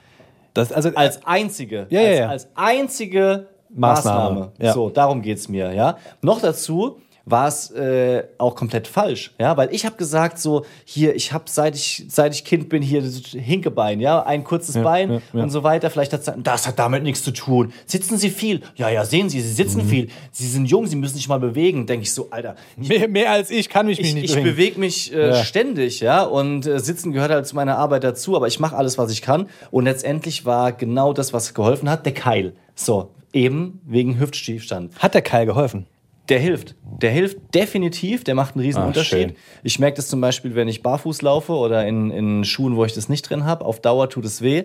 Das, 0.54 0.72
also, 0.72 0.89
Als 0.96 1.26
einzige, 1.26 1.88
Ja, 1.89 2.02
ja, 2.02 2.08
als, 2.10 2.20
ja. 2.20 2.28
als 2.30 2.48
einzige 2.56 3.48
Maßnahme, 3.74 4.39
Maßnahme. 4.39 4.52
ja. 4.60 4.74
So, 4.74 4.89
darum 4.89 5.22
geht's 5.22 5.48
mir, 5.50 5.74
ja. 5.74 5.98
Noch 6.22 6.41
dazu 6.41 7.00
war 7.26 7.48
es 7.48 7.70
äh, 7.72 8.24
auch 8.40 8.56
komplett 8.56 8.88
falsch, 8.88 9.34
ja, 9.40 9.56
weil 9.56 9.70
ich 9.74 9.86
habe 9.86 9.96
gesagt 9.96 10.40
so 10.40 10.66
hier, 10.86 11.16
ich 11.16 11.34
habe 11.34 11.44
seit 11.48 11.76
ich 11.76 12.06
seit 12.10 12.34
ich 12.34 12.44
Kind 12.44 12.68
bin 12.70 12.82
hier 12.82 13.02
das 13.02 13.18
Hinkebein, 13.28 14.00
ja, 14.00 14.24
ein 14.24 14.44
kurzes 14.44 14.76
Bein 14.76 15.12
ja, 15.12 15.22
ja. 15.34 15.44
und 15.44 15.50
so 15.52 15.64
weiter. 15.64 15.90
Vielleicht 15.92 16.14
hat 16.14 16.34
das 16.46 16.68
hat 16.68 16.80
damit 16.80 17.04
nichts 17.04 17.24
zu 17.24 17.32
tun. 17.32 17.74
Sitzen 17.86 18.18
Sie 18.18 18.30
viel? 18.32 18.62
Ja, 18.76 18.90
ja, 18.90 19.06
sehen 19.06 19.30
Sie, 19.30 19.40
Sie 19.42 19.50
Mhm. 19.52 19.56
sitzen 19.56 19.82
viel. 19.88 20.08
Sie 20.32 20.48
sind 20.48 20.66
jung, 20.66 20.88
Sie 20.88 20.96
müssen 20.96 21.16
sich 21.16 21.28
mal 21.28 21.40
bewegen. 21.40 21.86
Denke 21.86 22.04
ich 22.04 22.14
so, 22.14 22.28
Alter, 22.32 22.56
mehr, 22.76 23.08
mehr 23.08 23.32
als 23.32 23.52
ich 23.52 23.70
kann 23.70 23.86
mich 23.86 24.00
mich 24.00 24.08
ich, 24.10 24.14
nicht 24.16 24.24
ich 24.26 24.32
bewegen. 24.32 24.56
bewege 24.56 24.80
mich 24.80 25.14
äh, 25.14 25.30
Ja. 25.30 25.44
ständig, 25.44 26.00
ja, 26.00 26.24
und 26.24 26.66
äh, 26.66 26.80
Sitzen 26.80 27.12
gehört 27.12 27.32
halt 27.32 27.46
zu 27.46 27.56
meiner 27.56 27.78
Arbeit 27.78 28.04
dazu, 28.04 28.36
aber 28.36 28.48
ich 28.48 28.60
mache 28.60 28.76
alles, 28.76 28.98
was 28.98 29.12
ich 29.12 29.22
kann. 29.22 29.48
Und 29.70 29.86
letztendlich 29.86 30.46
war 30.46 30.72
genau 30.72 31.14
das, 31.14 31.34
was 31.34 31.54
geholfen 31.54 31.90
hat, 31.90 32.06
der 32.06 32.14
Keil. 32.14 32.54
So, 32.74 33.12
eben 33.32 33.80
wegen 33.86 34.20
Hüftstiefstand. 34.20 34.98
Hat 35.00 35.14
der 35.14 35.22
Keil 35.22 35.46
geholfen? 35.46 35.86
Der 36.30 36.40
hilft. 36.40 36.76
Der 37.02 37.12
hilft 37.12 37.38
definitiv, 37.54 38.24
der 38.24 38.36
macht 38.36 38.56
einen 38.56 38.64
riesen 38.66 38.84
Ah, 38.84 38.88
Unterschied. 38.88 39.30
schön. 39.30 39.36
Ich 39.64 39.80
merke 39.80 39.98
das 39.98 40.08
zum 40.08 40.22
Beispiel, 40.22 40.56
wenn 40.56 40.68
ich 40.68 40.82
barfuß 40.84 41.22
laufe 41.24 41.54
oder 41.54 41.86
in, 41.88 42.12
in 42.12 42.44
Schuhen, 42.46 42.76
wo 42.76 42.86
ich 42.86 42.94
das 42.94 43.10
nicht 43.10 43.30
drin 43.30 43.44
habe. 43.46 43.66
Auf 43.66 43.80
Dauer 43.82 44.10
tut 44.10 44.26
es 44.26 44.42
weh. 44.42 44.64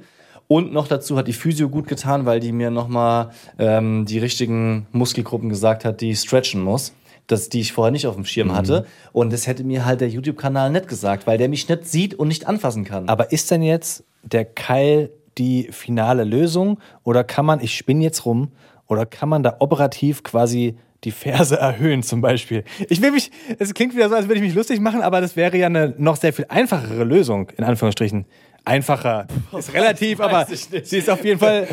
Und 0.48 0.72
noch 0.72 0.86
dazu 0.86 1.16
hat 1.16 1.26
die 1.26 1.32
Physio 1.32 1.68
gut 1.68 1.88
getan, 1.88 2.24
weil 2.24 2.38
die 2.38 2.52
mir 2.52 2.70
nochmal 2.70 3.30
ähm, 3.58 4.04
die 4.06 4.18
richtigen 4.20 4.86
Muskelgruppen 4.92 5.48
gesagt 5.48 5.84
hat, 5.84 6.00
die 6.00 6.10
ich 6.12 6.20
stretchen 6.20 6.62
muss. 6.62 6.92
Das, 7.26 7.48
die 7.48 7.58
ich 7.60 7.72
vorher 7.72 7.90
nicht 7.90 8.06
auf 8.06 8.14
dem 8.14 8.24
Schirm 8.24 8.48
Mhm. 8.48 8.54
hatte. 8.54 8.86
Und 9.12 9.32
das 9.32 9.48
hätte 9.48 9.64
mir 9.64 9.84
halt 9.84 10.00
der 10.00 10.08
YouTube-Kanal 10.08 10.70
nicht 10.70 10.86
gesagt, 10.86 11.26
weil 11.26 11.38
der 11.38 11.48
mich 11.48 11.68
nicht 11.68 11.84
sieht 11.88 12.14
und 12.14 12.28
nicht 12.28 12.46
anfassen 12.46 12.84
kann. 12.84 13.08
Aber 13.08 13.32
ist 13.32 13.50
denn 13.50 13.62
jetzt 13.62 14.04
der 14.22 14.44
Keil 14.44 15.10
die 15.36 15.68
finale 15.72 16.22
Lösung 16.22 16.78
oder 17.02 17.24
kann 17.24 17.44
man, 17.44 17.58
ich 17.60 17.74
spinne 17.76 18.04
jetzt 18.04 18.24
rum, 18.24 18.52
oder 18.86 19.04
kann 19.06 19.28
man 19.28 19.42
da 19.42 19.56
operativ 19.58 20.22
quasi 20.22 20.76
die 21.06 21.12
Ferse 21.12 21.56
erhöhen 21.56 22.02
zum 22.02 22.20
Beispiel? 22.20 22.64
Ich 22.90 23.00
will 23.00 23.12
mich, 23.12 23.30
es 23.58 23.72
klingt 23.72 23.94
wieder 23.94 24.08
so, 24.08 24.16
als 24.16 24.26
würde 24.26 24.36
ich 24.40 24.42
mich 24.42 24.54
lustig 24.54 24.80
machen, 24.80 25.00
aber 25.02 25.20
das 25.20 25.36
wäre 25.36 25.56
ja 25.56 25.66
eine 25.66 25.94
noch 25.96 26.16
sehr 26.16 26.32
viel 26.32 26.46
einfachere 26.48 27.04
Lösung, 27.04 27.48
in 27.56 27.64
Anführungsstrichen. 27.64 28.26
Einfacher 28.64 29.28
ist 29.56 29.72
relativ, 29.72 30.18
aber 30.18 30.44
sie 30.46 30.98
ist 30.98 31.08
auf 31.08 31.24
jeden 31.24 31.38
Fall, 31.38 31.68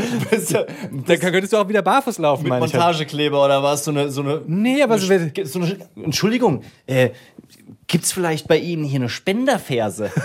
dann 1.07 1.19
könntest 1.19 1.51
du 1.51 1.57
auch 1.57 1.67
wieder 1.67 1.81
barfuß 1.81 2.19
laufen, 2.19 2.43
mit. 2.43 2.51
Halt. 2.51 2.61
Montagekleber 2.61 3.43
oder 3.43 3.63
was? 3.63 3.83
So 3.83 3.89
eine, 3.89 4.11
so 4.11 4.21
eine, 4.21 4.41
Nee, 4.45 4.83
aber 4.83 4.99
so 4.99 5.09
wird- 5.09 5.47
so 5.47 5.59
eine, 5.59 5.75
Entschuldigung, 5.95 6.61
äh, 6.85 7.09
gibt's 7.87 8.11
vielleicht 8.11 8.47
bei 8.47 8.59
Ihnen 8.59 8.83
hier 8.83 8.99
eine 8.99 9.09
Spenderferse? 9.09 10.11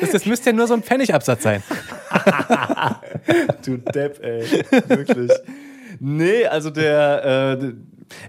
Das, 0.00 0.10
das 0.10 0.24
müsste 0.24 0.50
ja 0.50 0.56
nur 0.56 0.66
so 0.68 0.74
ein 0.74 0.82
Pfennigabsatz 0.82 1.42
sein. 1.42 1.62
du 3.64 3.76
Depp, 3.78 4.22
ey. 4.22 4.44
Wirklich. 4.88 5.30
Nee, 6.00 6.46
also 6.46 6.70
der, 6.70 7.58
äh, 7.60 7.72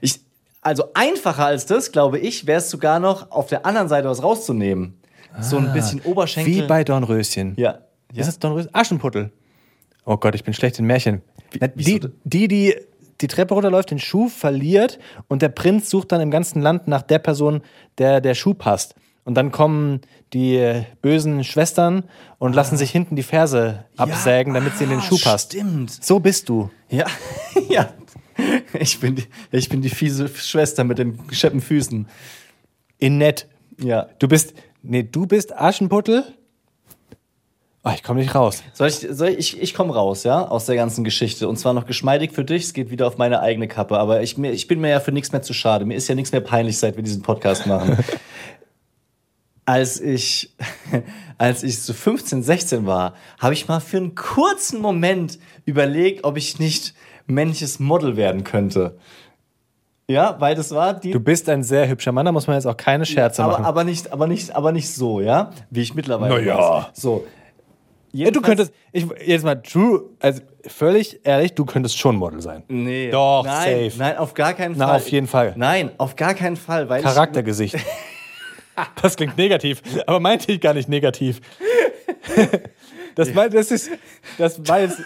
ich, 0.02 0.20
also 0.62 0.90
einfacher 0.94 1.46
als 1.46 1.66
das, 1.66 1.92
glaube 1.92 2.20
ich, 2.20 2.46
wäre 2.46 2.60
es 2.60 2.70
sogar 2.70 3.00
noch 3.00 3.32
auf 3.32 3.48
der 3.48 3.66
anderen 3.66 3.88
Seite 3.88 4.08
was 4.10 4.22
rauszunehmen. 4.22 4.98
So 5.40 5.58
ein 5.58 5.72
bisschen 5.72 6.02
Oberschenkel. 6.02 6.54
Wie 6.54 6.62
bei 6.64 6.84
Dornröschen. 6.84 7.54
ja. 7.58 7.80
Ist 8.14 8.28
das 8.28 8.40
Dornröschen? 8.40 8.70
Aschenputtel. 8.74 9.32
Oh 10.06 10.18
Gott, 10.18 10.36
ich 10.36 10.44
bin 10.44 10.54
schlecht 10.54 10.78
in 10.78 10.86
Märchen. 10.86 11.22
Wieso 11.76 11.92
die, 11.92 12.00
denn? 12.00 12.14
die, 12.26 12.48
die 12.50 12.76
die 13.22 13.28
Treppe 13.28 13.54
runterläuft, 13.54 13.92
den 13.92 14.00
Schuh 14.00 14.28
verliert 14.28 15.00
und 15.28 15.42
der 15.42 15.50
Prinz 15.50 15.90
sucht 15.90 16.12
dann 16.12 16.22
im 16.22 16.32
ganzen 16.32 16.62
Land 16.62 16.88
nach 16.88 17.02
der 17.04 17.20
Person, 17.20 17.62
der 17.98 18.20
der 18.22 18.34
Schuh 18.34 18.54
passt. 18.54 18.96
Und 19.24 19.36
dann 19.36 19.52
kommen 19.52 20.02
die 20.34 20.84
bösen 21.02 21.44
Schwestern 21.44 22.04
und 22.40 22.54
lassen 22.54 22.78
sich 22.78 22.90
hinten 22.90 23.16
die 23.16 23.24
Ferse 23.24 23.86
absägen, 23.98 24.54
damit 24.54 24.78
sie 24.78 24.86
in 24.86 24.90
den 24.90 25.00
ah, 25.00 25.04
Schuh 25.04 25.20
passt. 25.20 25.54
Stimmt. 25.54 25.92
So 26.04 26.20
bist 26.20 26.50
du. 26.50 26.72
Ja, 26.90 27.06
ja. 27.70 27.94
Ich 28.80 29.00
bin, 29.00 29.16
die, 29.16 29.26
ich 29.52 29.70
bin 29.70 29.82
die 29.82 29.90
fiese 29.90 30.28
Schwester 30.28 30.84
mit 30.84 30.98
den 30.98 31.20
scheppen 31.32 31.62
Füßen. 31.62 32.08
In 32.98 33.18
nett. 33.18 33.48
Ja. 33.80 34.08
Du 34.20 34.28
bist, 34.28 34.54
nee, 34.82 35.04
du 35.04 35.28
bist 35.28 35.56
Aschenputtel. 35.56 36.24
Oh, 37.84 37.92
ich 37.96 38.04
komme 38.04 38.20
nicht 38.20 38.36
raus. 38.36 38.62
Soll 38.74 38.90
ich, 38.90 39.08
soll 39.10 39.30
ich, 39.30 39.38
ich, 39.38 39.62
ich 39.62 39.74
komme 39.74 39.94
raus, 39.94 40.24
ja, 40.24 40.48
aus 40.48 40.68
der 40.68 40.76
ganzen 40.76 41.04
Geschichte. 41.04 41.48
Und 41.48 41.58
zwar 41.58 41.74
noch 41.74 41.88
geschmeidig 41.88 42.32
für 42.32 42.46
dich. 42.46 42.64
Es 42.64 42.74
geht 42.74 42.92
wieder 42.92 43.08
auf 43.08 43.18
meine 43.18 43.42
eigene 43.42 43.68
Kappe. 43.68 43.98
Aber 43.98 44.22
ich, 44.22 44.38
ich 44.38 44.68
bin 44.68 44.82
mir 44.82 44.90
ja 44.90 45.00
für 45.00 45.12
nichts 45.12 45.32
mehr 45.32 45.42
zu 45.42 45.54
schade. 45.54 45.86
Mir 45.86 45.96
ist 45.96 46.08
ja 46.08 46.14
nichts 46.14 46.32
mehr 46.32 46.42
peinlich, 46.42 46.78
seit 46.78 46.96
wir 46.96 47.04
diesen 47.04 47.24
Podcast 47.24 47.66
machen. 47.66 47.98
als 49.66 50.00
ich, 50.00 50.54
als 51.38 51.64
ich 51.64 51.82
so 51.82 51.94
15, 51.94 52.44
16 52.44 52.86
war, 52.86 53.14
habe 53.40 53.54
ich 53.54 53.68
mal 53.68 53.80
für 53.80 53.98
einen 53.98 54.16
kurzen 54.16 54.82
Moment 54.82 55.40
überlegt, 55.66 56.24
ob 56.24 56.38
ich 56.38 56.60
nicht 56.60 56.94
männliches 57.28 57.80
Model 57.80 58.18
werden 58.18 58.44
könnte. 58.44 58.98
Ja, 60.08 60.36
weil 60.40 60.56
das 60.56 60.72
war 60.72 60.94
die. 60.94 61.12
Du 61.12 61.20
bist 61.20 61.48
ein 61.48 61.64
sehr 61.64 61.88
hübscher 61.88 62.12
Mann, 62.12 62.26
da 62.26 62.32
muss 62.32 62.48
man 62.48 62.58
jetzt 62.58 62.66
auch 62.66 62.76
keine 62.76 63.06
Scherze 63.06 63.44
aber, 63.44 63.54
machen. 63.54 63.66
aber 63.66 63.84
nicht, 63.86 64.12
aber 64.12 64.28
nicht, 64.28 64.54
aber 64.54 64.72
nicht 64.74 64.94
so, 64.94 65.22
ja, 65.22 65.52
wie 65.70 65.82
ich 65.82 65.96
mittlerweile 65.96 66.36
Na 66.36 66.42
ja. 66.42 66.58
weiß. 66.58 66.86
So. 66.94 67.26
ja, 68.12 68.30
du 68.30 68.42
könntest, 68.42 68.74
ich, 68.92 69.08
jetzt 69.26 69.46
mal, 69.46 69.56
Drew, 69.56 70.02
also 70.20 70.42
völlig 70.68 71.22
ehrlich, 71.24 71.54
du 71.54 71.64
könntest 71.64 71.98
schon 71.98 72.18
Model 72.18 72.42
sein. 72.42 72.64
Nee. 72.68 73.10
Doch, 73.10 73.46
nein, 73.46 73.90
safe. 73.90 74.00
Nein, 74.00 74.18
auf 74.18 74.34
gar 74.34 74.54
keinen 74.54 74.76
Na, 74.78 74.88
Fall. 74.88 74.98
auf 74.98 75.08
jeden 75.08 75.28
Fall. 75.28 75.54
Nein, 75.56 75.92
auf 75.98 76.18
gar 76.18 76.34
keinen 76.34 76.58
Fall, 76.58 76.90
weil 76.90 77.02
Charaktergesicht. 77.02 77.78
Das 79.02 79.16
klingt 79.16 79.38
negativ, 79.38 79.82
aber 80.06 80.20
meinte 80.20 80.52
ich 80.52 80.62
gar 80.62 80.74
nicht 80.74 80.90
negativ. 80.90 81.42
Das, 83.16 83.36
war, 83.36 83.50
das 83.50 83.72
ist, 83.72 83.92
das 84.38 84.66
war 84.68 84.82
jetzt. 84.82 85.02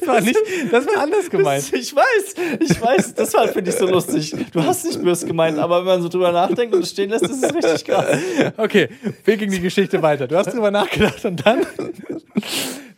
Das 0.00 0.08
war 0.08 0.20
nicht, 0.20 0.38
das 0.70 0.86
war 0.86 1.02
anders 1.02 1.28
gemeint. 1.28 1.70
ich, 1.72 1.94
weiß, 1.94 2.34
ich 2.60 2.80
weiß, 2.80 3.14
deshalb 3.14 3.52
finde 3.52 3.70
ich 3.70 3.76
so 3.76 3.86
lustig. 3.86 4.34
Du 4.52 4.62
hast 4.62 4.86
nicht 4.86 5.02
böse 5.02 5.26
gemeint, 5.26 5.58
aber 5.58 5.80
wenn 5.80 5.86
man 5.86 6.02
so 6.02 6.08
drüber 6.08 6.32
nachdenkt 6.32 6.74
und 6.74 6.82
es 6.82 6.90
stehen 6.90 7.10
lässt, 7.10 7.24
ist 7.24 7.42
es 7.42 7.54
richtig 7.54 7.84
krass. 7.84 8.18
Okay, 8.56 8.88
wie 9.24 9.36
ging 9.36 9.50
die 9.50 9.60
Geschichte 9.60 10.00
weiter? 10.00 10.26
Du 10.26 10.36
hast 10.36 10.52
drüber 10.52 10.70
nachgedacht 10.70 11.24
und 11.24 11.44
dann? 11.44 11.66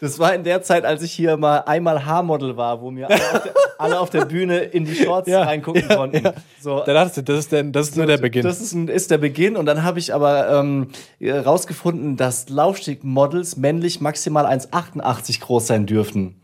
Das 0.02 0.18
war 0.18 0.34
in 0.34 0.42
der 0.42 0.62
Zeit, 0.62 0.84
als 0.84 1.00
ich 1.04 1.12
hier 1.12 1.36
mal 1.36 1.58
einmal 1.58 2.04
Haarmodel 2.04 2.56
war, 2.56 2.80
wo 2.80 2.90
mir 2.90 3.08
alle 3.08 3.20
auf 3.20 3.42
der, 3.44 3.54
alle 3.78 4.00
auf 4.00 4.10
der 4.10 4.24
Bühne 4.24 4.58
in 4.58 4.84
die 4.84 4.96
Shorts 4.96 5.28
Ja, 5.30 5.44
reingucken 5.44 5.84
ja, 5.88 5.94
konnten. 5.94 6.24
ja. 6.24 6.32
So, 6.60 6.82
Da 6.84 6.92
dachtest 6.92 7.18
du, 7.18 7.22
das 7.22 7.38
ist, 7.38 7.52
der, 7.52 7.62
das 7.62 7.90
ist 7.90 7.96
nur 7.96 8.06
der 8.06 8.16
Beginn. 8.18 8.42
Das 8.42 8.60
ist, 8.60 8.72
ein, 8.72 8.88
ist 8.88 9.12
der 9.12 9.18
Beginn 9.18 9.54
und 9.54 9.64
dann 9.64 9.84
habe 9.84 10.00
ich 10.00 10.12
aber 10.12 10.50
ähm, 10.58 10.88
rausgefunden, 11.24 12.16
dass 12.16 12.48
Laufstegmodels 12.48 13.56
männlich 13.58 14.00
maximal 14.00 14.44
1,88 14.44 15.40
groß 15.40 15.68
sein 15.68 15.86
dürfen. 15.86 16.34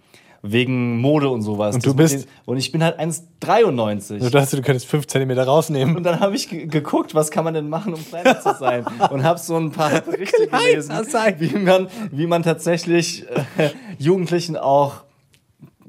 Wegen 0.43 1.01
Mode 1.01 1.29
und 1.31 1.43
sowas. 1.43 1.75
Und 1.75 1.85
du 1.85 1.91
Das 1.91 1.97
bist- 2.13 2.25
den- 2.27 2.31
und 2.47 2.57
ich 2.59 2.71
bin 2.71 2.83
halt 2.85 2.99
1,93. 3.01 4.19
du 4.21 4.31
dachtest, 4.31 4.53
du 4.53 4.63
könntest 4.63 4.87
5 4.87 5.07
cm 5.09 5.31
rausnehmen. 5.39 5.97
Und 5.97 6.05
dann 6.05 6.21
habe 6.21 6.37
ich 6.37 6.49
ge- 6.49 6.67
geguckt, 6.67 7.15
was 7.15 7.31
kann 7.33 7.43
man 7.45 7.55
denn 7.55 7.69
machen, 7.69 7.93
um 7.95 8.05
kleiner 8.05 8.41
zu 8.41 8.55
sein. 8.55 8.85
Und 9.11 9.25
habe 9.25 9.39
so 9.41 9.57
ein 9.57 9.73
paar 9.73 10.01
Berichte 10.01 10.47
gelesen, 10.47 10.93
wie 11.39 11.57
man, 11.59 11.89
wie 12.13 12.27
man 12.29 12.43
tatsächlich 12.45 13.27
äh, 13.59 13.71
Jugendlichen 13.99 14.57
auch 14.57 15.03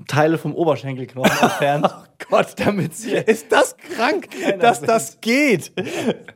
Teile 0.08 0.38
vom 0.40 0.56
Oberschenkelknochen 0.56 1.32
entfernt. 1.42 1.88
Gott, 2.30 2.56
damit 2.58 2.96
sie 2.96 3.12
Ist 3.26 3.52
das 3.52 3.76
krank, 3.78 4.28
dass 4.60 4.82
das 4.82 5.20
geht? 5.22 5.72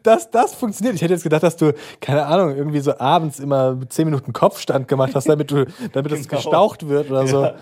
Dass 0.03 0.31
das 0.31 0.53
funktioniert. 0.55 0.95
Ich 0.95 1.01
hätte 1.01 1.13
jetzt 1.13 1.23
gedacht, 1.23 1.43
dass 1.43 1.57
du, 1.57 1.73
keine 1.99 2.25
Ahnung, 2.25 2.55
irgendwie 2.55 2.79
so 2.79 2.97
abends 2.97 3.39
immer 3.39 3.77
10 3.87 4.05
Minuten 4.05 4.31
Kopfstand 4.33 4.87
gemacht 4.87 5.13
hast, 5.15 5.27
damit 5.27 5.51
du, 5.51 5.65
damit 5.91 6.11
es 6.11 6.27
Genau. 6.27 6.41
gestaucht 6.41 6.87
wird 6.87 7.11
oder 7.11 7.27
so. 7.27 7.43
Ja. 7.43 7.55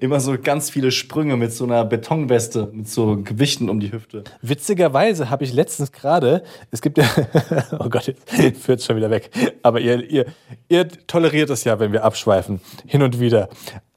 Immer 0.00 0.20
so 0.20 0.36
ganz 0.42 0.70
viele 0.70 0.90
Sprünge 0.90 1.36
mit 1.36 1.52
so 1.52 1.64
einer 1.64 1.84
Betonweste, 1.84 2.70
mit 2.72 2.88
so 2.88 3.16
Gewichten 3.22 3.68
um 3.68 3.78
die 3.80 3.92
Hüfte. 3.92 4.24
Witzigerweise 4.42 5.28
habe 5.30 5.44
ich 5.44 5.52
letztens 5.52 5.92
gerade, 5.92 6.42
es 6.70 6.80
gibt 6.80 6.98
ja, 6.98 7.04
oh 7.78 7.88
Gott, 7.88 8.06
jetzt 8.38 8.62
führt 8.62 8.80
es 8.80 8.86
schon 8.86 8.96
wieder 8.96 9.10
weg. 9.10 9.30
Aber 9.62 9.80
ihr, 9.80 10.02
ihr, 10.10 10.26
ihr 10.68 10.88
toleriert 11.06 11.50
es 11.50 11.64
ja, 11.64 11.78
wenn 11.78 11.92
wir 11.92 12.04
abschweifen. 12.04 12.60
Hin 12.86 13.02
und 13.02 13.20
wieder. 13.20 13.48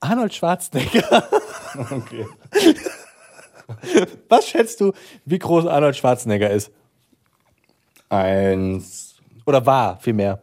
Arnold 0.01 0.33
Schwarzenegger. 0.33 1.23
Okay. 1.91 2.25
Was 4.29 4.47
schätzt 4.47 4.81
du, 4.81 4.93
wie 5.25 5.39
groß 5.39 5.65
Arnold 5.65 5.95
Schwarzenegger 5.95 6.49
ist? 6.49 6.71
Eins, 8.09 9.15
Oder 9.45 9.65
war, 9.65 9.97
vielmehr. 9.99 10.39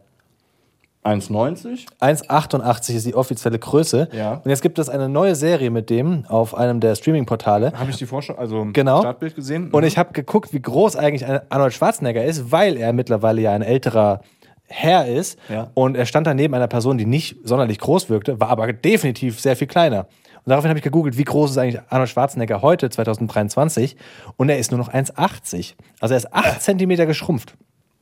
1,90? 1.03 1.85
1,88 2.01 2.95
ist 2.95 3.05
die 3.05 3.13
offizielle 3.13 3.59
Größe. 3.59 4.09
Ja. 4.11 4.41
Und 4.43 4.49
jetzt 4.49 4.63
gibt 4.63 4.79
es 4.79 4.89
eine 4.89 5.07
neue 5.07 5.35
Serie 5.35 5.69
mit 5.69 5.91
dem 5.91 6.25
auf 6.27 6.55
einem 6.55 6.79
der 6.79 6.95
Streaming-Portale. 6.95 7.73
Habe 7.77 7.91
ich 7.91 7.97
die 7.97 8.07
Vorschau, 8.07 8.33
also 8.35 8.67
Genau. 8.73 9.01
Startbild 9.01 9.35
gesehen? 9.35 9.69
Und 9.71 9.83
ich 9.83 9.99
habe 9.99 10.13
geguckt, 10.13 10.51
wie 10.51 10.61
groß 10.61 10.95
eigentlich 10.95 11.23
Arnold 11.49 11.73
Schwarzenegger 11.73 12.23
ist, 12.25 12.51
weil 12.51 12.77
er 12.77 12.91
mittlerweile 12.91 13.41
ja 13.41 13.51
ein 13.51 13.61
älterer 13.61 14.21
Herr 14.67 15.07
ist. 15.07 15.37
Ja. 15.47 15.69
Und 15.75 15.95
er 15.95 16.07
stand 16.07 16.25
da 16.25 16.33
neben 16.33 16.55
einer 16.55 16.67
Person, 16.67 16.97
die 16.97 17.05
nicht 17.05 17.37
sonderlich 17.43 17.77
groß 17.77 18.09
wirkte, 18.09 18.39
war 18.39 18.49
aber 18.49 18.73
definitiv 18.73 19.39
sehr 19.39 19.55
viel 19.55 19.67
kleiner. 19.67 20.07
Und 20.45 20.51
daraufhin 20.51 20.69
habe 20.69 20.77
ich 20.77 20.83
gegoogelt, 20.83 21.17
wie 21.17 21.23
groß 21.23 21.51
ist 21.51 21.57
eigentlich 21.57 21.81
Arnold 21.89 22.09
Schwarzenegger 22.09 22.61
heute, 22.61 22.89
2023. 22.89 23.95
Und 24.37 24.49
er 24.49 24.59
ist 24.59 24.71
nur 24.71 24.77
noch 24.77 24.93
1,80. 24.93 25.73
Also 25.99 26.13
er 26.13 26.17
ist 26.17 26.31
8 26.31 26.61
Zentimeter 26.61 27.07
geschrumpft. 27.07 27.55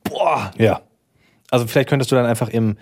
Boah! 0.04 0.50
Ja. 0.58 0.82
Also 1.50 1.66
vielleicht 1.66 1.88
könntest 1.88 2.12
du 2.12 2.16
dann 2.16 2.26
einfach 2.26 2.50
im 2.50 2.76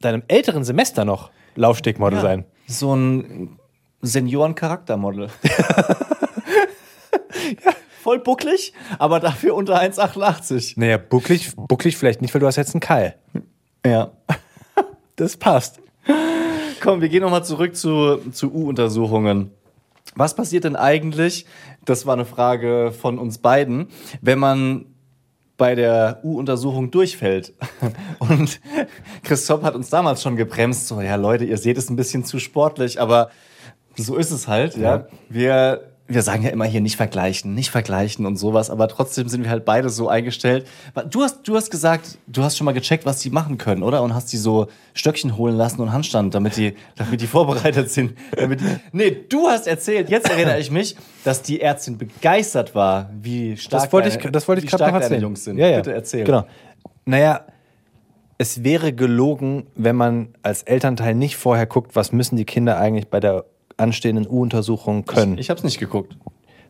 deinem 0.00 0.22
älteren 0.28 0.62
Semester 0.62 1.04
noch 1.04 1.30
Laufstegmodel 1.56 2.20
sein. 2.20 2.44
So 2.68 2.94
ein 2.94 3.58
Senioren-Charaktermodel. 4.02 5.28
Voll 8.02 8.18
bucklig, 8.20 8.74
aber 8.98 9.18
dafür 9.18 9.54
unter 9.54 9.80
1,88. 9.80 10.74
Naja, 10.76 10.98
bucklig, 10.98 11.56
bucklig 11.56 11.96
vielleicht 11.96 12.22
nicht, 12.22 12.32
weil 12.34 12.40
du 12.40 12.46
hast 12.46 12.56
jetzt 12.56 12.74
einen 12.74 12.80
Keil. 12.80 13.16
Ja. 13.84 14.12
Das 15.16 15.36
passt. 15.36 15.80
Komm, 16.84 17.00
wir 17.00 17.08
gehen 17.08 17.22
nochmal 17.22 17.42
zurück 17.42 17.74
zu, 17.74 18.18
zu 18.30 18.52
U-Untersuchungen. 18.52 19.50
Was 20.16 20.36
passiert 20.36 20.64
denn 20.64 20.76
eigentlich, 20.76 21.46
das 21.86 22.04
war 22.04 22.12
eine 22.12 22.26
Frage 22.26 22.92
von 22.92 23.18
uns 23.18 23.38
beiden, 23.38 23.86
wenn 24.20 24.38
man 24.38 24.84
bei 25.56 25.74
der 25.76 26.20
U-Untersuchung 26.24 26.90
durchfällt? 26.90 27.54
Und 28.18 28.60
Christoph 29.22 29.62
hat 29.62 29.74
uns 29.74 29.88
damals 29.88 30.22
schon 30.22 30.36
gebremst, 30.36 30.86
so, 30.86 31.00
ja 31.00 31.16
Leute, 31.16 31.46
ihr 31.46 31.56
seht 31.56 31.78
es 31.78 31.88
ein 31.88 31.96
bisschen 31.96 32.26
zu 32.26 32.38
sportlich, 32.38 33.00
aber 33.00 33.30
so 33.96 34.16
ist 34.16 34.30
es 34.30 34.46
halt, 34.46 34.76
ja. 34.76 35.06
Wir, 35.30 35.93
wir 36.06 36.20
sagen 36.22 36.42
ja 36.42 36.50
immer 36.50 36.66
hier 36.66 36.82
nicht 36.82 36.96
vergleichen, 36.96 37.54
nicht 37.54 37.70
vergleichen 37.70 38.26
und 38.26 38.36
sowas, 38.36 38.68
aber 38.68 38.88
trotzdem 38.88 39.26
sind 39.28 39.42
wir 39.44 39.50
halt 39.50 39.64
beide 39.64 39.88
so 39.88 40.08
eingestellt. 40.08 40.66
Du 41.10 41.22
hast, 41.22 41.48
du 41.48 41.56
hast 41.56 41.70
gesagt, 41.70 42.18
du 42.26 42.42
hast 42.42 42.58
schon 42.58 42.66
mal 42.66 42.72
gecheckt, 42.74 43.06
was 43.06 43.20
die 43.20 43.30
machen 43.30 43.56
können, 43.56 43.82
oder? 43.82 44.02
Und 44.02 44.14
hast 44.14 44.30
die 44.32 44.36
so 44.36 44.66
Stöckchen 44.92 45.38
holen 45.38 45.56
lassen 45.56 45.80
und 45.80 45.92
Handstand, 45.92 46.34
damit 46.34 46.58
die, 46.58 46.74
damit 46.96 47.22
die 47.22 47.26
vorbereitet 47.26 47.90
sind. 47.90 48.18
Damit 48.36 48.60
die, 48.60 48.66
nee, 48.92 49.16
du 49.28 49.46
hast 49.48 49.66
erzählt, 49.66 50.10
jetzt 50.10 50.28
erinnere 50.30 50.58
ich 50.60 50.70
mich, 50.70 50.94
dass 51.24 51.40
die 51.40 51.62
Ärztin 51.62 51.96
begeistert 51.96 52.74
war, 52.74 53.08
wie 53.22 53.56
stark 53.56 53.84
Das 53.84 53.92
wollte 53.92 54.08
ich, 54.10 54.16
deine- 54.18 54.32
das 54.32 54.46
wollte 54.46 54.62
ich 54.62 54.70
gerade 54.70 54.92
noch 54.92 55.00
erzählen. 55.00 55.22
Jungs 55.22 55.44
sind. 55.44 55.56
Ja, 55.56 55.68
ja. 55.68 55.76
Bitte 55.78 55.94
erzähl. 55.94 56.24
Genau. 56.24 56.44
Naja, 57.06 57.46
es 58.36 58.62
wäre 58.64 58.92
gelogen, 58.92 59.68
wenn 59.74 59.96
man 59.96 60.28
als 60.42 60.62
Elternteil 60.64 61.14
nicht 61.14 61.36
vorher 61.36 61.66
guckt, 61.66 61.96
was 61.96 62.12
müssen 62.12 62.36
die 62.36 62.44
Kinder 62.44 62.76
eigentlich 62.78 63.08
bei 63.08 63.20
der 63.20 63.44
anstehenden 63.76 64.26
U-Untersuchung 64.28 65.04
können. 65.04 65.38
Ich 65.38 65.50
hab's 65.50 65.62
nicht 65.64 65.78
geguckt. 65.78 66.16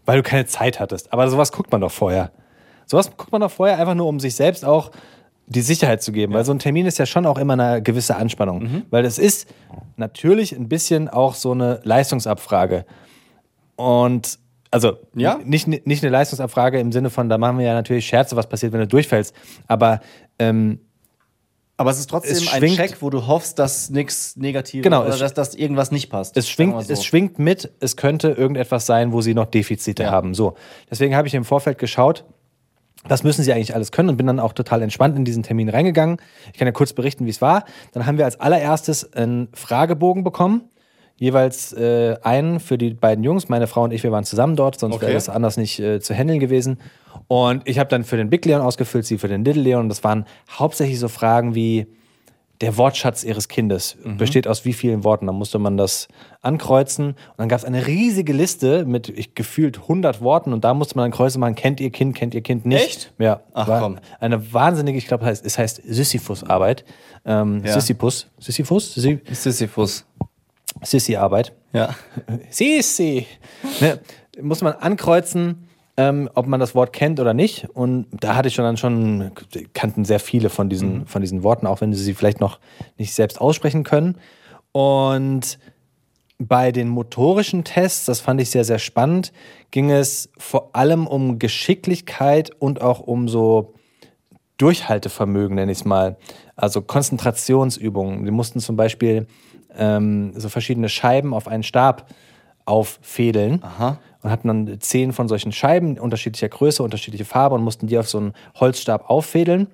weil 0.06 0.16
du 0.18 0.22
keine 0.22 0.44
Zeit 0.46 0.80
hattest. 0.80 1.12
Aber 1.12 1.28
sowas 1.28 1.50
guckt 1.52 1.72
man 1.72 1.80
doch 1.80 1.90
vorher. 1.92 2.30
Sowas 2.86 3.10
guckt 3.16 3.32
man 3.32 3.40
doch 3.40 3.50
vorher 3.50 3.78
einfach 3.78 3.94
nur, 3.94 4.06
um 4.06 4.20
sich 4.20 4.34
selbst 4.34 4.64
auch 4.64 4.90
die 5.46 5.62
Sicherheit 5.62 6.02
zu 6.02 6.12
geben. 6.12 6.32
Weil 6.34 6.44
so 6.44 6.52
ein 6.52 6.58
Termin 6.58 6.84
ist 6.86 6.98
ja 6.98 7.06
schon 7.06 7.24
auch 7.26 7.38
immer 7.38 7.54
eine 7.54 7.82
gewisse 7.82 8.16
Anspannung. 8.16 8.62
Mhm. 8.62 8.82
Weil 8.90 9.04
es 9.06 9.18
ist 9.18 9.48
natürlich 9.96 10.52
ein 10.52 10.68
bisschen 10.68 11.08
auch 11.08 11.34
so 11.34 11.52
eine 11.52 11.80
Leistungsabfrage. 11.84 12.84
Und 13.76 14.38
also 14.70 14.98
Ja. 15.14 15.38
nicht, 15.44 15.66
nicht 15.68 16.02
eine 16.02 16.10
Leistungsabfrage 16.10 16.80
im 16.80 16.92
Sinne 16.92 17.10
von, 17.10 17.28
da 17.28 17.38
machen 17.38 17.58
wir 17.58 17.66
ja 17.66 17.74
natürlich 17.74 18.06
Scherze, 18.06 18.36
was 18.36 18.48
passiert, 18.48 18.72
wenn 18.72 18.80
du 18.80 18.88
durchfällst. 18.88 19.34
Aber 19.68 20.00
ähm, 20.38 20.80
Aber 21.76 21.90
es 21.90 21.98
ist 21.98 22.08
trotzdem 22.08 22.32
Es 22.36 22.52
ein 22.52 22.62
Check, 22.68 23.02
wo 23.02 23.10
du 23.10 23.26
hoffst, 23.26 23.58
dass 23.58 23.90
nichts 23.90 24.36
Negatives 24.36 24.84
Genau, 24.84 25.02
oder 25.04 25.16
dass, 25.18 25.34
dass 25.34 25.54
irgendwas 25.56 25.90
nicht 25.90 26.08
passt. 26.08 26.36
es 26.36 26.48
schwingt, 26.48 26.80
so. 26.86 26.92
es 26.92 27.04
schwingt 27.04 27.38
mit, 27.40 27.72
es 27.80 27.96
könnte 27.96 28.28
irgendetwas 28.30 28.86
sein, 28.86 29.12
wo 29.12 29.20
sie 29.22 29.34
noch 29.34 29.46
Defizite 29.46 30.04
Ja. 30.04 30.10
haben. 30.12 30.34
So. 30.34 30.54
Deswegen 30.90 31.16
habe 31.16 31.26
ich 31.26 31.34
im 31.34 31.44
Vorfeld 31.44 31.78
geschaut, 31.78 32.24
was 33.06 33.22
müssen 33.24 33.42
sie 33.42 33.52
eigentlich 33.52 33.74
alles 33.74 33.90
können 33.92 34.08
und 34.08 34.16
bin 34.16 34.26
dann 34.26 34.38
auch 34.40 34.52
total 34.52 34.82
entspannt 34.82 35.16
in 35.16 35.24
diesen 35.24 35.42
Termin 35.42 35.68
reingegangen. 35.68 36.18
Ich 36.52 36.58
kann 36.58 36.66
ja 36.66 36.72
kurz 36.72 36.92
berichten, 36.92 37.26
wie 37.26 37.30
es 37.30 37.42
war. 37.42 37.64
Dann 37.92 38.06
haben 38.06 38.18
wir 38.18 38.24
als 38.24 38.38
allererstes 38.40 39.12
einen 39.12 39.48
Fragebogen 39.52 40.22
bekommen. 40.24 40.62
Jeweils 41.16 41.72
äh, 41.72 42.16
einen 42.22 42.58
für 42.60 42.76
die 42.76 42.90
beiden 42.94 43.22
Jungs. 43.24 43.48
Meine 43.48 43.66
Frau 43.66 43.84
und 43.84 43.92
ich, 43.92 44.02
wir 44.02 44.10
waren 44.12 44.24
zusammen 44.24 44.56
dort, 44.56 44.78
sonst 44.78 44.94
wäre 44.96 45.04
Okay. 45.06 45.14
das 45.14 45.28
anders 45.28 45.56
nicht 45.56 45.78
äh, 45.80 46.00
zu 46.00 46.14
handeln 46.14 46.40
gewesen. 46.40 46.78
Und 47.28 47.62
ich 47.66 47.78
habe 47.78 47.88
dann 47.88 48.04
für 48.04 48.16
den 48.16 48.30
Big 48.30 48.44
Leon 48.44 48.60
ausgefüllt, 48.60 49.06
sie 49.06 49.18
für 49.18 49.28
den 49.28 49.44
Little 49.44 49.62
Leon. 49.62 49.82
Und 49.82 49.88
das 49.88 50.02
waren 50.04 50.26
hauptsächlich 50.50 50.98
so 50.98 51.08
Fragen 51.08 51.54
wie 51.54 51.86
der 52.60 52.76
Wortschatz 52.76 53.24
ihres 53.24 53.48
Kindes 53.48 53.96
besteht 54.16 54.46
aus 54.46 54.64
wie 54.64 54.72
vielen 54.72 55.02
Worten. 55.02 55.26
Dann 55.26 55.34
musste 55.34 55.58
man 55.58 55.76
das 55.76 56.06
ankreuzen. 56.40 57.08
Und 57.08 57.16
dann 57.36 57.48
gab 57.48 57.58
es 57.58 57.64
eine 57.64 57.86
riesige 57.88 58.32
Liste 58.32 58.84
mit 58.86 59.08
ich, 59.08 59.34
gefühlt 59.34 59.78
100 59.82 60.20
Worten. 60.22 60.52
Und 60.52 60.64
da 60.64 60.72
musste 60.72 60.96
man 60.96 61.06
dann 61.06 61.10
Kreuze 61.16 61.38
machen, 61.40 61.56
kennt 61.56 61.80
ihr 61.80 61.90
Kind, 61.90 62.14
kennt 62.14 62.32
ihr 62.32 62.42
Kind 62.42 62.64
nicht. 62.64 62.84
Echt? 62.84 63.12
Ja. 63.18 63.40
Ach, 63.54 63.66
komm. 63.80 63.98
Eine 64.20 64.52
wahnsinnige, 64.52 64.96
ich 64.96 65.08
glaube, 65.08 65.28
es 65.28 65.58
heißt 65.58 65.82
Sisyphus-Arbeit. 65.84 66.84
Ähm, 67.26 67.62
Ja. 67.64 67.72
Sisyphus. 67.72 68.28
Sisyphus? 68.38 68.96
Sisy- 68.96 69.18
Sisyphus. 69.34 70.06
Sissy-Arbeit. 70.82 71.52
Ja. 71.72 71.94
Sissi. 72.50 73.26
Ne, 73.80 74.00
muss 74.40 74.62
man 74.62 74.74
ankreuzen, 74.74 75.68
ähm, 75.96 76.28
ob 76.34 76.46
man 76.46 76.60
das 76.60 76.74
Wort 76.74 76.92
kennt 76.92 77.20
oder 77.20 77.34
nicht. 77.34 77.68
Und 77.72 78.06
da 78.10 78.34
hatte 78.34 78.48
ich 78.48 78.54
schon 78.54 78.64
dann 78.64 78.76
schon, 78.76 79.30
kannten 79.72 80.04
sehr 80.04 80.20
viele 80.20 80.50
von 80.50 80.68
diesen, 80.68 81.06
von 81.06 81.20
diesen 81.22 81.42
Worten, 81.42 81.66
auch 81.66 81.80
wenn 81.80 81.92
sie 81.92 82.02
sie 82.02 82.14
vielleicht 82.14 82.40
noch 82.40 82.58
nicht 82.98 83.14
selbst 83.14 83.40
aussprechen 83.40 83.84
können. 83.84 84.18
Und 84.72 85.58
bei 86.38 86.72
den 86.72 86.88
motorischen 86.88 87.64
Tests, 87.64 88.06
das 88.06 88.20
fand 88.20 88.40
ich 88.40 88.50
sehr, 88.50 88.64
sehr 88.64 88.80
spannend, 88.80 89.32
ging 89.70 89.90
es 89.90 90.30
vor 90.36 90.70
allem 90.74 91.06
um 91.06 91.38
Geschicklichkeit 91.38 92.50
und 92.58 92.80
auch 92.80 93.00
um 93.00 93.28
so 93.28 93.74
Durchhaltevermögen, 94.56 95.56
nenne 95.56 95.72
ich 95.72 95.78
es 95.78 95.84
mal. 95.84 96.16
Also 96.56 96.82
Konzentrationsübungen. 96.82 98.24
Wir 98.24 98.32
mussten 98.32 98.60
zum 98.60 98.76
Beispiel 98.76 99.26
ähm, 99.76 100.32
so 100.36 100.48
verschiedene 100.48 100.88
Scheiben 100.88 101.34
auf 101.34 101.48
einen 101.48 101.62
Stab 101.62 102.06
auffädeln 102.66 103.62
und 104.22 104.30
hatten 104.30 104.48
dann 104.48 104.80
zehn 104.80 105.12
von 105.12 105.28
solchen 105.28 105.52
Scheiben 105.52 105.98
unterschiedlicher 105.98 106.48
Größe, 106.48 106.82
unterschiedliche 106.82 107.24
Farbe 107.24 107.54
und 107.54 107.62
mussten 107.62 107.86
die 107.86 107.98
auf 107.98 108.08
so 108.08 108.18
einen 108.18 108.32
Holzstab 108.54 109.10
auffädeln. 109.10 109.68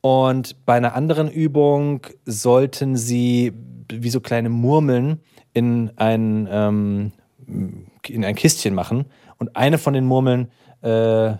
Und 0.00 0.64
bei 0.64 0.74
einer 0.74 0.94
anderen 0.94 1.30
Übung 1.30 2.06
sollten 2.24 2.96
sie 2.96 3.52
wie 3.90 4.10
so 4.10 4.20
kleine 4.20 4.48
Murmeln 4.48 5.20
in 5.52 5.92
ein, 5.96 6.48
ähm, 6.50 7.12
in 8.08 8.24
ein 8.24 8.34
Kistchen 8.34 8.74
machen. 8.74 9.06
Und 9.38 9.56
eine 9.56 9.78
von 9.78 9.92
den 9.92 10.06
Murmeln 10.06 10.50
äh, 10.80 11.34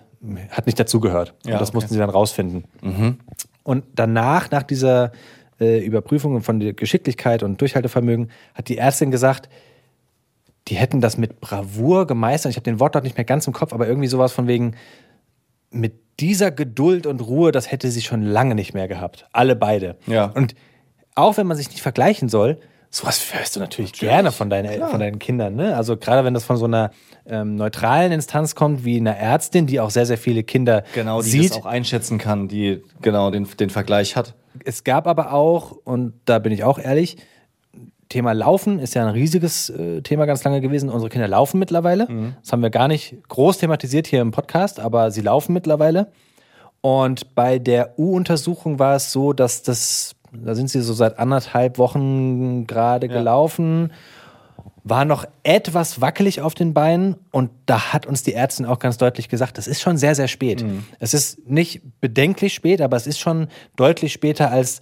hat 0.51 0.67
nicht 0.67 0.79
dazugehört. 0.79 1.35
Ja, 1.45 1.55
und 1.55 1.61
das 1.61 1.71
okay. 1.71 1.77
mussten 1.77 1.95
sie 1.95 1.99
dann 1.99 2.11
rausfinden. 2.11 2.65
Und 3.65 3.85
danach, 3.95 4.51
nach 4.51 4.63
dieser 4.63 5.13
äh, 5.63 5.79
Überprüfung 5.79 6.43
von 6.43 6.59
der 6.61 6.73
Geschicklichkeit 6.73 7.43
und 7.43 7.61
Durchhaltevermögen, 7.61 8.31
hat 8.55 8.69
die 8.69 8.79
Ärztin 8.79 9.11
gesagt, 9.11 9.49
die 10.69 10.75
hätten 10.75 11.01
das 11.01 11.17
mit 11.17 11.41
Bravour 11.41 12.07
gemeistert. 12.07 12.51
Ich 12.51 12.57
habe 12.57 12.65
den 12.65 12.81
Wortlaut 12.81 13.05
nicht 13.05 13.17
mehr 13.17 13.25
ganz 13.25 13.47
im 13.47 13.53
Kopf, 13.53 13.73
aber 13.73 13.87
irgendwie 13.87 14.09
sowas 14.09 14.33
von 14.33 14.47
wegen, 14.47 14.75
mit 15.71 15.95
dieser 16.21 16.51
Geduld 16.51 17.07
und 17.07 17.21
Ruhe, 17.21 17.53
das 17.53 17.71
hätte 17.71 17.91
sie 17.91 18.03
schon 18.03 18.23
lange 18.23 18.55
nicht 18.55 18.75
mehr 18.75 18.89
gehabt. 18.89 19.27
Alle 19.33 19.57
beide. 19.57 19.97
Ja. 20.07 20.27
Und 20.27 20.55
auch 21.15 21.37
wenn 21.37 21.47
man 21.47 21.57
sich 21.57 21.71
nicht 21.71 21.81
vergleichen 21.81 22.29
soll, 22.29 22.59
sowas 22.91 23.33
hörst 23.33 23.57
du 23.57 23.61
natürlich, 23.61 23.93
gerne 23.95 24.33
von 24.33 24.51
deinen, 24.51 24.87
von 24.89 25.01
deinen 25.01 25.19
Kindern. 25.19 25.57
Ne? 25.57 25.75
Also 25.75 25.97
gerade 25.97 26.25
wenn 26.25 26.35
das 26.35 26.45
von 26.45 26.59
so 26.59 26.67
einer 26.67 26.91
ähm, 27.27 27.57
neutralen 27.57 28.13
Instanz 28.13 28.55
kommt, 28.55 28.85
wie 28.85 28.99
einer 28.99 29.17
Ärztin, 29.17 29.67
die 29.67 29.81
auch 29.81 29.91
sehr, 29.91 30.07
sehr 30.07 30.19
viele 30.19 30.43
Kinder 30.43 30.85
Genau, 30.95 31.23
die 31.23 31.31
sieht. 31.31 31.51
das 31.51 31.59
auch 31.59 31.67
einschätzen 31.67 32.19
kann, 32.19 32.49
die 32.49 32.83
genau 33.01 33.31
den, 33.31 33.49
den 33.59 33.71
Vergleich 33.71 34.15
hat. 34.15 34.35
Es 34.65 34.85
gab 34.85 35.07
aber 35.07 35.33
auch, 35.33 35.73
und 35.85 36.15
da 36.25 36.39
bin 36.39 36.53
ich 36.53 36.65
auch 36.65 36.79
ehrlich, 36.79 37.17
Thema 38.09 38.33
Laufen 38.33 38.79
ist 38.79 38.95
ja 38.95 39.03
ein 39.07 39.13
riesiges 39.13 39.71
äh, 39.71 40.03
Thema 40.03 40.27
ganz 40.27 40.45
lange 40.45 40.61
gewesen. 40.61 40.91
Unsere 40.91 41.09
Kinder 41.09 41.29
laufen 41.29 41.59
mittlerweile. 41.59 42.07
Das 42.43 42.53
haben 42.53 42.63
wir 42.63 42.69
gar 42.69 42.87
nicht 42.87 43.17
groß 43.29 43.57
thematisiert 43.59 44.07
hier 44.07 44.21
im 44.21 44.33
Podcast, 44.33 44.81
aber 44.81 45.11
sie 45.11 45.23
laufen 45.23 45.55
mittlerweile. 45.55 46.13
Und 46.83 47.35
bei 47.35 47.59
der 47.59 47.99
U-Untersuchung 47.99 48.79
war 48.79 48.97
es 48.97 49.13
so, 49.13 49.33
dass 49.33 49.63
das, 49.63 50.15
da 50.33 50.55
sind 50.55 50.69
sie 50.69 50.83
so 50.83 50.93
seit 50.93 51.19
anderthalb 51.19 51.79
Wochen 51.79 52.67
gerade 52.67 53.09
gelaufen, 53.09 53.93
war 54.85 55.05
noch 55.05 55.25
etwas 55.45 56.01
wackelig 56.01 56.41
auf 56.41 56.55
den 56.55 56.75
Beinen 56.75 57.17
und 57.31 57.51
da 57.67 57.93
hat 57.93 58.07
uns 58.07 58.23
die 58.23 58.35
Ärztin 58.35 58.67
auch 58.67 58.79
ganz 58.81 58.99
deutlich 58.99 59.29
gesagt, 59.29 59.59
das 59.59 59.67
ist 59.67 59.81
schon 59.81 59.97
sehr, 59.97 60.15
sehr 60.15 60.29
spät. 60.29 60.65
Es 60.99 61.15
ist 61.15 61.49
nicht 61.49 61.83
bedenklich 62.01 62.53
spät, 62.53 62.81
aber 62.81 62.97
es 62.97 63.07
ist 63.07 63.21
schon 63.21 63.49
deutlich 63.77 64.13
später 64.13 64.51
als 64.51 64.81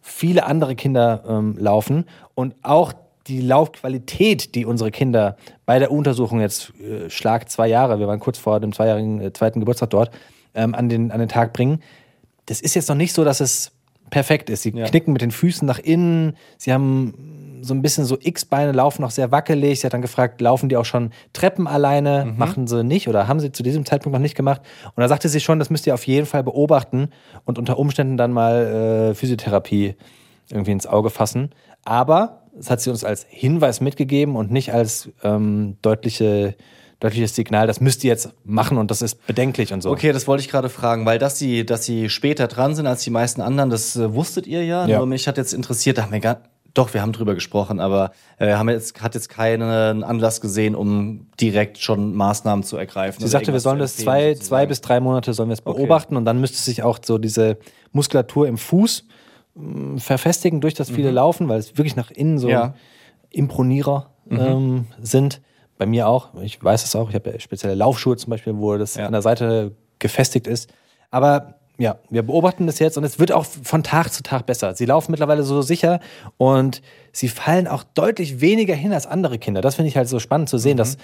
viele 0.00 0.46
andere 0.46 0.76
Kinder 0.76 1.24
ähm, 1.28 1.56
laufen 1.58 2.04
und 2.34 2.54
auch 2.62 2.92
die 3.26 3.40
Laufqualität, 3.40 4.54
die 4.54 4.64
unsere 4.64 4.90
Kinder 4.90 5.36
bei 5.66 5.78
der 5.78 5.90
Untersuchung 5.90 6.40
jetzt 6.40 6.72
äh, 6.80 7.10
Schlag 7.10 7.50
zwei 7.50 7.68
Jahre, 7.68 7.98
wir 7.98 8.06
waren 8.06 8.20
kurz 8.20 8.38
vor 8.38 8.60
dem 8.60 8.72
zweijährigen 8.72 9.20
äh, 9.20 9.32
zweiten 9.32 9.60
Geburtstag 9.60 9.90
dort, 9.90 10.10
ähm, 10.54 10.74
an, 10.74 10.88
den, 10.88 11.10
an 11.10 11.18
den 11.18 11.28
Tag 11.28 11.52
bringen, 11.52 11.82
das 12.46 12.60
ist 12.60 12.74
jetzt 12.74 12.88
noch 12.88 12.96
nicht 12.96 13.12
so, 13.12 13.24
dass 13.24 13.40
es 13.40 13.72
perfekt 14.10 14.50
ist. 14.50 14.62
Sie 14.62 14.72
knicken 14.72 15.12
mit 15.12 15.22
den 15.22 15.30
Füßen 15.30 15.66
nach 15.66 15.78
innen, 15.78 16.36
sie 16.58 16.72
haben 16.72 17.14
so 17.62 17.74
ein 17.74 17.82
bisschen 17.82 18.04
so 18.04 18.18
X-Beine, 18.20 18.72
laufen 18.72 19.02
noch 19.02 19.10
sehr 19.10 19.30
wackelig. 19.30 19.80
Sie 19.80 19.86
hat 19.86 19.92
dann 19.92 20.02
gefragt, 20.02 20.40
laufen 20.40 20.68
die 20.68 20.76
auch 20.76 20.84
schon 20.84 21.10
Treppen 21.32 21.66
alleine? 21.66 22.32
Machen 22.36 22.66
sie 22.66 22.84
nicht 22.84 23.08
oder 23.08 23.28
haben 23.28 23.40
sie 23.40 23.52
zu 23.52 23.62
diesem 23.62 23.84
Zeitpunkt 23.84 24.14
noch 24.14 24.22
nicht 24.22 24.34
gemacht? 24.34 24.62
Und 24.94 25.00
da 25.00 25.08
sagte 25.08 25.28
sie 25.28 25.40
schon, 25.40 25.58
das 25.58 25.70
müsst 25.70 25.86
ihr 25.86 25.94
auf 25.94 26.06
jeden 26.06 26.26
Fall 26.26 26.42
beobachten 26.42 27.08
und 27.44 27.58
unter 27.58 27.78
Umständen 27.78 28.16
dann 28.16 28.32
mal 28.32 29.10
äh, 29.10 29.14
Physiotherapie 29.14 29.96
irgendwie 30.50 30.72
ins 30.72 30.86
Auge 30.86 31.10
fassen. 31.10 31.50
Aber 31.84 32.42
das 32.54 32.70
hat 32.70 32.80
sie 32.80 32.90
uns 32.90 33.04
als 33.04 33.26
Hinweis 33.28 33.80
mitgegeben 33.80 34.36
und 34.36 34.50
nicht 34.50 34.72
als 34.72 35.10
ähm, 35.22 35.76
deutliche, 35.82 36.56
deutliches 36.98 37.34
Signal, 37.34 37.66
das 37.66 37.80
müsst 37.80 38.04
ihr 38.04 38.08
jetzt 38.08 38.30
machen 38.44 38.76
und 38.76 38.90
das 38.90 39.02
ist 39.02 39.26
bedenklich 39.26 39.72
und 39.72 39.82
so. 39.82 39.90
Okay, 39.90 40.12
das 40.12 40.26
wollte 40.26 40.42
ich 40.42 40.50
gerade 40.50 40.68
fragen, 40.68 41.06
weil 41.06 41.18
dass 41.18 41.38
sie, 41.38 41.64
dass 41.64 41.84
sie 41.84 42.08
später 42.10 42.48
dran 42.48 42.74
sind 42.74 42.86
als 42.86 43.02
die 43.02 43.10
meisten 43.10 43.40
anderen, 43.40 43.70
das 43.70 43.96
äh, 43.96 44.14
wusstet 44.14 44.46
ihr 44.46 44.64
ja. 44.64 44.86
Ja. 44.86 44.98
Nur 44.98 45.06
mich 45.06 45.26
hat 45.28 45.36
jetzt 45.36 45.54
interessiert, 45.54 45.98
da 45.98 46.02
haben 46.02 46.12
wir 46.12 46.20
gar, 46.20 46.42
doch, 46.74 46.94
wir 46.94 47.02
haben 47.02 47.12
drüber 47.12 47.34
gesprochen, 47.34 47.80
aber 47.80 48.12
äh, 48.38 48.52
haben 48.54 48.68
jetzt, 48.68 49.00
hat 49.02 49.14
jetzt 49.14 49.28
keinen 49.28 50.04
Anlass 50.04 50.40
gesehen, 50.40 50.74
um 50.74 51.26
direkt 51.40 51.78
schon 51.78 52.14
Maßnahmen 52.14 52.62
zu 52.64 52.76
ergreifen. 52.76 53.20
Sie 53.20 53.28
sagte, 53.28 53.52
wir 53.52 53.60
sollen 53.60 53.78
das 53.78 53.96
zwei, 53.96 54.34
zwei 54.34 54.66
bis 54.66 54.80
drei 54.80 55.00
Monate 55.00 55.34
sollen 55.34 55.48
wir 55.48 55.54
es 55.54 55.62
beobachten 55.62 56.16
und 56.16 56.24
dann 56.24 56.40
müsste 56.40 56.58
sich 56.58 56.82
auch 56.82 56.98
so 57.04 57.18
diese 57.18 57.58
Muskulatur 57.92 58.46
im 58.46 58.56
Fuß 58.58 59.04
mh, 59.54 59.98
verfestigen 60.00 60.60
durch 60.60 60.74
das 60.74 60.90
viele 60.90 61.10
Laufen, 61.10 61.48
weil 61.48 61.58
es 61.58 61.76
wirklich 61.76 61.96
nach 61.96 62.10
innen 62.10 62.38
so 62.38 62.48
Ja. 62.48 62.74
Imponierer 63.30 64.10
ähm, 64.30 64.86
sind. 65.00 65.40
Bei 65.78 65.86
mir 65.86 66.08
auch. 66.08 66.34
Ich 66.42 66.62
weiß 66.62 66.84
es 66.84 66.94
auch. 66.94 67.08
Ich 67.08 67.14
habe 67.14 67.30
ja 67.30 67.40
spezielle 67.40 67.74
Laufschuhe 67.74 68.16
zum 68.16 68.30
Beispiel, 68.30 68.56
wo 68.56 68.76
das 68.76 68.96
Ja. 68.96 69.06
an 69.06 69.12
der 69.12 69.22
Seite 69.22 69.72
gefestigt 69.98 70.46
ist. 70.46 70.72
Aber 71.10 71.59
ja, 71.80 71.96
wir 72.10 72.22
beobachten 72.22 72.66
das 72.66 72.78
jetzt 72.78 72.98
und 72.98 73.04
es 73.04 73.18
wird 73.18 73.32
auch 73.32 73.44
von 73.46 73.82
Tag 73.82 74.12
zu 74.12 74.22
Tag 74.22 74.44
besser. 74.44 74.74
Sie 74.74 74.84
laufen 74.84 75.10
mittlerweile 75.12 75.42
so 75.42 75.62
sicher 75.62 75.98
und 76.36 76.82
sie 77.10 77.28
fallen 77.28 77.66
auch 77.66 77.82
deutlich 77.94 78.40
weniger 78.42 78.74
hin 78.74 78.92
als 78.92 79.06
andere 79.06 79.38
Kinder. 79.38 79.62
Das 79.62 79.76
finde 79.76 79.88
ich 79.88 79.96
halt 79.96 80.06
so 80.08 80.18
spannend 80.18 80.50
zu 80.50 80.58
sehen, 80.58 80.76
dass 80.76 80.98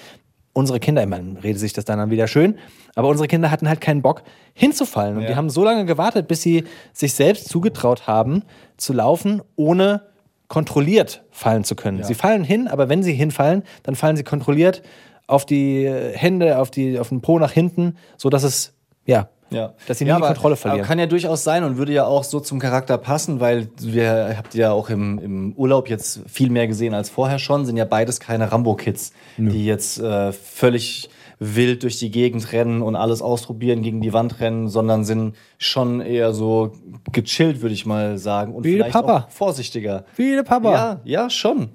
unsere 0.53 0.79
Kinder, 0.79 1.03
ich 1.03 1.09
meine, 1.09 1.43
redet 1.43 1.61
sich 1.61 1.73
das 1.73 1.87
dann 1.87 2.11
wieder 2.11 2.29
schön, 2.29 2.59
aber 2.95 3.09
unsere 3.09 3.27
Kinder 3.27 3.51
hatten 3.51 3.69
halt 3.69 3.81
keinen 3.81 4.03
Bock 4.03 4.23
hinzufallen. 4.53 5.17
Und 5.17 5.23
Ja. 5.23 5.29
die 5.29 5.37
haben 5.37 5.49
so 5.49 5.65
lange 5.65 5.87
gewartet, 5.87 6.29
bis 6.29 6.43
sie 6.43 6.65
sich 6.93 7.15
selbst 7.15 7.49
zugetraut 7.49 8.07
haben, 8.07 8.43
zu 8.77 8.93
laufen, 8.93 9.41
ohne 9.57 10.03
kontrolliert 10.49 11.25
fallen 11.31 11.65
zu 11.65 11.75
können. 11.75 12.05
Sie 12.05 12.15
fallen 12.15 12.45
hin, 12.45 12.69
aber 12.69 12.89
wenn 12.91 13.03
sie 13.03 13.15
hinfallen, 13.15 13.63
dann 13.83 13.97
fallen 13.97 14.17
sie 14.17 14.25
kontrolliert 14.25 14.83
auf 15.27 15.45
die 15.47 15.91
Hände, 16.15 16.59
auf, 16.59 16.71
die, 16.71 16.99
auf 16.99 17.09
den 17.09 17.21
Po 17.23 17.39
nach 17.39 17.51
hinten, 17.51 17.97
so 18.17 18.29
dass 18.31 18.43
es, 18.45 18.75
ja, 19.07 19.29
Ja. 19.51 19.75
dass 19.87 19.99
sie 19.99 20.05
nie 20.05 20.11
ja, 20.11 20.17
die 20.17 20.23
aber- 20.23 20.33
Kontrolle 20.33 20.57
verlieren. 20.57 20.81
Aber 20.81 20.89
kann 20.89 20.99
ja 20.99 21.07
durchaus 21.07 21.45
sein 21.45 21.63
und 21.65 21.77
würde 21.77 21.93
ja 21.93 22.05
auch 22.05 22.25
so 22.25 22.41
zum 22.41 22.59
Charakter 22.59 22.99
passen, 22.99 23.39
weil 23.41 23.69
wir 23.81 24.35
habt 24.37 24.55
ihr 24.55 24.61
ja 24.63 24.73
auch 24.73 24.91
im, 24.91 25.19
im 25.19 25.53
Urlaub 25.55 25.89
jetzt 25.89 26.21
viel 26.27 26.51
mehr 26.51 26.67
gesehen 26.67 26.95
als 26.95 27.11
vorher 27.11 27.39
schon, 27.39 27.65
sind 27.65 27.77
ja 27.77 27.85
beides 27.85 28.19
keine 28.21 28.51
Rambo-Kids, 28.51 29.13
die 29.37 29.65
jetzt 29.65 29.99
äh, 30.01 30.33
völlig 30.33 31.09
wild 31.39 31.83
durch 31.83 31.99
die 31.99 32.11
Gegend 32.11 32.51
rennen 32.53 32.81
und 32.81 32.97
alles 32.97 33.21
ausprobieren, 33.21 33.83
gegen 33.83 34.01
die 34.01 34.13
Wand 34.15 34.41
rennen, 34.41 34.69
sondern 34.69 35.05
sind 35.05 35.37
schon 35.59 36.01
eher 36.01 36.33
so 36.33 36.73
gechillt, 37.13 37.61
würde 37.61 37.75
ich 37.75 37.85
mal 37.85 38.17
sagen. 38.17 38.55
Und 38.55 38.65
Wie 38.65 38.73
vielleicht 38.73 38.93
Papa. 38.93 39.27
auch 39.29 39.31
vorsichtiger. 39.31 40.05
Wie 40.17 40.33
der 40.33 40.45
Papa. 40.45 40.73
Ja, 40.73 41.01
ja, 41.05 41.31
schon. 41.31 41.69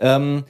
Ähm, 0.00 0.44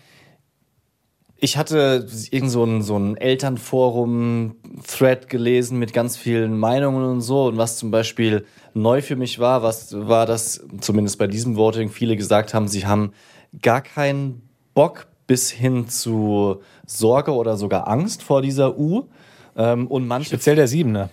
ich 1.42 1.56
hatte 1.56 2.06
irgend 2.30 2.50
so 2.52 2.62
ein, 2.62 2.82
so 2.82 2.96
ein 2.96 3.16
Elternforum-Thread 3.16 5.28
gelesen 5.28 5.76
mit 5.76 5.92
ganz 5.92 6.16
vielen 6.16 6.56
Meinungen 6.56 7.04
und 7.04 7.20
so. 7.20 7.46
Und 7.46 7.58
was 7.58 7.78
zum 7.78 7.90
Beispiel 7.90 8.44
neu 8.74 9.02
für 9.02 9.16
mich 9.16 9.40
war, 9.40 9.64
was 9.64 9.92
war, 10.06 10.24
dass 10.24 10.64
zumindest 10.80 11.18
bei 11.18 11.26
diesem 11.26 11.56
Voting 11.56 11.88
viele 11.88 12.16
gesagt 12.16 12.54
haben, 12.54 12.68
sie 12.68 12.86
haben 12.86 13.12
gar 13.60 13.80
keinen 13.80 14.48
Bock 14.72 15.08
bis 15.26 15.50
hin 15.50 15.88
zu 15.88 16.60
Sorge 16.86 17.34
oder 17.34 17.56
sogar 17.56 17.88
Angst 17.88 18.22
vor 18.22 18.40
dieser 18.40 18.78
U. 18.78 19.08
Ähm, 19.56 19.88
und 19.88 20.06
manche 20.06 20.28
Speziell 20.28 20.54
der 20.54 20.68
Siebener. 20.68 21.10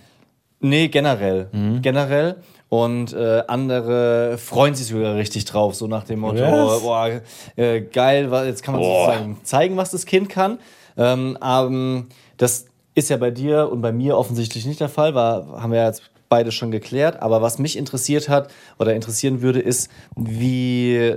Nee, 0.59 0.89
generell. 0.89 1.47
Generell. 1.81 2.35
Und 2.69 3.13
äh, 3.13 3.41
andere 3.47 4.37
freuen 4.37 4.75
sich 4.75 4.87
sogar 4.87 5.15
richtig 5.15 5.45
drauf, 5.45 5.73
so 5.73 5.87
nach 5.87 6.03
dem 6.03 6.19
Motto, 6.19 6.37
Yes. 6.73 6.81
boah, 6.83 7.21
äh, 7.55 7.81
geil, 7.81 8.29
jetzt 8.45 8.61
kann 8.61 8.75
man 8.75 8.83
sozusagen 8.83 9.37
zeigen, 9.43 9.75
was 9.75 9.89
das 9.89 10.05
Kind 10.05 10.29
kann. 10.29 10.59
Ähm, 10.95 11.35
aber 11.39 12.03
das 12.37 12.65
ist 12.93 13.09
ja 13.09 13.17
bei 13.17 13.31
dir 13.31 13.69
und 13.71 13.81
bei 13.81 13.91
mir 13.91 14.17
offensichtlich 14.17 14.65
nicht 14.67 14.79
der 14.79 14.89
Fall, 14.89 15.15
war, 15.15 15.61
haben 15.61 15.71
wir 15.71 15.83
jetzt 15.83 16.03
beide 16.29 16.51
schon 16.51 16.69
geklärt. 16.69 17.23
Aber 17.23 17.41
was 17.41 17.57
mich 17.57 17.75
interessiert 17.75 18.29
hat 18.29 18.51
oder 18.77 18.93
interessieren 18.93 19.41
würde, 19.41 19.59
ist, 19.61 19.89
wie 20.15 21.15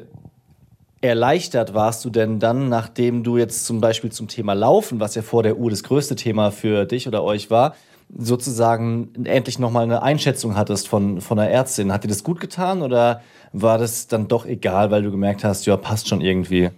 erleichtert 1.03 1.75
warst 1.75 2.05
du 2.05 2.11
denn 2.11 2.39
dann, 2.39 2.69
nachdem 2.69 3.25
du 3.25 3.37
jetzt 3.37 3.67
zum 3.67 3.81
Beispiel 3.81 4.13
zum 4.13 4.29
Thema 4.29 4.53
Laufen, 4.55 5.01
was 5.01 5.15
ja 5.17 5.23
vor 5.23 5.43
der 5.43 5.59
U 5.59 5.69
das 5.69 5.83
größte 5.83 6.15
Thema 6.17 6.51
für 6.53 6.87
dich 6.87 7.09
oder 7.09 7.25
euch 7.25 7.51
war, 7.51 7.75
sozusagen 8.17 9.25
endlich 9.25 9.59
nochmal 9.59 9.85
eine 9.85 10.03
Einschätzung 10.03 10.57
hattest 10.57 10.89
von, 10.89 11.21
von 11.21 11.37
der 11.39 11.51
Ärztin? 11.51 11.93
Hat 11.93 12.05
dir 12.05 12.09
das 12.09 12.25
gut 12.25 12.41
getan 12.41 12.83
oder 12.83 13.23
war 13.53 13.79
das 13.79 14.07
dann 14.07 14.29
doch 14.29 14.47
egal, 14.47 14.91
weil 14.91 15.03
du 15.03 15.11
gemerkt 15.11 15.45
hast, 15.45 15.67
ja, 15.67 15.77
passt 15.77 16.09
schon 16.09 16.21
irgendwie? 16.21 16.71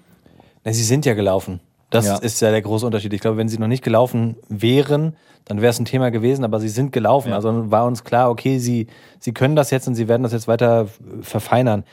Na, 0.64 0.72
sie 0.72 0.82
sind 0.84 1.04
ja 1.06 1.14
gelaufen. 1.14 1.60
Das 1.90 2.06
Ja. 2.06 2.16
ist 2.16 2.40
ja 2.40 2.50
der 2.50 2.62
große 2.62 2.86
Unterschied. 2.86 3.12
Ich 3.12 3.20
glaube, 3.20 3.36
wenn 3.36 3.48
sie 3.48 3.58
noch 3.58 3.68
nicht 3.68 3.84
gelaufen 3.84 4.36
wären, 4.48 5.16
dann 5.44 5.60
wäre 5.60 5.70
es 5.70 5.78
ein 5.78 5.84
Thema 5.84 6.10
gewesen, 6.10 6.44
aber 6.44 6.58
sie 6.58 6.68
sind 6.70 6.90
gelaufen. 6.92 7.28
Ja. 7.30 7.36
Also 7.36 7.70
war 7.70 7.86
uns 7.86 8.02
klar, 8.02 8.30
okay, 8.30 8.58
sie, 8.58 8.86
sie 9.20 9.32
können 9.32 9.56
das 9.56 9.70
jetzt 9.70 9.86
und 9.86 9.94
sie 9.94 10.08
werden 10.08 10.22
das 10.22 10.32
jetzt 10.32 10.48
weiter 10.48 10.88
verfeinern. 11.20 11.84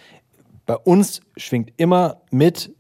Bei 0.66 0.76
uns 0.78 1.22
schwingt 1.36 1.74
immer 1.78 2.22
mit, 2.32 2.72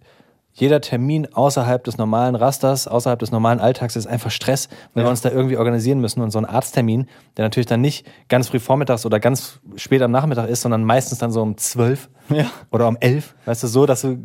jeder 0.53 0.81
Termin 0.81 1.27
außerhalb 1.33 1.83
des 1.83 1.97
normalen 1.97 2.35
Rasters, 2.35 2.87
außerhalb 2.87 3.19
des 3.19 3.31
normalen 3.31 3.59
Alltags 3.59 3.95
ist 3.95 4.05
einfach 4.07 4.31
Stress, 4.31 4.67
weil 4.93 5.03
Ja. 5.03 5.07
wir 5.07 5.11
uns 5.11 5.21
da 5.21 5.29
irgendwie 5.31 5.57
organisieren 5.57 5.99
müssen. 6.01 6.21
Und 6.21 6.31
so 6.31 6.39
ein 6.39 6.45
Arzttermin, 6.45 7.07
der 7.37 7.45
natürlich 7.45 7.67
dann 7.67 7.81
nicht 7.81 8.05
ganz 8.27 8.49
früh 8.49 8.59
vormittags 8.59 9.05
oder 9.05 9.19
ganz 9.19 9.59
spät 9.77 10.01
am 10.01 10.11
Nachmittag 10.11 10.49
ist, 10.49 10.61
sondern 10.61 10.83
meistens 10.83 11.19
dann 11.19 11.31
so 11.31 11.41
um 11.41 11.57
zwölf 11.57 12.09
Ja. 12.29 12.45
oder 12.71 12.87
um 12.87 12.97
elf, 12.99 13.33
weißt 13.45 13.63
du, 13.63 13.67
so, 13.67 13.85
dass 13.85 14.01
du 14.01 14.17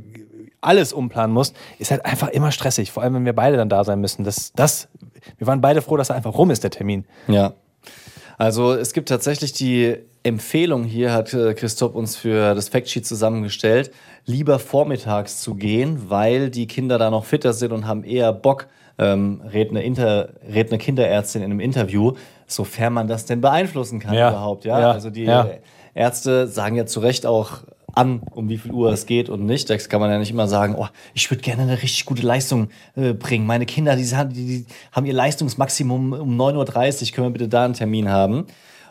alles 0.61 0.93
umplanen 0.93 1.33
musst, 1.33 1.55
ist 1.79 1.93
halt 1.93 2.05
einfach 2.05 2.29
immer 2.29 2.51
stressig. 2.51 2.91
Vor 2.91 3.03
allem, 3.05 3.15
wenn 3.15 3.25
wir 3.25 3.35
beide 3.35 3.57
dann 3.57 3.69
da 3.69 3.85
sein 3.85 4.01
müssen. 4.01 4.25
Das, 4.25 4.53
das, 4.55 4.89
wir 5.39 5.47
waren 5.47 5.61
beide 5.61 5.81
froh, 5.81 5.97
dass 5.97 6.11
er 6.11 6.17
einfach 6.17 6.35
rum 6.37 6.51
ist, 6.51 6.65
der 6.65 6.71
Termin. 6.71 7.05
Ja. 7.29 7.53
Also 8.39 8.73
es 8.75 8.93
gibt 8.93 9.09
tatsächlich 9.09 9.53
die 9.53 9.97
Empfehlung 10.27 10.85
hier, 10.85 11.13
hat 11.13 11.33
äh, 11.33 11.55
Christoph 11.55 11.95
uns 11.95 12.17
für 12.17 12.55
das 12.55 12.69
Factsheet 12.69 13.07
zusammengestellt, 13.07 13.91
lieber 14.25 14.59
vormittags 14.59 15.41
zu 15.41 15.55
gehen, 15.55 16.11
weil 16.11 16.51
die 16.51 16.67
Kinder 16.67 16.99
da 16.99 17.11
noch 17.11 17.25
fitter 17.25 17.53
sind 17.53 17.73
und 17.73 17.87
haben 17.87 18.05
eher 18.05 18.33
Bock, 18.33 18.67
ähm, 18.99 19.41
rät, 19.53 19.71
eine 19.71 19.83
Inter, 19.83 20.31
rät 20.53 20.71
eine 20.71 20.79
Kinderärztin 20.79 21.43
in 21.43 21.51
einem 21.51 21.61
Interview, 21.61 22.13
sofern 22.47 22.93
man 22.93 23.09
das 23.09 23.25
denn 23.27 23.41
beeinflussen 23.41 24.01
kann 24.01 24.15
Ja. 24.15 24.31
überhaupt. 24.31 24.65
Ja? 24.65 24.81
Ja. 24.81 24.91
Also 24.93 25.11
die 25.11 25.25
Ja. 25.25 25.49
Ärzte 25.95 26.47
sagen 26.49 26.77
ja 26.77 26.87
zu 26.87 27.01
Recht 27.01 27.25
auch 27.25 27.61
an, 27.95 28.21
um 28.35 28.49
wie 28.51 28.59
viel 28.59 28.73
Uhr 28.73 28.93
es 28.93 29.07
geht 29.07 29.31
und 29.31 29.47
nicht. 29.47 29.71
Das 29.71 29.89
kann 29.89 30.01
man 30.01 30.11
ja 30.11 30.19
nicht 30.19 30.31
immer 30.31 30.49
sagen, 30.49 30.75
oh, 30.77 30.87
ich 31.15 31.31
würde 31.31 31.43
gerne 31.43 31.63
eine 31.63 31.81
richtig 31.83 32.05
gute 32.05 32.23
Leistung 32.23 32.69
äh, 32.95 33.15
bringen. 33.15 33.47
Meine 33.47 33.65
Kinder, 33.65 33.97
die, 33.97 34.05
die, 34.05 34.47
die 34.47 34.67
haben 34.93 35.07
ihr 35.07 35.15
Leistungsmaximum 35.15 36.13
um 36.13 36.39
9.30 36.41 36.57
Uhr, 37.11 37.15
können 37.15 37.27
wir 37.29 37.33
bitte 37.33 37.49
da 37.49 37.65
einen 37.65 37.75
Termin 37.75 38.11
haben? 38.11 38.47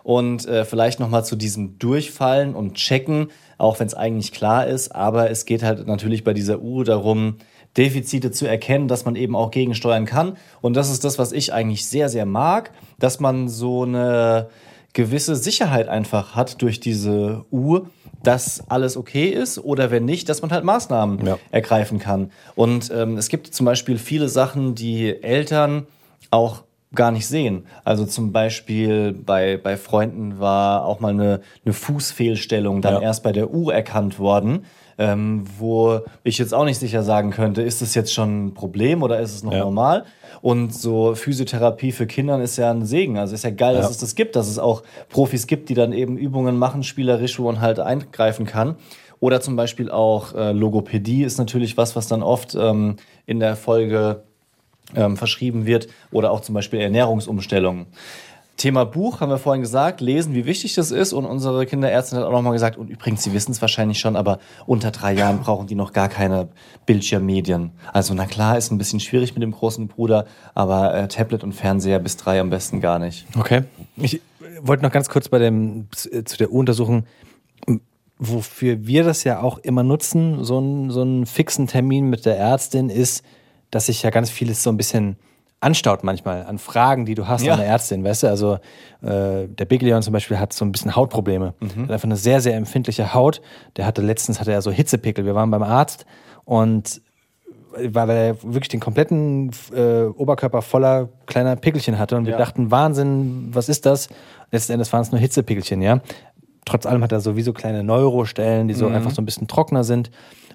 Und 0.05 0.45
äh, 0.47 0.65
vielleicht 0.65 0.99
nochmal 0.99 1.25
zu 1.25 1.35
diesem 1.35 1.79
Durchfallen 1.79 2.53
und 2.53 2.75
Checken, 2.75 3.31
auch 3.57 3.79
wenn 3.79 3.87
es 3.87 3.95
eigentlich 3.95 4.31
klar 4.31 4.67
ist, 4.67 4.93
aber 4.93 5.31
es 5.31 5.45
geht 5.45 5.63
halt 5.63 5.87
natürlich 5.87 6.23
bei 6.23 6.31
dieser 6.35 6.61
U 6.61 6.83
darum, 6.83 7.37
Defizite 7.75 8.29
zu 8.29 8.45
erkennen, 8.45 8.87
dass 8.87 9.05
man 9.05 9.15
eben 9.15 9.35
auch 9.35 9.49
gegensteuern 9.49 10.05
kann. 10.05 10.37
Und 10.61 10.75
das 10.75 10.91
ist 10.91 11.03
das, 11.05 11.17
was 11.17 11.31
ich 11.31 11.53
eigentlich 11.53 11.87
sehr, 11.87 12.07
sehr 12.07 12.27
mag, 12.27 12.69
dass 12.99 13.19
man 13.19 13.49
so 13.49 13.81
eine 13.81 14.49
gewisse 14.93 15.35
Sicherheit 15.35 15.87
einfach 15.87 16.35
hat 16.35 16.61
durch 16.61 16.79
diese 16.79 17.43
Uhr, 17.49 17.89
dass 18.21 18.61
alles 18.69 18.97
okay 18.97 19.29
ist 19.29 19.57
oder 19.57 19.89
wenn 19.89 20.05
nicht, 20.05 20.29
dass 20.29 20.43
man 20.43 20.51
halt 20.51 20.63
Maßnahmen 20.65 21.25
Ja. 21.25 21.39
ergreifen 21.49 21.97
kann. 21.97 22.29
Und 22.53 22.91
ähm, 22.93 23.17
es 23.17 23.27
gibt 23.29 23.47
zum 23.47 23.65
Beispiel 23.65 23.97
viele 23.97 24.29
Sachen, 24.29 24.75
die 24.75 25.23
Eltern 25.23 25.87
auch 26.29 26.61
gar 26.95 27.11
nicht 27.11 27.27
sehen. 27.27 27.65
Also 27.83 28.05
zum 28.05 28.31
Beispiel 28.31 29.11
bei, 29.13 29.57
bei 29.57 29.77
Freunden 29.77 30.39
war 30.39 30.85
auch 30.85 30.99
mal 30.99 31.09
eine, 31.13 31.41
eine 31.65 31.73
Fußfehlstellung 31.73 32.81
dann 32.81 32.95
Ja. 32.95 33.01
erst 33.01 33.23
bei 33.23 33.31
der 33.31 33.53
U 33.53 33.69
erkannt 33.69 34.19
worden, 34.19 34.65
ähm, 34.97 35.43
wo 35.57 35.99
ich 36.23 36.37
jetzt 36.37 36.53
auch 36.53 36.63
nicht 36.65 36.79
sicher 36.79 37.03
sagen 37.03 37.31
könnte, 37.31 37.61
ist 37.61 37.81
das 37.81 37.95
jetzt 37.95 38.13
schon 38.13 38.45
ein 38.47 38.53
Problem 38.53 39.03
oder 39.03 39.19
ist 39.19 39.35
es 39.35 39.43
noch 39.43 39.51
Ja. 39.53 39.59
normal? 39.59 40.05
Und 40.41 40.73
so 40.73 41.15
Physiotherapie 41.15 41.91
für 41.91 42.07
Kindern 42.07 42.39
ist 42.41 42.57
ja 42.57 42.71
ein 42.71 42.85
Segen. 42.85 43.17
Also 43.17 43.33
ist 43.35 43.43
ja 43.43 43.49
geil, 43.49 43.75
dass 43.75 43.85
Ja. 43.85 43.91
es 43.91 43.97
das 43.97 44.15
gibt, 44.15 44.35
dass 44.35 44.47
es 44.47 44.57
auch 44.59 44.83
Profis 45.09 45.47
gibt, 45.47 45.69
die 45.69 45.73
dann 45.73 45.91
eben 45.91 46.17
Übungen 46.17 46.57
machen, 46.57 46.83
spielerisch, 46.83 47.39
wo 47.39 47.43
man 47.45 47.61
halt 47.61 47.79
eingreifen 47.79 48.45
kann. 48.45 48.75
Oder 49.19 49.41
zum 49.41 49.55
Beispiel 49.55 49.89
auch 49.89 50.33
äh, 50.35 50.51
Logopädie 50.51 51.23
ist 51.23 51.37
natürlich 51.39 51.77
was, 51.77 51.95
was 51.95 52.07
dann 52.07 52.21
oft 52.21 52.53
ähm, 52.55 52.97
in 53.25 53.39
der 53.39 53.55
Folge 53.55 54.23
ähm, 54.95 55.17
verschrieben 55.17 55.65
wird. 55.65 55.87
Oder 56.11 56.31
auch 56.31 56.41
zum 56.41 56.53
Beispiel 56.53 56.79
Ernährungsumstellungen. 56.79 57.87
Thema 58.57 58.85
Buch 58.85 59.19
haben 59.19 59.29
wir 59.29 59.37
vorhin 59.37 59.61
gesagt, 59.61 59.99
lesen, 59.99 60.33
wie 60.33 60.45
wichtig 60.45 60.75
das 60.75 60.91
ist. 60.91 61.11
Und 61.11 61.25
unsere 61.25 61.65
Kinderärztin 61.65 62.17
hat 62.17 62.25
auch 62.25 62.31
nochmal 62.31 62.53
gesagt, 62.53 62.77
und 62.77 62.89
übrigens, 62.89 63.23
Sie 63.23 63.33
wissen 63.33 63.51
es 63.51 63.61
wahrscheinlich 63.61 63.99
schon, 63.99 64.15
aber 64.15 64.39
unter 64.65 64.91
drei 64.91 65.13
Jahren 65.13 65.39
brauchen 65.41 65.67
die 65.67 65.75
noch 65.75 65.91
gar 65.91 66.07
keine 66.07 66.47
Bildschirmmedien. 66.85 67.71
Also 67.91 68.13
na 68.13 68.25
klar, 68.25 68.57
ist 68.57 68.71
ein 68.71 68.77
bisschen 68.77 69.01
schwierig 69.01 69.33
mit 69.33 69.43
dem 69.43 69.51
großen 69.51 69.87
Bruder, 69.87 70.25
aber 70.53 70.93
äh, 70.95 71.07
Tablet 71.09 71.43
und 71.43 71.51
Fernseher 71.51 71.99
bis 71.99 72.15
drei 72.15 72.39
am 72.39 72.49
besten 72.49 72.79
gar 72.79 72.97
nicht. 72.97 73.25
Okay. 73.37 73.63
Ich 73.97 74.15
äh, 74.15 74.19
wollte 74.61 74.83
noch 74.83 74.91
ganz 74.91 75.09
kurz 75.09 75.27
bei 75.27 75.39
dem, 75.39 75.89
äh, 76.11 76.23
zu 76.23 76.37
der 76.37 76.51
U-Untersuchung, 76.51 77.03
wofür 78.17 78.87
wir 78.87 79.03
das 79.03 79.25
ja 79.25 79.41
auch 79.41 79.57
immer 79.57 79.83
nutzen, 79.83 80.45
so 80.45 80.59
einen, 80.59 80.91
so 80.91 81.01
einen 81.01 81.25
fixen 81.25 81.67
Termin 81.67 82.09
mit 82.09 82.25
der 82.25 82.37
Ärztin, 82.37 82.89
ist, 82.89 83.25
dass 83.75 83.87
sich 83.87 84.01
ja 84.03 84.09
ganz 84.09 84.29
vieles 84.29 84.63
so 84.63 84.69
ein 84.69 84.77
bisschen 84.77 85.17
anstaut 85.59 86.03
manchmal 86.03 86.45
an 86.45 86.57
Fragen, 86.59 87.05
die 87.05 87.15
du 87.15 87.27
hast 87.27 87.43
Ja. 87.43 87.53
an 87.53 87.59
der 87.59 87.67
Ärztin, 87.67 88.03
weißt 88.03 88.23
du? 88.23 88.27
Also 88.27 88.53
äh, 89.01 89.47
der 89.47 89.65
Big 89.65 89.81
Leon 89.81 90.01
zum 90.01 90.13
Beispiel 90.13 90.37
hat 90.39 90.53
so 90.53 90.63
ein 90.63 90.71
bisschen 90.71 90.95
Hautprobleme. 90.95 91.53
Mhm. 91.59 91.83
Hat 91.83 91.91
einfach 91.91 92.05
eine 92.05 92.15
sehr, 92.17 92.39
sehr 92.41 92.55
empfindliche 92.55 93.13
Haut. 93.13 93.41
Der 93.77 93.85
hatte 93.85 94.01
letztens 94.01 94.39
hatte 94.39 94.51
er 94.53 94.61
so 94.61 94.71
Hitzepickel. 94.71 95.25
Wir 95.25 95.35
waren 95.35 95.49
beim 95.51 95.63
Arzt 95.63 96.05
und 96.45 97.01
weil 97.77 98.09
er 98.09 98.43
wirklich 98.43 98.69
den 98.69 98.79
kompletten 98.79 99.51
äh, 99.75 100.03
Oberkörper 100.03 100.61
voller 100.61 101.09
kleiner 101.25 101.57
Pickelchen 101.57 101.99
hatte 101.99 102.15
und 102.15 102.25
wir 102.25 102.31
Ja. 102.33 102.37
dachten, 102.37 102.71
Wahnsinn, 102.71 103.49
was 103.51 103.67
ist 103.67 103.85
das? 103.85 104.07
Letzten 104.51 104.71
Endes 104.73 104.93
waren 104.93 105.01
es 105.01 105.11
nur 105.11 105.19
Hitzepickelchen, 105.19 105.81
ja. 105.81 105.99
Trotz 106.65 106.85
allem 106.85 107.03
hat 107.03 107.11
er 107.11 107.19
sowieso 107.19 107.51
kleine 107.53 107.83
Neurostellen, 107.83 108.67
die 108.69 108.73
so 108.73 108.87
Mhm. 108.87 108.95
einfach 108.95 109.11
so 109.11 109.21
ein 109.21 109.25
bisschen 109.25 109.47
trockener 109.47 109.83
sind. 109.83 110.09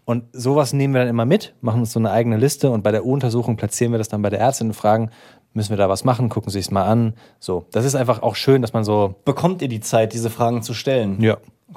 Und 0.05 0.25
sowas 0.33 0.73
nehmen 0.73 0.95
wir 0.95 1.01
dann 1.01 1.09
immer 1.09 1.27
mit, 1.27 1.55
machen 1.61 1.81
uns 1.81 1.93
so 1.93 1.99
eine 1.99 2.11
eigene 2.11 2.37
Liste 2.37 2.71
und 2.71 2.83
bei 2.83 2.91
der 2.91 3.05
U-Untersuchung 3.05 3.57
platzieren 3.57 3.93
wir 3.93 3.99
das 3.99 4.09
dann 4.09 4.23
bei 4.23 4.31
der 4.31 4.41
Ärztin 4.41 4.69
und 4.69 4.75
fragen, 4.75 5.11
müssen 5.53 5.71
wir 5.71 5.77
da 5.77 5.89
was 5.89 6.05
machen, 6.05 6.29
gucken 6.29 6.51
Sie 6.51 6.59
es 6.59 6.71
mal 6.71 6.85
an. 6.85 7.15
So, 7.39 7.67
das 7.73 7.85
ist 7.85 7.95
einfach 7.95 8.23
auch 8.23 8.35
schön, 8.35 8.63
dass 8.63 8.73
man 8.73 8.85
so, 8.85 9.15
Bekommt 9.25 9.63
ihr 9.63 9.69
die 9.69 9.81
Zeit, 9.81 10.13
diese 10.13 10.31
Fragen 10.31 10.63
zu 10.63 10.75
stellen? 10.75 11.21
ja. 11.23 11.37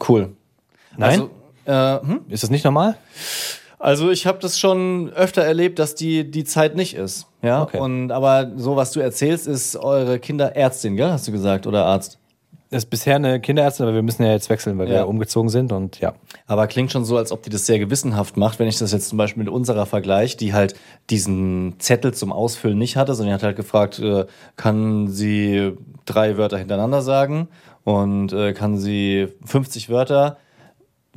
Cool. 0.09 0.36
Nein? 0.97 1.30
Also, 1.65 2.01
äh, 2.03 2.07
hm? 2.07 2.21
Ist 2.30 2.41
das 2.41 2.49
nicht 2.49 2.65
normal? 2.65 2.97
Also 3.78 4.11
ich 4.11 4.26
habe 4.26 4.39
das 4.39 4.57
schon 4.57 5.11
öfter 5.13 5.43
erlebt, 5.43 5.78
dass 5.78 5.93
die 5.93 6.30
die 6.32 6.45
Zeit 6.45 6.76
nicht 6.76 6.95
ist. 6.95 7.28
Ja. 7.41 7.63
Okay. 7.63 7.80
Und 7.80 8.11
aber 8.11 8.51
so 8.55 8.76
was 8.76 8.91
du 8.91 9.01
erzählst, 9.01 9.45
ist 9.45 9.76
eure 9.76 10.19
Kinderärztin, 10.19 10.95
gell? 10.95 11.11
Hast 11.11 11.28
du 11.28 11.32
gesagt 11.32 11.67
oder 11.67 11.86
Arzt? 11.86 12.17
Das 12.74 12.86
ist 12.86 12.89
bisher 12.89 13.17
eine 13.17 13.39
Kinderärztin, 13.39 13.86
aber 13.86 13.93
wir 13.93 14.01
müssen 14.01 14.24
ja 14.24 14.32
jetzt 14.32 14.49
wechseln, 14.49 14.80
weil 14.80 14.88
Ja. 14.88 14.93
wir 15.01 15.07
umgezogen 15.07 15.49
sind 15.49 15.71
und 15.71 15.99
ja. 15.99 16.13
Aber 16.47 16.65
klingt 16.65 16.91
schon 16.91 17.05
so, 17.05 17.17
als 17.17 17.32
ob 17.32 17.43
die 17.43 17.51
das 17.51 17.67
sehr 17.67 17.78
gewissenhaft 17.78 18.36
macht, 18.36 18.57
wenn 18.57 18.67
ich 18.67 18.80
das 18.80 18.91
jetzt 18.91 19.09
zum 19.09 19.17
Beispiel 19.19 19.43
mit 19.43 19.53
unserer 19.53 19.86
vergleiche, 19.86 20.38
die 20.38 20.53
halt 20.55 20.74
diesen 21.11 21.76
Zettel 21.78 22.15
zum 22.15 22.32
Ausfüllen 22.32 22.80
nicht 22.80 22.97
hatte, 22.97 23.13
sondern 23.13 23.30
die 23.30 23.34
hat 23.36 23.43
halt 23.43 23.57
gefragt, 23.57 23.99
äh, 23.99 24.26
kann 24.55 25.07
sie 25.07 25.74
drei 26.05 26.36
Wörter 26.39 26.57
hintereinander 26.57 27.03
sagen 27.03 27.47
und 27.84 28.34
äh, 28.34 28.53
kann 28.53 28.80
sie 28.80 29.28
50 29.45 29.91
Wörter, 29.91 30.38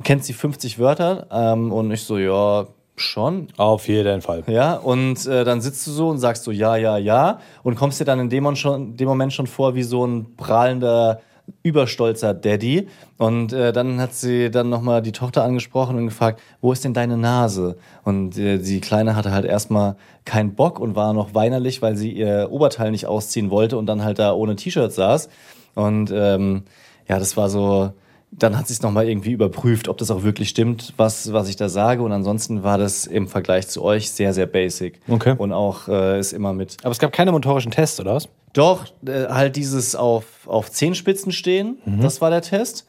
kennt 0.03 0.23
sie 0.25 0.33
50 0.33 0.77
Wörter? 0.77 1.25
Ähm, 1.31 1.71
und 1.71 1.89
ich 1.89 2.03
so, 2.03 2.19
ja, 2.19 2.67
schon. 2.97 3.47
Auf 3.57 3.87
jeden 3.87 4.21
Fall. 4.21 4.43
Ja, 4.45 4.75
und 4.75 5.25
äh, 5.25 5.43
dann 5.43 5.61
sitzt 5.61 5.87
du 5.87 5.91
so 5.91 6.09
und 6.09 6.19
sagst 6.19 6.43
so 6.43 6.51
ja, 6.51 6.75
ja, 6.75 6.97
ja 6.97 7.39
und 7.63 7.75
kommst 7.75 7.99
dir 7.99 8.05
dann 8.05 8.19
in 8.19 8.29
dem, 8.29 8.55
schon, 8.55 8.95
dem 8.95 9.07
Moment 9.07 9.33
schon 9.33 9.47
vor 9.47 9.73
wie 9.73 9.81
so 9.83 10.05
ein 10.05 10.35
prahlender, 10.35 11.19
überstolzer 11.63 12.33
Daddy. 12.33 12.87
Und 13.17 13.53
äh, 13.53 13.71
dann 13.73 13.99
hat 13.99 14.13
sie 14.13 14.51
dann 14.51 14.69
nochmal 14.69 15.01
die 15.01 15.11
Tochter 15.11 15.43
angesprochen 15.43 15.97
und 15.97 16.05
gefragt, 16.05 16.41
wo 16.61 16.71
ist 16.71 16.83
denn 16.83 16.93
deine 16.93 17.17
Nase? 17.17 17.77
Und 18.03 18.37
äh, 18.37 18.57
die 18.57 18.81
Kleine 18.81 19.15
hatte 19.15 19.31
halt 19.31 19.45
erstmal 19.45 19.95
keinen 20.25 20.55
Bock 20.55 20.79
und 20.79 20.95
war 20.95 21.13
noch 21.13 21.33
weinerlich, 21.33 21.81
weil 21.81 21.95
sie 21.95 22.11
ihr 22.11 22.47
Oberteil 22.51 22.91
nicht 22.91 23.05
ausziehen 23.05 23.49
wollte 23.49 23.77
und 23.77 23.85
dann 23.85 24.03
halt 24.03 24.19
da 24.19 24.33
ohne 24.33 24.55
T-Shirt 24.55 24.91
saß. 24.91 25.29
Und 25.75 26.11
ähm, 26.13 26.63
ja, 27.07 27.19
das 27.19 27.37
war 27.37 27.49
so, 27.49 27.91
dann 28.31 28.57
hat 28.57 28.67
sie 28.67 28.73
es 28.73 28.81
nochmal 28.81 29.07
irgendwie 29.07 29.31
überprüft, 29.31 29.87
ob 29.87 29.97
das 29.97 30.11
auch 30.11 30.23
wirklich 30.23 30.49
stimmt, 30.49 30.93
was, 30.97 31.31
was 31.31 31.49
ich 31.49 31.55
da 31.55 31.69
sage. 31.69 32.03
Und 32.03 32.11
ansonsten 32.11 32.63
war 32.63 32.77
das 32.77 33.05
im 33.05 33.27
Vergleich 33.27 33.67
zu 33.67 33.83
euch 33.83 34.11
sehr, 34.11 34.33
sehr 34.33 34.47
basic. 34.47 34.99
Okay. 35.07 35.35
Und 35.37 35.53
auch 35.53 35.87
äh, 35.87 36.19
ist 36.19 36.33
immer 36.33 36.53
mit. 36.53 36.77
Aber 36.83 36.91
es 36.91 36.99
gab 36.99 37.13
keine 37.13 37.31
motorischen 37.31 37.71
Tests, 37.71 37.99
oder 37.99 38.15
was? 38.15 38.27
Doch, 38.57 38.85
äh, 39.05 39.27
halt 39.27 39.55
dieses 39.55 39.95
auf, 39.95 40.25
auf 40.47 40.71
Zehenspitzen 40.71 41.31
stehen, 41.31 41.77
Mhm. 41.85 42.01
das 42.01 42.21
war 42.21 42.29
der 42.31 42.41
Test. 42.41 42.87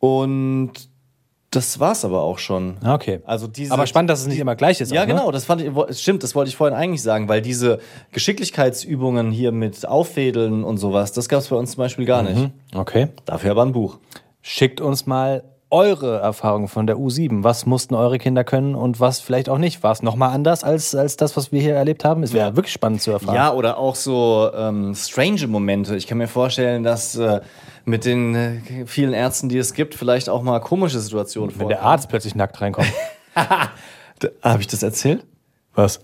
Und 0.00 0.72
das 1.50 1.78
war's 1.78 2.04
aber 2.04 2.22
auch 2.22 2.38
schon. 2.38 2.76
Ah, 2.82 2.94
Okay. 2.94 3.20
Also 3.24 3.46
diese, 3.46 3.72
Aber 3.72 3.86
spannend, 3.86 4.10
dass 4.10 4.20
es 4.20 4.26
nicht 4.26 4.40
immer 4.40 4.56
gleich 4.56 4.80
ist. 4.80 4.90
Ja, 4.90 5.02
auch, 5.02 5.06
ne? 5.06 5.14
genau, 5.14 5.30
das 5.30 5.44
fand 5.44 5.60
ich, 5.62 5.70
stimmt, 6.00 6.22
das 6.24 6.34
wollte 6.34 6.48
ich 6.48 6.56
vorhin 6.56 6.76
eigentlich 6.76 7.02
sagen, 7.02 7.28
weil 7.28 7.42
diese 7.42 7.78
Geschicklichkeitsübungen 8.10 9.30
hier 9.30 9.52
mit 9.52 9.86
Auffädeln 9.86 10.64
und 10.64 10.78
sowas, 10.78 11.12
das 11.12 11.28
gab's 11.28 11.48
bei 11.48 11.56
uns 11.56 11.70
zum 11.72 11.78
Beispiel 11.78 12.04
gar 12.06 12.22
nicht. 12.22 12.50
Okay. 12.74 13.08
Dafür 13.24 13.52
aber 13.52 13.62
ein 13.64 13.72
Buch. 13.72 13.98
Schickt 14.42 14.80
uns 14.80 15.06
mal 15.06 15.44
eure 15.74 16.20
Erfahrungen 16.20 16.68
von 16.68 16.86
der 16.86 16.96
U7. 16.96 17.42
Was 17.42 17.66
mussten 17.66 17.94
eure 17.96 18.18
Kinder 18.18 18.44
können 18.44 18.76
und 18.76 19.00
was 19.00 19.18
vielleicht 19.18 19.48
auch 19.48 19.58
nicht? 19.58 19.82
War 19.82 19.90
es 19.90 20.02
nochmal 20.02 20.30
anders 20.30 20.62
als, 20.62 20.94
als 20.94 21.16
das, 21.16 21.36
was 21.36 21.50
wir 21.50 21.60
hier 21.60 21.74
erlebt 21.74 22.04
haben? 22.04 22.22
Es 22.22 22.32
wäre 22.32 22.50
Ja. 22.50 22.56
wirklich 22.56 22.72
spannend 22.72 23.02
zu 23.02 23.10
erfahren. 23.10 23.34
Ja, 23.34 23.52
oder 23.52 23.76
auch 23.76 23.96
so 23.96 24.50
ähm, 24.54 24.94
strange 24.94 25.48
Momente. 25.48 25.96
Ich 25.96 26.06
kann 26.06 26.18
mir 26.18 26.28
vorstellen, 26.28 26.84
dass 26.84 27.16
äh, 27.16 27.40
mit 27.84 28.04
den 28.04 28.34
äh, 28.36 28.86
vielen 28.86 29.12
Ärzten, 29.12 29.48
die 29.48 29.58
es 29.58 29.74
gibt, 29.74 29.96
vielleicht 29.96 30.28
auch 30.28 30.42
mal 30.42 30.60
komische 30.60 31.00
Situationen 31.00 31.58
Wenn 31.58 31.68
der 31.68 31.82
Arzt 31.82 32.08
plötzlich 32.08 32.36
nackt 32.36 32.60
reinkommt. 32.60 32.92
Habe 34.42 34.60
ich 34.60 34.68
das 34.68 34.82
erzählt? 34.84 35.24
was? 35.74 36.00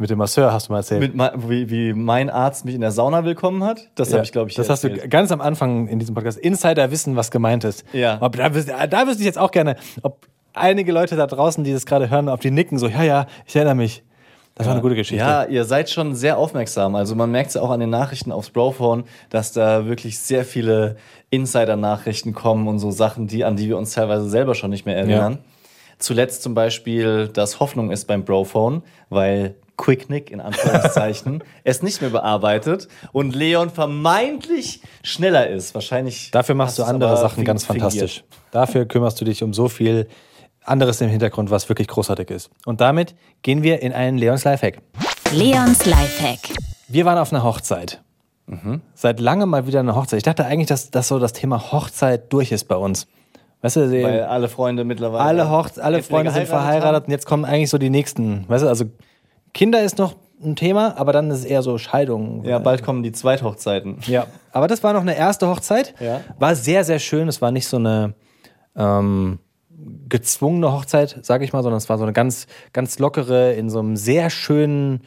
Mit 0.00 0.08
dem 0.08 0.16
Masseur 0.16 0.50
hast 0.50 0.68
du 0.68 0.72
mal 0.72 0.78
erzählt. 0.78 1.14
Mit, 1.14 1.32
wie, 1.46 1.68
wie 1.68 1.92
mein 1.92 2.30
Arzt 2.30 2.64
mich 2.64 2.74
in 2.74 2.80
der 2.80 2.90
Sauna 2.90 3.22
willkommen 3.26 3.62
hat? 3.62 3.90
Das 3.96 4.08
Ja, 4.08 4.14
habe 4.14 4.24
ich, 4.24 4.32
glaube 4.32 4.48
ich, 4.48 4.56
Das 4.56 4.70
hast 4.70 4.82
du 4.82 4.88
erzählt. 4.88 5.10
ganz 5.10 5.30
am 5.30 5.42
Anfang 5.42 5.88
in 5.88 5.98
diesem 5.98 6.14
Podcast. 6.14 6.38
Insider 6.38 6.90
wissen, 6.90 7.16
was 7.16 7.30
gemeint 7.30 7.64
ist. 7.64 7.84
Ja. 7.92 8.16
Aber 8.18 8.30
da, 8.38 8.86
da 8.86 9.06
wüsste 9.06 9.20
ich 9.20 9.26
jetzt 9.26 9.36
auch 9.36 9.50
gerne, 9.50 9.76
ob 10.00 10.26
einige 10.54 10.90
Leute 10.92 11.16
da 11.16 11.26
draußen, 11.26 11.64
die 11.64 11.74
das 11.74 11.84
gerade 11.84 12.08
hören, 12.08 12.30
ob 12.30 12.40
die 12.40 12.50
nicken, 12.50 12.78
so, 12.78 12.88
ja, 12.88 13.02
ja, 13.02 13.26
ich 13.44 13.54
erinnere 13.54 13.74
mich. 13.74 14.02
Das 14.54 14.66
war 14.66 14.72
eine 14.72 14.80
gute 14.80 14.94
Geschichte. 14.94 15.22
Ja, 15.22 15.44
ihr 15.44 15.64
seid 15.66 15.90
schon 15.90 16.14
sehr 16.14 16.38
aufmerksam. 16.38 16.94
Also 16.94 17.14
man 17.14 17.30
merkt 17.30 17.48
es 17.48 17.54
ja 17.56 17.60
auch 17.60 17.70
an 17.70 17.80
den 17.80 17.90
Nachrichten 17.90 18.32
aufs 18.32 18.48
Brophone, 18.48 19.04
dass 19.28 19.52
da 19.52 19.84
wirklich 19.84 20.18
sehr 20.18 20.46
viele 20.46 20.96
Insider-Nachrichten 21.28 22.32
kommen 22.32 22.68
und 22.68 22.78
so 22.78 22.90
Sachen, 22.90 23.26
die, 23.26 23.44
an 23.44 23.56
die 23.56 23.68
wir 23.68 23.76
uns 23.76 23.92
teilweise 23.92 24.30
selber 24.30 24.54
schon 24.54 24.70
nicht 24.70 24.86
mehr 24.86 24.96
erinnern. 24.96 25.40
Zuletzt 25.98 26.42
zum 26.42 26.54
Beispiel, 26.54 27.28
dass 27.28 27.60
Hoffnung 27.60 27.90
ist 27.90 28.06
beim 28.06 28.24
Brophone, 28.24 28.82
weil 29.10 29.56
Quicknick 29.80 30.30
in 30.30 30.42
Anführungszeichen 30.42 31.42
es 31.64 31.82
nicht 31.82 32.02
mehr 32.02 32.10
bearbeitet 32.10 32.86
und 33.12 33.34
Leon 33.34 33.70
vermeintlich 33.70 34.82
schneller 35.02 35.48
ist. 35.48 35.74
Wahrscheinlich. 35.74 36.30
Dafür 36.30 36.54
machst 36.54 36.78
du 36.78 36.84
andere 36.84 37.16
Sachen 37.16 37.44
ganz 37.44 37.64
fingiert. 37.64 37.84
fantastisch. 37.84 38.24
Dafür 38.50 38.84
kümmerst 38.84 39.18
du 39.22 39.24
dich 39.24 39.42
um 39.42 39.54
so 39.54 39.68
viel 39.68 40.06
anderes 40.64 41.00
im 41.00 41.08
Hintergrund, 41.08 41.50
was 41.50 41.70
wirklich 41.70 41.88
großartig 41.88 42.30
ist. 42.30 42.50
Und 42.66 42.82
damit 42.82 43.14
gehen 43.40 43.62
wir 43.62 43.80
in 43.80 43.94
einen 43.94 44.18
Leons 44.18 44.44
Lifehack. 44.44 44.82
Leons 45.32 45.86
Lifehack. 45.86 46.40
Wir 46.88 47.06
waren 47.06 47.16
auf 47.16 47.32
einer 47.32 47.42
Hochzeit. 47.42 48.02
Mhm. 48.46 48.82
Seit 48.94 49.18
langem 49.18 49.48
mal 49.48 49.66
wieder 49.66 49.80
eine 49.80 49.96
Hochzeit. 49.96 50.18
Ich 50.18 50.24
dachte 50.24 50.44
eigentlich, 50.44 50.68
dass, 50.68 50.90
dass 50.90 51.08
so 51.08 51.18
das 51.18 51.32
Thema 51.32 51.72
Hochzeit 51.72 52.30
durch 52.30 52.52
ist 52.52 52.64
bei 52.68 52.76
uns. 52.76 53.06
Weißt 53.62 53.76
du, 53.76 53.90
Weil 53.90 54.24
alle 54.24 54.48
Freunde 54.48 54.84
mittlerweile. 54.84 55.24
alle, 55.24 55.50
Hoch 55.50 55.68
alle 55.80 56.02
Freunde 56.02 56.32
sind 56.32 56.48
verheiratet 56.48 56.96
haben. 56.96 57.04
und 57.06 57.10
jetzt 57.10 57.26
kommen 57.26 57.46
eigentlich 57.46 57.70
so 57.70 57.78
die 57.78 57.90
nächsten. 57.90 58.46
Weißt 58.48 58.64
du, 58.64 58.68
also 58.68 58.84
Kinder 59.54 59.82
ist 59.82 59.98
noch 59.98 60.16
ein 60.42 60.56
Thema, 60.56 60.96
aber 60.96 61.12
dann 61.12 61.30
ist 61.30 61.40
es 61.40 61.44
eher 61.44 61.62
so 61.62 61.76
Scheidung. 61.78 62.44
Ja, 62.44 62.58
bald 62.58 62.82
kommen 62.82 63.02
die 63.02 63.12
Zweithochzeiten. 63.12 63.98
Ja, 64.06 64.26
aber 64.52 64.68
das 64.68 64.82
war 64.82 64.92
noch 64.92 65.02
eine 65.02 65.16
erste 65.16 65.48
Hochzeit. 65.48 65.94
Ja. 66.00 66.20
War 66.38 66.54
sehr, 66.54 66.84
sehr 66.84 66.98
schön. 66.98 67.28
Es 67.28 67.42
war 67.42 67.50
nicht 67.52 67.66
so 67.68 67.76
eine 67.76 68.14
ähm, 68.76 69.38
gezwungene 70.08 70.72
Hochzeit, 70.72 71.18
sage 71.22 71.44
ich 71.44 71.52
mal, 71.52 71.62
sondern 71.62 71.78
es 71.78 71.88
war 71.88 71.98
so 71.98 72.04
eine 72.04 72.12
ganz, 72.12 72.46
ganz 72.72 72.98
lockere, 72.98 73.52
in 73.52 73.68
so 73.70 73.80
einem 73.80 73.96
sehr 73.96 74.30
schönen, 74.30 75.02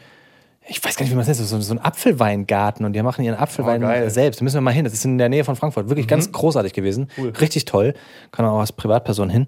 ich 0.67 0.83
weiß 0.83 0.95
gar 0.95 1.03
nicht, 1.03 1.11
wie 1.11 1.15
man 1.15 1.23
es 1.27 1.27
nennt, 1.39 1.47
so, 1.49 1.59
so 1.59 1.73
ein 1.73 1.79
Apfelweingarten 1.83 2.85
und 2.85 2.93
die 2.93 3.01
machen 3.01 3.25
ihren 3.25 3.35
Apfelwein 3.37 3.83
Oh. 3.83 3.87
Mhm. 3.87 4.09
selbst. 4.09 4.39
Da 4.39 4.43
müssen 4.43 4.55
wir 4.57 4.61
mal 4.61 4.71
hin. 4.71 4.83
Das 4.85 4.93
ist 4.93 5.03
in 5.05 5.17
der 5.17 5.29
Nähe 5.29 5.43
von 5.43 5.55
Frankfurt. 5.55 5.89
Wirklich 5.89 6.07
ganz 6.07 6.31
großartig 6.31 6.73
gewesen. 6.73 7.07
Richtig 7.41 7.65
toll. 7.65 7.93
Kann 8.31 8.45
auch 8.45 8.59
als 8.59 8.71
Privatperson 8.71 9.29
hin. 9.29 9.47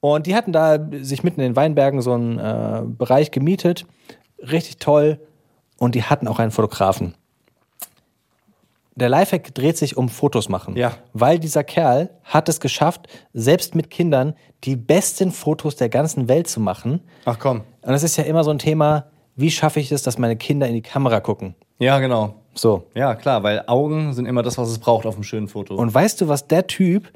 Und 0.00 0.26
die 0.26 0.34
hatten 0.36 0.52
da 0.52 0.78
sich 1.00 1.24
mitten 1.24 1.40
in 1.40 1.50
den 1.52 1.56
Weinbergen 1.56 2.00
so 2.00 2.12
einen 2.12 2.38
äh, 2.38 2.82
Bereich 2.86 3.30
gemietet. 3.32 3.86
Richtig 4.38 4.78
toll. 4.78 5.20
Und 5.78 5.94
die 5.94 6.04
hatten 6.04 6.28
auch 6.28 6.38
einen 6.38 6.50
Fotografen 6.50 7.14
der 8.96 9.10
Lifehack 9.10 9.54
dreht 9.54 9.76
sich 9.76 9.96
um 9.96 10.08
Fotos 10.08 10.48
machen. 10.48 10.74
Ja. 10.74 10.92
Weil 11.12 11.38
dieser 11.38 11.62
Kerl 11.62 12.10
hat 12.24 12.48
es 12.48 12.60
geschafft, 12.60 13.06
selbst 13.34 13.74
mit 13.74 13.90
Kindern 13.90 14.34
die 14.64 14.74
besten 14.74 15.30
Fotos 15.30 15.76
der 15.76 15.90
ganzen 15.90 16.28
Welt 16.28 16.48
zu 16.48 16.60
machen. 16.60 17.00
Ach 17.26 17.38
komm. 17.38 17.60
Und 17.82 17.92
das 17.92 18.02
ist 18.02 18.16
ja 18.16 18.24
immer 18.24 18.42
so 18.42 18.50
ein 18.50 18.58
Thema, 18.58 19.06
wie 19.36 19.50
schaffe 19.50 19.80
ich 19.80 19.92
es, 19.92 20.02
dass 20.02 20.18
meine 20.18 20.36
Kinder 20.36 20.66
in 20.66 20.74
die 20.74 20.82
Kamera 20.82 21.20
gucken? 21.20 21.54
Ja, 21.78 21.98
genau. 21.98 22.34
So. 22.54 22.86
Ja, 22.94 23.14
klar, 23.14 23.42
weil 23.42 23.64
Augen 23.66 24.14
sind 24.14 24.24
immer 24.24 24.42
das, 24.42 24.56
was 24.56 24.70
es 24.70 24.78
braucht 24.78 25.04
auf 25.04 25.14
einem 25.14 25.24
schönen 25.24 25.48
Foto. 25.48 25.74
Und 25.74 25.92
weißt 25.92 26.22
du, 26.22 26.28
was 26.28 26.48
der 26.48 26.66
Typ 26.66 27.12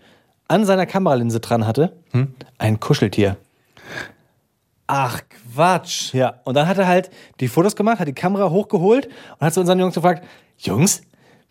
an 0.49 0.67
seiner 0.67 0.85
Kameralinse 0.85 1.41
dran 1.41 1.67
hatte? 1.67 1.97
Ein 2.59 2.79
Kuscheltier. 2.79 3.39
Ach, 4.87 5.23
Quatsch. 5.55 6.13
Ja. 6.15 6.41
Und 6.45 6.55
dann 6.55 6.67
hat 6.69 6.79
er 6.79 6.87
halt 6.87 7.11
die 7.41 7.49
Fotos 7.49 7.77
gemacht, 7.77 7.99
hat 7.99 8.09
die 8.09 8.13
Kamera 8.15 8.51
hochgeholt 8.51 9.07
und 9.07 9.47
hat 9.47 9.55
zu 9.55 9.61
unseren 9.61 9.79
Jungs 9.79 9.95
gefragt, 9.95 10.25
Jungs, 10.59 11.03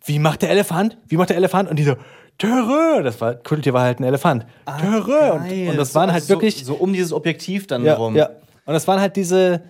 wie 0.05 0.19
macht 0.19 0.41
der 0.41 0.49
Elefant? 0.51 0.97
Wie 1.07 1.17
macht 1.17 1.29
der 1.29 1.37
Elefant? 1.37 1.69
Und 1.69 1.77
die 1.77 1.83
so, 1.83 1.95
Törö. 2.37 3.03
Das 3.03 3.19
war, 3.19 3.35
Kuscheltier 3.35 3.73
war 3.73 3.83
halt 3.83 3.99
ein 3.99 4.03
Elefant. 4.03 4.45
Törö. 4.79 5.31
Und, 5.33 5.69
und 5.69 5.77
das 5.77 5.93
waren 5.95 6.11
halt 6.11 6.23
so, 6.23 6.29
wirklich. 6.29 6.63
So 6.65 6.75
um 6.75 6.93
dieses 6.93 7.11
Objektiv 7.11 7.67
dann 7.67 7.83
Ja, 7.83 7.95
rum. 7.95 8.15
ja. 8.15 8.27
Und 8.65 8.73
das 8.73 8.87
waren 8.87 8.99
halt 9.01 9.15
diese 9.15 9.61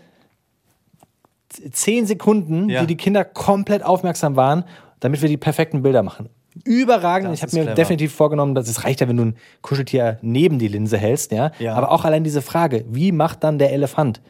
zehn 1.72 2.06
Sekunden, 2.06 2.70
Ja. 2.70 2.82
die 2.82 2.88
die 2.88 2.98
Kinder 2.98 3.26
komplett 3.26 3.84
aufmerksam 3.84 4.36
waren, 4.36 4.64
damit 5.00 5.22
wir 5.22 5.30
die 5.30 5.38
perfekten 5.38 5.82
Bilder 5.82 6.04
machen. 6.04 6.30
Überragend. 6.64 7.32
Das 7.32 7.40
ich 7.40 7.44
habe 7.44 7.56
mir 7.56 7.62
clever. 7.64 7.76
definitiv 7.76 8.14
vorgenommen, 8.14 8.56
dass 8.56 8.68
es 8.68 8.84
reicht 8.84 9.02
ja, 9.02 9.08
wenn 9.08 9.18
du 9.18 9.26
ein 9.26 9.36
Kuscheltier 9.62 10.18
neben 10.22 10.60
die 10.60 10.68
Linse 10.68 10.98
hältst, 10.98 11.32
ja? 11.32 11.52
Ja. 11.60 11.76
Aber 11.76 11.92
auch 11.92 12.06
allein 12.06 12.24
diese 12.24 12.42
Frage, 12.42 12.86
wie 12.90 13.12
macht 13.12 13.44
dann 13.44 13.60
der 13.60 13.72
Elefant 13.72 14.22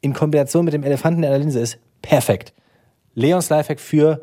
in 0.00 0.14
Kombination 0.14 0.64
mit 0.64 0.74
dem 0.74 0.84
Elefanten 0.84 1.22
in 1.22 1.30
der 1.30 1.38
Linse 1.38 1.60
ist 1.60 1.78
perfekt. 2.02 2.52
Leons 3.14 3.48
Lifehack 3.48 3.80
für 3.80 4.22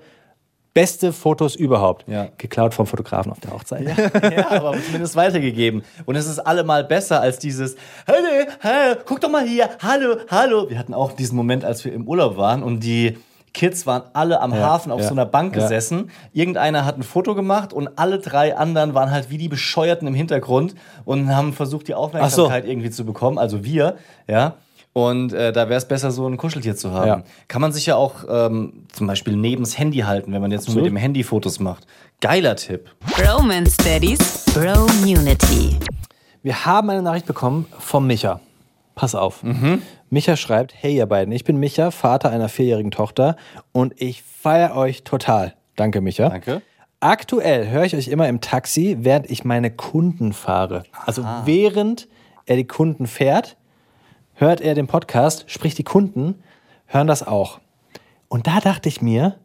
beste 0.74 1.14
Fotos 1.14 1.56
überhaupt. 1.56 2.08
Ja. 2.08 2.30
Geklaut 2.38 2.74
vom 2.74 2.88
Fotografen 2.88 3.32
auf 3.32 3.40
der 3.40 3.52
Hochzeit. 3.52 3.86
ja, 3.86 4.50
aber 4.50 4.76
zumindest 4.82 5.16
weitergegeben. 5.16 5.84
Und 6.06 6.16
es 6.16 6.28
ist 6.28 6.40
allemal 6.40 6.84
besser 6.84 7.22
als 7.22 7.38
dieses, 7.40 7.76
hallo, 8.08 8.18
hallo, 8.62 8.96
guck 9.06 9.22
doch 9.22 9.30
mal 9.30 9.46
hier, 9.48 9.70
hallo, 9.82 10.18
hallo. 10.30 10.70
Wir 10.70 10.80
hatten 10.80 10.94
auch 10.94 11.12
diesen 11.12 11.36
Moment, 11.36 11.64
als 11.64 11.86
wir 11.86 11.94
im 11.94 12.08
Urlaub 12.08 12.38
waren 12.38 12.64
und 12.64 12.80
die 12.80 13.18
Kids 13.54 13.86
waren 13.86 14.04
alle 14.14 14.42
am 14.42 14.54
Hafen 14.54 14.92
auf 14.92 15.02
ja, 15.02 15.08
so 15.08 15.14
einer 15.14 15.26
Bank 15.26 15.56
ja. 15.56 15.62
gesessen. 15.62 16.10
Irgendeiner 16.34 16.86
hat 16.86 16.98
ein 16.98 17.04
Foto 17.04 17.36
gemacht 17.36 17.72
und 17.72 17.98
alle 17.98 18.20
drei 18.20 18.58
anderen 18.58 18.94
waren 18.94 19.12
halt 19.12 19.30
wie 19.30 19.38
die 19.38 19.48
Bescheuerten 19.48 20.08
im 20.08 20.16
Hintergrund 20.16 20.76
und 21.06 21.34
haben 21.34 21.54
versucht, 21.54 21.88
die 21.88 21.94
Aufmerksamkeit 21.94 22.66
irgendwie 22.66 22.90
zu 22.90 23.06
bekommen. 23.06 23.38
Also 23.38 23.64
wir, 23.64 23.98
ja. 24.28 24.56
Und 24.94 25.34
äh, 25.34 25.52
da 25.52 25.70
wäre 25.70 25.78
es 25.78 25.88
besser, 25.88 26.12
so 26.12 26.28
ein 26.28 26.38
Kuscheltier 26.38 26.76
zu 26.76 26.92
haben. 26.92 27.08
Ja. 27.08 27.24
Kann 27.48 27.62
man 27.62 27.72
sich 27.72 27.88
ja 27.88 27.96
auch 27.96 28.26
ähm, 28.30 28.86
zum 28.92 29.08
Beispiel 29.08 29.36
neben 29.36 29.64
das 29.64 29.78
Handy 29.78 30.00
halten, 30.00 30.32
wenn 30.34 30.42
man 30.42 30.52
jetzt 30.52 30.68
nur 30.68 30.78
mit 30.78 30.86
dem 30.86 30.98
Handy 30.98 31.24
Fotos 31.24 31.60
macht. 31.60 31.88
Geiler 32.22 32.56
Tipp. 32.56 32.92
Bromance 33.18 33.76
Daddies 33.78 34.46
Bromunity. 34.54 35.80
Wir 36.44 36.66
haben 36.66 36.92
eine 36.92 37.02
Nachricht 37.02 37.26
bekommen 37.26 37.66
vom 37.80 38.06
Micha. 38.06 38.40
Pass 38.96 39.16
auf. 39.16 39.44
Mhm. 39.44 39.82
Micha 40.10 40.36
schreibt: 40.36 40.74
Hey, 40.76 40.96
ihr 40.96 41.06
beiden, 41.06 41.34
ich 41.34 41.44
bin 41.44 41.58
Micha, 41.58 41.92
Vater 41.92 42.30
einer 42.30 42.50
vierjährigen 42.50 42.92
Tochter 42.92 43.36
und 43.72 44.00
ich 44.00 44.24
feiere 44.24 44.76
euch 44.76 45.04
total. 45.04 45.54
Danke, 45.76 46.02
Micha. 46.02 46.30
Danke. 46.30 46.62
Aktuell 47.00 47.70
höre 47.70 47.84
ich 47.84 47.96
euch 47.96 48.08
immer 48.08 48.30
im 48.30 48.40
Taxi, 48.40 48.98
während 49.02 49.30
ich 49.30 49.44
meine 49.44 49.72
Kunden 49.72 50.32
fahre. 50.32 50.84
Also 51.06 51.26
während 51.44 52.08
er 52.46 52.56
die 52.56 52.68
Kunden 52.68 53.08
fährt, 53.08 53.58
hört 54.36 54.62
er 54.62 54.74
den 54.74 54.88
Podcast, 54.88 55.46
sprich 55.48 55.76
die 55.76 55.84
Kunden 55.84 56.36
hören 56.94 57.08
das 57.08 57.26
auch. 57.26 57.60
Und 58.30 58.48
da 58.48 58.60
dachte 58.60 58.88
ich 58.88 59.02
mir, 59.02 59.38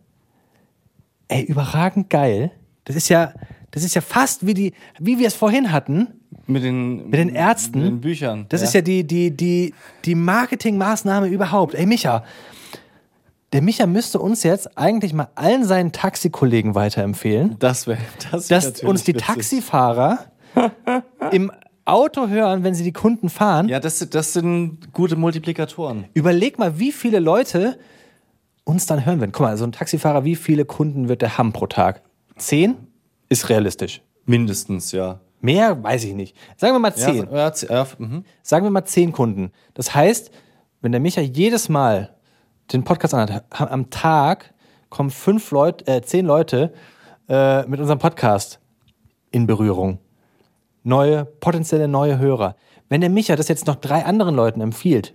ey, 1.28 1.42
überragend 1.42 2.10
geil. 2.10 2.50
Das 2.84 2.96
ist 2.96 3.08
ja, 3.08 3.32
das 3.78 3.84
ist 3.84 3.94
ja 3.94 4.00
fast 4.00 4.46
wie 4.46 4.54
die, 4.54 4.72
wie 4.98 5.18
wir 5.18 5.28
es 5.28 5.34
vorhin 5.34 5.70
hatten, 5.70 6.08
Mit 6.46 6.64
den, 6.64 7.08
mit 7.08 7.14
den 7.14 7.28
Ärzten. 7.28 7.78
Mit 7.78 7.88
den 7.88 8.00
Büchern. 8.00 8.46
Das 8.48 8.62
ist 8.62 8.74
ja 8.74 8.80
die, 8.80 9.04
die, 9.04 9.30
die, 9.30 9.72
die 10.04 10.14
Marketingmaßnahme 10.14 11.28
überhaupt. 11.28 11.74
Ey, 11.74 11.86
Micha, 11.86 12.24
der 13.52 13.62
Micha 13.62 13.86
müsste 13.86 14.18
uns 14.18 14.42
jetzt 14.42 14.76
eigentlich 14.76 15.12
mal 15.14 15.28
allen 15.34 15.64
seinen 15.64 15.92
Taxikollegen 15.92 16.74
weiterempfehlen, 16.74 17.56
Das 17.58 17.86
wäre 17.86 17.98
das 18.30 18.50
wär 18.50 18.60
dass 18.60 18.82
uns 18.82 19.04
die 19.04 19.14
witzig. 19.14 19.26
Taxifahrer 19.26 20.18
im 21.32 21.50
Auto 21.84 22.28
hören, 22.28 22.64
wenn 22.64 22.74
sie 22.74 22.84
die 22.84 22.92
Kunden 22.92 23.30
fahren. 23.30 23.68
Ja, 23.68 23.80
das, 23.80 24.06
das 24.10 24.32
sind 24.32 24.92
gute 24.92 25.16
Multiplikatoren. 25.16 26.04
Überleg 26.14 26.58
mal, 26.58 26.78
wie 26.78 26.92
viele 26.92 27.20
Leute 27.20 27.78
uns 28.64 28.86
dann 28.86 29.06
hören 29.06 29.20
werden. 29.20 29.32
Guck 29.32 29.42
mal, 29.46 29.56
so 29.56 29.64
ein 29.64 29.72
Taxifahrer, 29.72 30.24
wie 30.24 30.36
viele 30.36 30.64
Kunden 30.66 31.08
wird 31.08 31.22
der 31.22 31.38
haben 31.38 31.52
pro 31.52 31.66
Tag? 31.66 32.02
Zehn? 32.36 32.76
Ist 33.28 33.48
realistisch. 33.48 34.02
Mindestens, 34.26 34.92
ja. 34.92 35.20
Mehr 35.40 35.82
weiß 35.82 36.04
ich 36.04 36.14
nicht. 36.14 36.36
Sagen 36.56 36.74
wir 36.74 36.78
mal 36.80 36.94
zehn. 36.94 37.28
Ja, 37.30 37.52
ja, 37.68 37.86
mhm. 37.98 38.24
sagen 38.42 38.66
wir 38.66 38.70
mal 38.70 38.84
zehn 38.84 39.12
Kunden. 39.12 39.52
Das 39.74 39.94
heißt, 39.94 40.30
wenn 40.80 40.92
der 40.92 41.00
Micha 41.00 41.20
jedes 41.20 41.68
Mal 41.68 42.14
den 42.72 42.84
Podcast 42.84 43.14
anhat, 43.14 43.44
ha- 43.58 43.66
am 43.68 43.90
Tag 43.90 44.52
kommen 44.88 45.10
fünf 45.10 45.50
Leute, 45.50 45.86
äh, 45.86 46.02
zehn 46.02 46.26
Leute 46.26 46.72
äh, 47.28 47.64
mit 47.66 47.78
unserem 47.80 47.98
Podcast 47.98 48.58
in 49.30 49.46
Berührung. 49.46 49.98
Neue, 50.82 51.24
potenzielle 51.24 51.86
neue 51.88 52.18
Hörer. 52.18 52.56
Wenn 52.88 53.00
der 53.00 53.10
Micha 53.10 53.36
das 53.36 53.48
jetzt 53.48 53.66
noch 53.66 53.76
drei 53.76 54.04
anderen 54.04 54.34
Leuten 54.34 54.60
empfiehlt, 54.60 55.14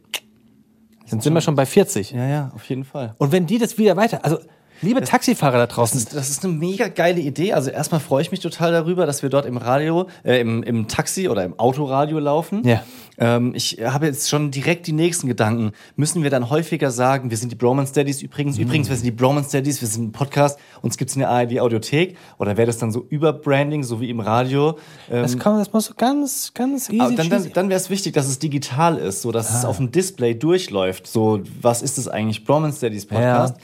dann 1.09 1.19
sind 1.19 1.33
wir 1.33 1.41
schon 1.41 1.55
bei 1.55 1.65
40. 1.65 2.11
Ja, 2.11 2.27
ja, 2.27 2.51
auf 2.55 2.63
jeden 2.69 2.85
Fall. 2.85 3.15
Und 3.17 3.31
wenn 3.31 3.45
die 3.45 3.57
das 3.57 3.77
wieder 3.77 3.97
weiter, 3.97 4.23
also 4.23 4.37
liebe 4.81 5.01
Taxifahrer 5.01 5.57
da 5.57 5.67
draußen, 5.67 6.05
Das 6.13 6.29
ist 6.29 6.43
eine 6.43 6.53
mega 6.53 6.87
geile 6.87 7.21
Idee. 7.21 7.53
Also 7.53 7.69
erstmal 7.69 7.99
freue 7.99 8.21
ich 8.21 8.31
mich 8.31 8.39
total 8.39 8.71
darüber, 8.71 9.05
dass 9.05 9.23
wir 9.23 9.29
dort 9.29 9.45
im 9.45 9.57
Radio, 9.57 10.07
äh, 10.23 10.39
im, 10.39 10.63
im 10.63 10.87
Taxi 10.87 11.29
oder 11.29 11.43
im 11.43 11.57
Autoradio 11.59 12.19
laufen. 12.19 12.65
Ja. 12.65 12.83
Ähm, 13.17 13.53
ich 13.55 13.79
habe 13.83 14.07
jetzt 14.07 14.29
schon 14.29 14.51
direkt 14.51 14.87
die 14.87 14.91
nächsten 14.91 15.27
Gedanken. 15.27 15.71
Müssen 15.95 16.23
wir 16.23 16.29
dann 16.29 16.49
häufiger 16.49 16.89
sagen, 16.91 17.29
wir 17.29 17.37
sind 17.37 17.51
die 17.51 17.55
Bromance 17.55 17.93
Daddies 17.93 18.21
übrigens, 18.21 18.57
übrigens, 18.57 18.89
wir 18.89 18.95
sind 18.95 19.05
die 19.05 19.11
Bromance 19.11 19.51
Daddies, 19.51 19.81
wir 19.81 19.87
sind 19.87 20.05
ein 20.05 20.11
Podcast, 20.11 20.59
uns 20.81 20.97
gibt's 20.97 21.15
in 21.15 21.19
der 21.19 21.29
ARD 21.29 21.59
Audiothek. 21.59 22.17
Oder 22.39 22.57
wäre 22.57 22.67
das 22.67 22.79
dann 22.79 22.91
so 22.91 23.05
Überbranding, 23.09 23.83
so 23.83 24.01
wie 24.01 24.09
im 24.09 24.19
Radio? 24.19 24.77
Ähm, 25.11 25.21
das, 25.21 25.37
kann, 25.37 25.57
das 25.59 25.71
muss 25.71 25.85
so 25.85 25.93
ganz, 25.95 26.53
ganz 26.53 26.89
easy 26.89 27.01
aber 27.01 27.15
dann, 27.15 27.29
dann, 27.29 27.51
dann 27.53 27.69
wäre 27.69 27.79
es 27.79 27.89
wichtig, 27.89 28.13
dass 28.13 28.27
es 28.27 28.39
digital 28.39 28.97
ist, 28.97 29.21
so 29.21 29.31
dass 29.31 29.53
es 29.53 29.63
auf 29.65 29.77
dem 29.77 29.91
Display 29.91 30.33
durchläuft. 30.33 31.05
So, 31.05 31.41
was 31.61 31.81
ist 31.81 31.97
es 31.97 32.07
eigentlich? 32.07 32.45
Bromance 32.45 32.81
Daddies 32.81 33.05
Podcast. 33.05 33.57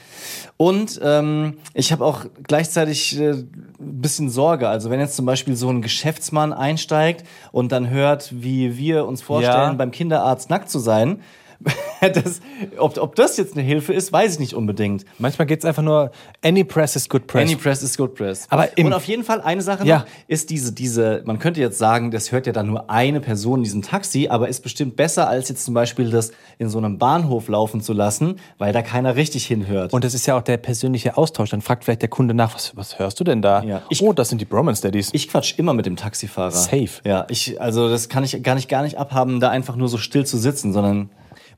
Und 0.56 0.99
ähm, 1.00 1.58
ich 1.74 1.92
habe 1.92 2.04
auch 2.04 2.24
gleichzeitig 2.46 3.18
äh, 3.18 3.30
ein 3.32 3.48
bisschen 3.78 4.30
Sorge. 4.30 4.68
Also 4.68 4.90
wenn 4.90 5.00
jetzt 5.00 5.16
zum 5.16 5.26
Beispiel 5.26 5.56
so 5.56 5.68
ein 5.70 5.82
Geschäftsmann 5.82 6.52
einsteigt 6.52 7.24
und 7.52 7.72
dann 7.72 7.90
hört, 7.90 8.30
wie 8.42 8.76
wir 8.76 9.06
uns 9.06 9.22
vorstellen, 9.22 9.54
Ja. 9.54 9.72
beim 9.72 9.90
Kinderarzt 9.90 10.50
nackt 10.50 10.70
zu 10.70 10.78
sein, 10.78 11.20
das, 12.00 12.40
ob, 12.78 12.96
ob 12.98 13.14
das 13.14 13.36
jetzt 13.36 13.52
eine 13.54 13.62
Hilfe 13.62 13.92
ist, 13.92 14.12
weiß 14.12 14.34
ich 14.34 14.38
nicht 14.38 14.54
unbedingt. 14.54 15.04
Manchmal 15.18 15.46
geht 15.46 15.58
es 15.60 15.64
einfach 15.64 15.82
nur, 15.82 16.10
any 16.42 16.64
press 16.64 16.96
is 16.96 17.08
good 17.08 17.26
press. 17.26 17.42
Any 17.42 17.56
press 17.56 17.82
is 17.82 17.96
good 17.96 18.14
press. 18.14 18.46
Aber 18.48 18.76
im- 18.78 18.86
und 18.86 18.92
auf 18.94 19.04
jeden 19.04 19.24
Fall 19.24 19.40
eine 19.42 19.60
Sache 19.60 19.86
Ja. 19.86 19.98
noch 19.98 20.06
ist 20.26 20.48
diese, 20.50 20.72
diese, 20.72 21.22
man 21.26 21.38
könnte 21.38 21.60
jetzt 21.60 21.78
sagen, 21.78 22.10
das 22.10 22.32
hört 22.32 22.46
ja 22.46 22.52
dann 22.52 22.66
nur 22.68 22.88
eine 22.90 23.20
Person 23.20 23.58
in 23.60 23.64
diesem 23.64 23.82
Taxi, 23.82 24.28
aber 24.28 24.48
ist 24.48 24.62
bestimmt 24.62 24.96
besser, 24.96 25.28
als 25.28 25.48
jetzt 25.50 25.64
zum 25.64 25.74
Beispiel 25.74 26.10
das 26.10 26.32
in 26.58 26.68
so 26.70 26.78
einem 26.78 26.98
Bahnhof 26.98 27.48
laufen 27.48 27.80
zu 27.82 27.92
lassen, 27.92 28.36
weil 28.58 28.72
da 28.72 28.80
keiner 28.82 29.16
richtig 29.16 29.46
hinhört. 29.46 29.92
Und 29.92 30.04
das 30.04 30.14
ist 30.14 30.26
ja 30.26 30.36
auch 30.38 30.42
der 30.42 30.56
persönliche 30.56 31.16
Austausch. 31.18 31.50
Dann 31.50 31.60
fragt 31.60 31.84
vielleicht 31.84 32.02
der 32.02 32.08
Kunde 32.08 32.32
nach, 32.32 32.54
was, 32.54 32.74
was 32.76 32.98
hörst 32.98 33.20
du 33.20 33.24
denn 33.24 33.42
da? 33.42 33.62
Ja. 33.62 33.82
Ich- 33.90 34.02
oh, 34.02 34.12
das 34.14 34.30
sind 34.30 34.40
die 34.40 34.46
Bromance 34.46 34.80
Daddies. 34.82 35.10
ich 35.12 35.28
quatsch 35.28 35.58
immer 35.58 35.74
mit 35.74 35.84
dem 35.84 35.96
Taxifahrer. 35.96 36.50
Safe. 36.50 36.88
Ja, 37.04 37.26
ich, 37.28 37.60
also 37.60 37.88
das 37.90 38.08
kann 38.08 38.24
ich 38.24 38.42
gar 38.42 38.54
nicht, 38.54 38.68
gar 38.70 38.82
nicht 38.82 38.96
abhaben, 38.96 39.40
da 39.40 39.50
einfach 39.50 39.76
nur 39.76 39.88
so 39.88 39.98
still 39.98 40.24
zu 40.24 40.38
sitzen, 40.38 40.72
sondern 40.72 41.10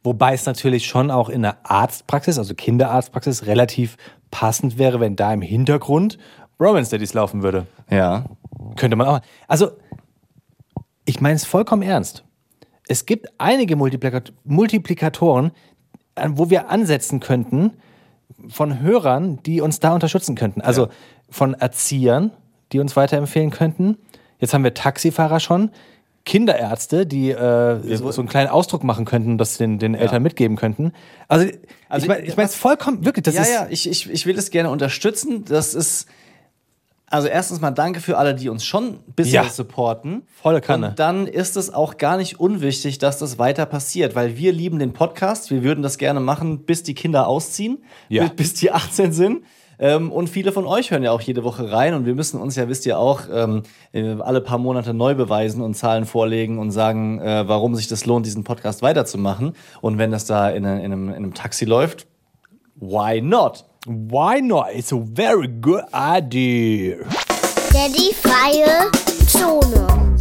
Wobei 0.05 0.34
es 0.34 0.46
natürlich 0.46 0.86
schon 0.86 1.11
auch 1.11 1.28
in 1.28 1.42
der 1.42 1.59
Arztpraxis, 1.62 2.38
also 2.38 2.55
Kinderarztpraxis, 2.55 3.46
relativ 3.46 3.96
passend 4.30 4.78
wäre, 4.78 4.98
wenn 5.00 5.14
da 5.16 5.32
im 5.32 5.42
Hintergrund 5.42 6.18
Bromance 6.59 6.90
Daddies 6.90 7.14
laufen 7.14 7.42
würde. 7.42 7.66
ja. 7.90 8.24
Könnte 8.76 8.96
man 8.96 9.07
auch. 9.09 9.20
Also, 9.48 9.72
ich 11.05 11.20
meine 11.20 11.34
es 11.34 11.44
vollkommen 11.44 11.82
ernst. 11.82 12.24
Es 12.86 13.07
gibt 13.07 13.26
einige 13.38 13.74
Multiplikat 13.76 14.32
Multiplikatoren, 14.44 15.50
an- 16.14 16.38
wo 16.38 16.48
wir 16.48 16.70
ansetzen 16.70 17.18
könnten 17.20 17.72
von 18.48 18.80
Hörern, 18.80 19.42
die 19.42 19.61
uns 19.61 19.80
da 19.80 19.92
unterstützen 19.94 20.36
könnten. 20.36 20.61
Also 20.61 20.88
von 21.28 21.55
Erziehern, 21.55 22.30
die 22.72 22.78
uns 22.78 22.94
weiterempfehlen 22.96 23.50
könnten. 23.50 23.98
Jetzt 24.38 24.55
haben 24.55 24.64
wir 24.64 24.74
Taxifahrer 24.74 25.40
schon. 25.40 25.70
Kinderärzte, 26.24 27.06
die 27.06 27.30
äh, 27.30 27.96
so, 27.96 28.10
so 28.12 28.20
einen 28.22 28.28
kleinen 28.28 28.48
Ausdruck 28.50 28.84
machen 28.84 29.04
könnten 29.04 29.38
das 29.38 29.56
den, 29.58 29.78
den 29.78 29.94
Eltern 29.94 30.22
mitgeben 30.22 30.56
könnten. 30.56 30.92
Also, 31.28 31.48
Also 31.88 32.04
ich 32.04 32.08
meine 32.08 32.22
ich 32.26 32.36
mein, 32.36 32.46
es 32.46 32.54
vollkommen, 32.54 33.04
wirklich, 33.04 33.24
das 33.24 33.34
ja, 33.34 33.42
ist. 33.42 33.50
ja, 33.52 33.66
ich, 33.70 33.88
ich, 33.88 34.10
ich 34.10 34.26
will 34.26 34.38
es 34.38 34.50
gerne 34.50 34.70
unterstützen. 34.70 35.44
Das 35.44 35.74
ist, 35.74 36.06
also 37.06 37.28
erstens 37.28 37.60
mal 37.60 37.72
danke 37.72 38.00
für 38.00 38.18
alle, 38.18 38.34
die 38.34 38.48
uns 38.48 38.64
schon 38.64 39.00
bisher 39.16 39.42
Ja. 39.42 39.48
supporten. 39.50 40.22
Volle 40.40 40.60
Kanne. 40.60 40.90
Und 40.90 40.98
dann 40.98 41.26
ist 41.26 41.56
es 41.56 41.72
auch 41.74 41.98
gar 41.98 42.16
nicht 42.16 42.38
unwichtig, 42.40 42.98
dass 42.98 43.18
das 43.18 43.38
weiter 43.38 43.66
passiert, 43.66 44.14
weil 44.14 44.36
wir 44.38 44.52
lieben 44.52 44.78
den 44.78 44.92
Podcast. 44.92 45.50
Wir 45.50 45.62
würden 45.62 45.82
das 45.82 45.98
gerne 45.98 46.20
machen, 46.20 46.60
bis 46.60 46.82
die 46.84 46.94
Kinder 46.94 47.26
ausziehen, 47.26 47.82
Ja. 48.08 48.22
bis, 48.28 48.32
bis 48.36 48.54
die 48.54 48.70
18 48.72 49.12
sind. 49.12 49.44
Ähm, 49.83 50.12
und 50.12 50.30
viele 50.30 50.53
von 50.53 50.64
euch 50.64 50.93
hören 50.93 51.03
ja 51.03 51.11
auch 51.11 51.20
jede 51.20 51.43
Woche 51.43 51.72
rein 51.72 51.95
und 51.95 52.07
wir 52.07 52.14
müssen 52.14 52.41
uns 52.41 52.55
ja, 52.55 52.68
wisst 52.68 52.87
ihr 52.87 53.01
auch, 53.01 53.22
ähm, 53.33 53.64
äh, 53.91 54.14
alle 54.20 54.41
paar 54.41 54.59
Monate 54.59 54.95
neu 54.95 55.16
beweisen 55.16 55.61
und 55.61 55.74
Zahlen 55.74 56.07
vorlegen 56.07 56.61
und 56.61 56.70
sagen, 56.70 57.20
äh, 57.20 57.49
warum 57.49 57.74
sich 57.74 57.89
das 57.89 58.07
lohnt, 58.07 58.24
diesen 58.24 58.45
Podcast 58.45 58.80
weiterzumachen. 58.83 59.57
Und 59.80 59.99
wenn 59.99 60.12
das 60.12 60.24
da 60.24 60.51
in, 60.51 60.64
in, 60.64 60.66
einem, 60.66 61.09
in 61.09 61.14
einem 61.16 61.35
Taxi 61.35 61.64
läuft, 61.64 62.07
why 62.76 63.20
not? 63.20 63.64
Why 63.85 64.41
not? 64.41 64.66
It's 64.72 64.93
a 64.93 65.01
very 65.01 65.49
good 65.49 65.83
idea. 65.93 66.99
Daddy 67.72 68.14
freie 68.14 68.89
Zone. 69.26 70.16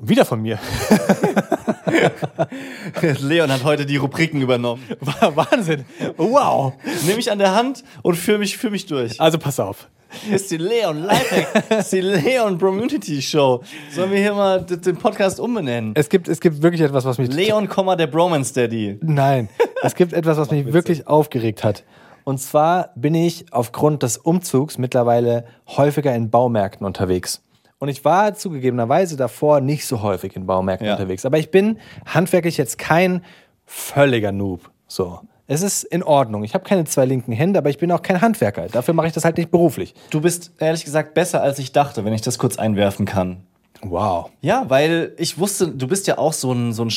Wieder 0.00 0.24
von 0.24 0.42
mir. 0.42 0.58
Leon 3.20 3.50
hat 3.50 3.64
heute 3.64 3.86
die 3.86 3.96
Rubriken 3.96 4.40
übernommen. 4.40 4.82
Wahnsinn. 5.00 5.84
Wow. 6.16 6.74
Nimm 7.06 7.16
mich 7.16 7.30
an 7.30 7.38
der 7.38 7.54
Hand 7.54 7.84
und 8.02 8.16
führ 8.16 8.38
mich, 8.38 8.56
führ 8.56 8.70
mich 8.70 8.86
durch. 8.86 9.20
Also 9.20 9.38
pass 9.38 9.60
auf. 9.60 9.88
Ist 10.30 10.50
die 10.50 10.56
Leon 10.56 11.04
Lifehack, 11.04 11.70
ist 11.78 11.92
die 11.92 12.00
Leon 12.00 12.58
Bromunity 12.58 13.22
Show. 13.22 13.62
Sollen 13.92 14.10
wir 14.10 14.18
hier 14.18 14.34
mal 14.34 14.60
den 14.60 14.96
Podcast 14.96 15.38
umbenennen? 15.38 15.92
Es 15.94 16.08
gibt, 16.08 16.26
es 16.26 16.40
gibt 16.40 16.62
wirklich 16.62 16.80
etwas, 16.80 17.04
was 17.04 17.18
mich. 17.18 17.32
Leon, 17.32 17.68
der 17.96 18.06
Bromance 18.08 18.52
Daddy. 18.52 18.98
Nein. 19.02 19.48
Es 19.82 19.94
gibt 19.94 20.12
etwas, 20.12 20.36
was 20.36 20.50
mich 20.50 20.72
wirklich 20.72 21.06
aufgeregt 21.06 21.62
hat. 21.62 21.84
Und 22.24 22.38
zwar 22.38 22.90
bin 22.96 23.14
ich 23.14 23.46
aufgrund 23.52 24.02
des 24.02 24.18
Umzugs 24.18 24.78
mittlerweile 24.78 25.46
häufiger 25.68 26.14
in 26.14 26.30
Baumärkten 26.30 26.84
unterwegs. 26.86 27.42
Und 27.80 27.88
ich 27.88 28.04
war 28.04 28.34
zugegebenerweise 28.34 29.16
davor 29.16 29.60
nicht 29.60 29.86
so 29.86 30.02
häufig 30.02 30.36
in 30.36 30.46
Baumärkten 30.46 30.86
Ja. 30.86 30.92
unterwegs. 30.94 31.24
Aber 31.24 31.38
ich 31.38 31.50
bin 31.50 31.78
handwerklich 32.06 32.58
jetzt 32.58 32.78
kein 32.78 33.24
völliger 33.64 34.32
Noob. 34.32 34.70
So. 34.86 35.20
Es 35.46 35.62
ist 35.62 35.84
in 35.84 36.02
Ordnung. 36.02 36.44
Ich 36.44 36.52
habe 36.54 36.62
keine 36.62 36.84
zwei 36.84 37.06
linken 37.06 37.32
Hände, 37.32 37.58
aber 37.58 37.70
ich 37.70 37.78
bin 37.78 37.90
auch 37.90 38.02
kein 38.02 38.20
Handwerker. 38.20 38.66
Dafür 38.68 38.92
mache 38.94 39.06
ich 39.08 39.12
das 39.14 39.24
halt 39.24 39.38
nicht 39.38 39.50
beruflich. 39.50 39.94
Du 40.10 40.20
bist 40.20 40.52
ehrlich 40.58 40.84
gesagt 40.84 41.14
besser, 41.14 41.42
als 41.42 41.58
ich 41.58 41.72
dachte, 41.72 42.04
wenn 42.04 42.12
ich 42.12 42.20
das 42.20 42.38
kurz 42.38 42.58
einwerfen 42.58 43.06
kann. 43.06 43.44
Wow. 43.82 44.30
Ja, 44.42 44.66
weil 44.68 45.14
ich 45.16 45.38
wusste, 45.38 45.68
du 45.68 45.88
bist 45.88 46.06
ja 46.06 46.18
auch 46.18 46.34
so 46.34 46.52
ein, 46.52 46.74
so 46.74 46.84
ein 46.84 46.90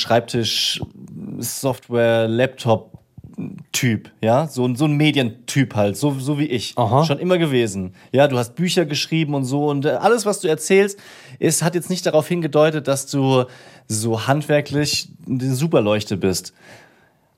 Schreibtisch-Software-Laptop-Typ, 3.38 4.12
ja? 4.22 4.48
So, 4.48 4.66
ein- 4.66 4.76
so 4.76 4.86
ein 4.86 4.94
Medientyp 4.94 5.76
halt, 5.76 5.98
so, 5.98 6.12
so 6.20 6.38
wie 6.40 6.46
ich. 6.46 6.74
Aha. 6.78 7.04
Schon 7.06 7.20
immer 7.20 7.38
gewesen. 7.38 7.94
Ja, 8.12 8.28
du 8.28 8.38
hast 8.38 8.56
Bücher 8.56 8.86
geschrieben 8.86 9.34
und 9.34 9.46
so 9.46 9.68
und 9.70 9.86
äh, 9.86 9.90
alles, 9.90 10.26
was 10.26 10.40
du 10.40 10.48
erzählst, 10.48 11.00
ist, 11.40 11.64
hat 11.64 11.76
jetzt 11.76 11.90
nicht 11.90 12.06
darauf 12.06 12.28
hingedeutet, 12.28 12.88
dass 12.88 13.08
du 13.08 13.46
so 13.88 14.28
handwerklich 14.28 15.10
eine 15.28 15.54
Superleuchte 15.54 16.18
bist. 16.18 16.54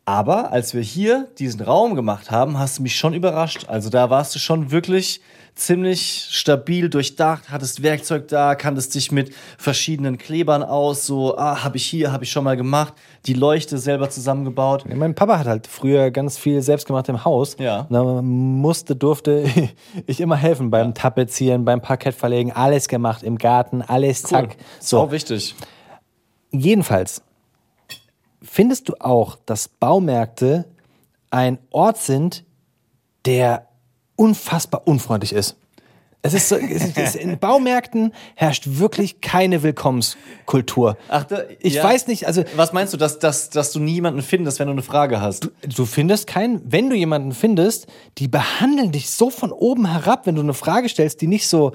Aber 0.07 0.51
als 0.51 0.73
wir 0.75 0.81
hier 0.81 1.27
diesen 1.39 1.61
Raum 1.61 1.95
gemacht 1.95 2.29
haben, 2.29 2.59
hast 2.59 2.77
du 2.77 2.83
mich 2.83 2.95
schon 2.95 3.13
überrascht. 3.15 3.65
Also 3.67 3.89
da 3.89 4.09
warst 4.11 4.35
du 4.35 4.39
schon 4.39 4.69
wirklich 4.69 5.21
ziemlich 5.55 6.27
stabil 6.29 6.89
durchdacht, 6.89 7.49
hattest 7.49 7.81
Werkzeug 7.81 8.27
da, 8.27 8.55
kanntest 8.55 8.93
dich 8.93 9.11
mit 9.11 9.33
verschiedenen 9.57 10.17
Klebern 10.17 10.63
aus, 10.63 11.05
so, 11.05 11.37
ah, 11.37 11.63
habe 11.63 11.77
ich 11.77 11.85
hier, 11.85 12.11
habe 12.11 12.25
ich 12.25 12.31
schon 12.31 12.43
mal 12.43 12.57
gemacht, 12.57 12.93
die 13.25 13.33
Leuchte 13.33 13.77
selber 13.77 14.09
zusammengebaut. 14.09 14.83
Mein 14.93 15.15
Papa 15.15 15.39
hat 15.39 15.47
halt 15.47 15.67
früher 15.67 16.11
ganz 16.11 16.37
viel 16.37 16.61
selbst 16.61 16.85
gemacht 16.85 17.07
im 17.07 17.23
Haus. 17.23 17.55
Ja. 17.57 17.87
Da 17.89 18.03
musste, 18.21 18.95
durfte 18.95 19.45
ich 20.05 20.19
immer 20.19 20.35
helfen 20.35 20.69
beim 20.69 20.93
Tapezieren, 20.93 21.63
beim 21.63 21.81
Parkett 21.81 22.15
verlegen, 22.15 22.51
alles 22.51 22.87
gemacht 22.89 23.23
im 23.23 23.37
Garten, 23.37 23.81
alles 23.81 24.23
zack. 24.23 24.57
So 24.79 25.05
So, 25.05 25.11
wichtig. 25.11 25.55
jedenfalls 26.51 27.21
findest 28.41 28.89
du 28.89 28.93
auch, 28.99 29.37
dass 29.45 29.67
Baumärkte 29.69 30.65
ein 31.31 31.57
Ort 31.71 31.97
sind, 31.97 32.43
der 33.25 33.67
unfassbar 34.15 34.83
unfreundlich 34.85 35.33
ist. 35.33 35.57
Es 36.25 36.33
ist 36.33 36.49
so, 36.49 36.55
es 36.55 36.97
ist, 36.97 37.15
in 37.15 37.37
Baumärkten 37.37 38.11
herrscht 38.33 38.63
wirklich 38.65 39.21
keine 39.21 39.61
Willkommenskultur. 39.61 40.97
Ach, 41.07 41.23
da, 41.23 41.43
ich 41.59 41.75
ja. 41.75 41.83
weiß 41.83 42.07
nicht, 42.07 42.25
also 42.25 42.43
Was 42.55 42.73
meinst 42.73 42.93
du, 42.93 42.97
dass, 42.97 43.19
dass, 43.19 43.51
dass 43.51 43.71
du 43.71 43.79
niemanden 43.79 44.23
findest, 44.23 44.57
wenn 44.57 44.65
du 44.65 44.71
eine 44.71 44.81
Frage 44.81 45.21
hast? 45.21 45.51
Du 45.61 45.85
findest 45.85 46.25
keinen, 46.25 46.63
wenn 46.65 46.89
du 46.89 46.95
jemanden 46.95 47.31
findest, 47.31 47.85
die 48.17 48.27
behandeln 48.27 48.91
dich 48.91 49.11
so 49.11 49.29
von 49.29 49.51
oben 49.51 49.91
herab, 49.91 50.25
wenn 50.25 50.33
du 50.33 50.41
eine 50.41 50.55
Frage 50.55 50.89
stellst, 50.89 51.21
die 51.21 51.27
nicht 51.27 51.47
so, 51.47 51.73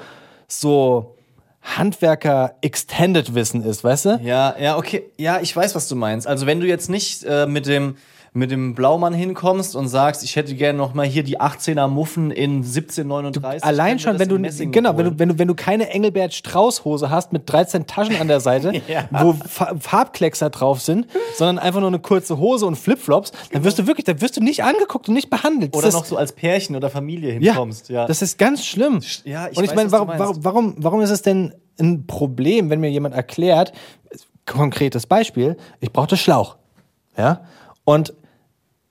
so 0.48 1.14
Handwerker-Extended-Wissen 1.62 3.62
ist, 3.62 3.84
weißt 3.84 4.04
du? 4.06 4.20
Ja, 4.24 4.56
ja, 4.58 4.76
okay. 4.76 5.04
Ja, 5.16 5.40
ich 5.40 5.54
weiß, 5.54 5.76
was 5.76 5.86
du 5.86 5.94
meinst. 5.94 6.26
Also 6.26 6.46
wenn 6.46 6.58
du 6.58 6.66
jetzt 6.66 6.90
nicht 6.90 7.22
äh, 7.22 7.46
mit 7.46 7.66
dem 7.66 7.98
mit 8.32 8.50
dem 8.50 8.74
Blaumann 8.74 9.12
hinkommst 9.12 9.74
und 9.74 9.88
sagst, 9.88 10.22
ich 10.22 10.36
hätte 10.36 10.54
gerne 10.54 10.78
noch 10.78 10.94
mal 10.94 11.04
hier 11.04 11.24
die 11.24 11.40
18er 11.40 11.88
Muffen 11.88 12.30
in 12.30 12.58
1739. 12.58 13.64
Allein 13.64 13.98
Können 13.98 14.18
wir 14.18 14.26
schon, 14.26 14.42
wenn 14.42 14.68
du, 14.68 14.70
genau, 14.70 14.96
wenn 14.96 15.04
du, 15.06 15.18
wenn 15.18 15.28
du, 15.30 15.38
wenn 15.38 15.48
du 15.48 15.54
keine 15.54 15.90
Engelbert 15.90 16.32
Strauß 16.32 16.84
Hose 16.84 17.10
hast 17.10 17.32
mit 17.32 17.50
13 17.50 17.86
Taschen 17.86 18.16
an 18.16 18.28
der 18.28 18.40
Seite, 18.40 18.72
Ja. 18.88 19.08
wo 19.10 19.32
Fa 19.32 19.74
Farbkleckser 19.78 20.50
drauf 20.50 20.80
sind, 20.80 21.06
sondern 21.36 21.58
einfach 21.58 21.80
nur 21.80 21.88
eine 21.88 21.98
kurze 21.98 22.38
Hose 22.38 22.66
und 22.66 22.76
Flipflops, 22.76 23.32
dann 23.52 23.64
wirst 23.64 23.78
du 23.78 23.86
wirklich, 23.86 24.04
dann 24.04 24.20
wirst 24.20 24.36
du 24.36 24.40
nicht 24.42 24.62
angeguckt 24.62 25.08
und 25.08 25.14
nicht 25.14 25.30
behandelt. 25.30 25.74
oder 25.74 25.86
das 25.86 25.94
noch 25.94 26.04
so 26.04 26.16
als 26.16 26.32
Pärchen 26.32 26.76
oder 26.76 26.88
Familie 26.88 27.34
ja, 27.40 27.52
hinkommst. 27.52 27.88
Ja, 27.88 28.06
das 28.06 28.22
ist 28.22 28.38
ganz 28.38 28.64
schlimm. 28.64 29.00
Ja, 29.24 29.48
ich 29.48 29.58
und 29.58 29.64
ich 29.64 29.70
weiß, 29.70 29.76
meine, 29.76 29.88
du 29.88 29.92
warum, 29.92 30.44
warum, 30.44 30.74
warum 30.78 31.00
ist 31.00 31.10
es 31.10 31.22
denn 31.22 31.54
ein 31.80 32.06
Problem, 32.06 32.70
wenn 32.70 32.80
mir 32.80 32.90
jemand 32.90 33.14
erklärt, 33.14 33.72
konkretes 34.46 35.06
Beispiel, 35.06 35.56
ich 35.80 35.92
brauchte 35.92 36.16
Schlauch. 36.16 36.56
Ja? 37.16 37.42
Und 37.84 38.14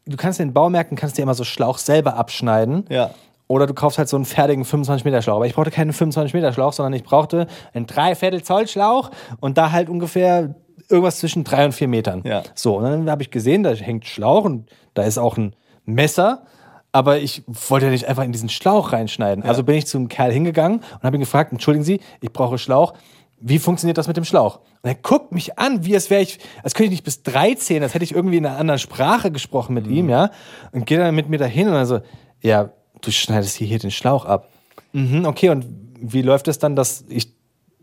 du 0.10 0.18
kannst 0.18 0.40
in 0.40 0.50
den 0.50 0.54
Baumärkten 0.54 0.98
kannst 0.98 1.18
dir 1.18 1.24
immer 1.24 1.34
so 1.34 1.44
Schlauch 1.44 1.78
selber 1.78 2.16
abschneiden. 2.16 2.86
Ja. 2.90 3.12
Oder 3.48 3.66
du 3.66 3.74
kaufst 3.74 3.98
halt 3.98 4.08
so 4.10 4.16
einen 4.16 4.26
fertigen 4.26 4.64
25 4.64 5.06
Meter 5.06 5.22
Schlauch. 5.22 5.38
Aber 5.38 5.48
ich 5.48 5.56
brauchte 5.56 5.72
keinen 5.72 5.92
25 5.92 6.34
Meter 6.34 6.54
Schlauch, 6.54 6.74
sondern 6.74 6.94
ich 6.94 7.04
brauchte 7.04 7.48
einen 7.74 7.88
Dreiviertel 7.88 8.44
Zoll 8.44 8.68
Schlauch 8.68 9.10
und 9.40 9.58
da 9.58 9.72
halt 9.72 9.90
ungefähr 9.90 10.56
irgendwas 10.88 11.20
zwischen 11.20 11.44
drei 11.44 11.66
und 11.66 11.72
vier 11.72 11.88
Metern. 11.88 12.22
Ja. 12.26 12.44
So, 12.54 12.78
und 12.78 12.84
dann 12.84 13.10
habe 13.10 13.24
ich 13.24 13.32
gesehen, 13.32 13.64
da 13.64 13.72
hängt 13.72 14.06
Schlauch 14.06 14.46
und 14.46 14.70
da 14.94 15.04
ist 15.04 15.18
auch 15.18 15.38
ein 15.38 15.56
Messer. 15.86 16.44
Aber 16.92 17.20
ich 17.20 17.44
wollte 17.48 17.88
ja 17.88 17.92
nicht 17.92 18.08
einfach 18.08 18.24
in 18.24 18.32
diesen 18.32 18.50
Schlauch 18.50 18.94
reinschneiden. 18.94 19.44
Also 19.44 19.64
bin 19.64 19.76
ich 19.76 19.86
zum 19.86 20.10
Kerl 20.10 20.32
hingegangen 20.32 20.80
und 20.80 21.04
habe 21.04 21.18
ihn 21.18 21.22
gefragt, 21.22 21.52
entschuldigen 21.52 21.84
Sie, 21.84 22.00
ich 22.22 22.34
brauche 22.34 22.58
Schlauch. 22.58 22.94
Wie 23.40 23.60
funktioniert 23.60 23.98
das 23.98 24.08
mit 24.08 24.18
dem 24.18 24.26
Schlauch? 24.26 24.60
Und 24.82 24.90
er 24.90 24.96
guckt 24.96 25.34
mich 25.34 25.60
an, 25.60 25.86
wie 25.86 25.94
es 25.94 26.10
wäre 26.10 26.22
ich, 26.22 26.40
als 26.64 26.74
könnte 26.74 26.86
ich 26.86 26.92
nicht 26.92 27.04
bis 27.04 27.22
drei 27.22 27.54
zählen, 27.56 27.84
als 27.84 27.94
hätte 27.94 28.06
ich 28.06 28.14
irgendwie 28.14 28.38
in 28.38 28.46
einer 28.46 28.58
anderen 28.58 28.80
Sprache 28.80 29.30
gesprochen 29.32 29.74
mit 29.74 29.88
ihm, 29.88 30.10
ja. 30.10 30.32
Und 30.72 30.86
geht 30.86 31.00
dann 31.00 31.14
mit 31.16 31.28
mir 31.28 31.38
dahin 31.38 31.68
und 31.68 31.74
dann 31.74 31.86
so, 31.86 32.00
ja, 32.42 32.72
du 33.02 33.12
schneidest 33.12 33.58
hier, 33.58 33.68
hier 33.68 33.80
den 33.80 33.92
Schlauch 33.92 34.26
ab. 34.26 34.48
Mhm, 34.94 35.26
okay, 35.26 35.50
und 35.50 35.66
wie 36.00 36.22
läuft 36.22 36.48
es 36.48 36.60
dann, 36.60 36.76
dass 36.76 37.04
ich 37.10 37.34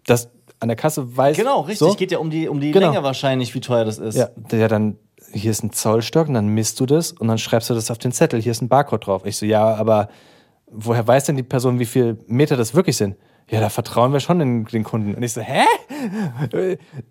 das 0.07 0.31
an 0.61 0.69
der 0.69 0.77
Kasse 0.77 1.17
weiß? 1.17 1.37
Genau, 1.37 1.61
richtig. 1.61 1.79
So? 1.79 1.95
Geht 1.95 2.13
ja 2.13 2.19
um 2.19 2.31
die, 2.31 2.49
um 2.49 2.61
die 2.61 2.71
Genau. 2.71 2.93
Länge 2.93 3.03
wahrscheinlich, 3.03 3.55
wie 3.55 3.61
teuer 3.61 3.85
das 3.85 3.99
ist. 3.99 4.17
Ja, 4.17 4.31
ja, 4.53 4.69
dann 4.69 4.97
hier 5.33 5.51
ist 5.51 5.63
ein 5.63 5.73
Zollstock 5.73 6.29
und 6.29 6.35
dann 6.35 6.49
misst 6.49 6.81
du 6.81 6.87
das 6.87 7.13
und 7.13 7.29
dann 7.29 7.39
schreibst 7.39 7.69
du 7.69 7.75
das 7.75 7.91
auf 7.91 7.99
den 7.99 8.13
Zettel. 8.13 8.41
Hier 8.41 8.53
ist 8.53 8.63
ein 8.63 8.69
Barcode 8.69 9.07
drauf. 9.07 9.27
Ich 9.27 9.37
so, 9.37 9.45
ja, 9.45 9.75
aber 9.75 10.09
woher 10.71 11.07
weiß 11.07 11.25
denn 11.25 11.37
die 11.37 11.43
Person, 11.43 11.79
wie 11.79 11.85
viel 11.85 12.19
Meter 12.27 12.57
das 12.57 12.75
wirklich 12.75 12.97
sind? 12.97 13.17
Ja, 13.49 13.61
da 13.61 13.69
vertrauen 13.69 14.13
wir 14.13 14.19
schon 14.19 14.41
den, 14.41 14.65
den 14.65 14.83
Kunden. 14.83 15.15
Und 15.15 15.23
ich 15.23 15.33
so, 15.33 15.41
hä? 15.41 15.63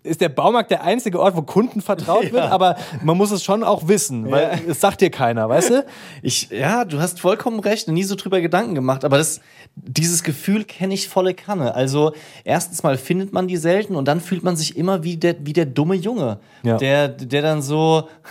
Ist 0.02 0.20
der 0.20 0.28
Baumarkt 0.28 0.70
der 0.70 0.82
einzige 0.82 1.18
Ort, 1.18 1.34
wo 1.34 1.40
Kunden 1.40 1.80
vertraut 1.80 2.24
wird? 2.32 2.42
Aber 2.44 2.76
man 3.02 3.16
muss 3.16 3.30
es 3.30 3.42
schon 3.42 3.64
auch 3.64 3.88
wissen, 3.88 4.30
weil 4.30 4.60
es 4.68 4.80
sagt 4.80 5.00
dir 5.00 5.08
keiner, 5.10 5.48
weißt 5.48 5.70
du? 5.70 5.86
Ich, 6.20 6.50
ja, 6.50 6.84
du 6.84 7.00
hast 7.00 7.20
vollkommen 7.20 7.60
recht, 7.60 7.88
nie 7.88 8.04
so 8.04 8.16
drüber 8.16 8.42
Gedanken 8.42 8.74
gemacht, 8.74 9.04
aber 9.06 9.16
das, 9.16 9.40
dieses 9.76 10.22
Gefühl 10.22 10.64
kenne 10.64 10.92
ich 10.92 11.08
volle 11.08 11.32
Kanne. 11.32 11.74
Also, 11.74 12.12
erstens 12.44 12.82
mal 12.82 12.98
findet 12.98 13.32
man 13.32 13.48
die 13.48 13.56
selten 13.56 13.96
und 13.96 14.06
dann 14.06 14.20
fühlt 14.20 14.42
man 14.42 14.56
sich 14.56 14.76
immer 14.76 15.02
wie 15.04 15.16
der, 15.16 15.36
wie 15.40 15.54
der 15.54 15.64
dumme 15.66 15.94
Junge, 15.94 16.38
Ja. 16.62 16.76
der, 16.76 17.08
der 17.08 17.40
dann 17.40 17.62
so 17.62 18.08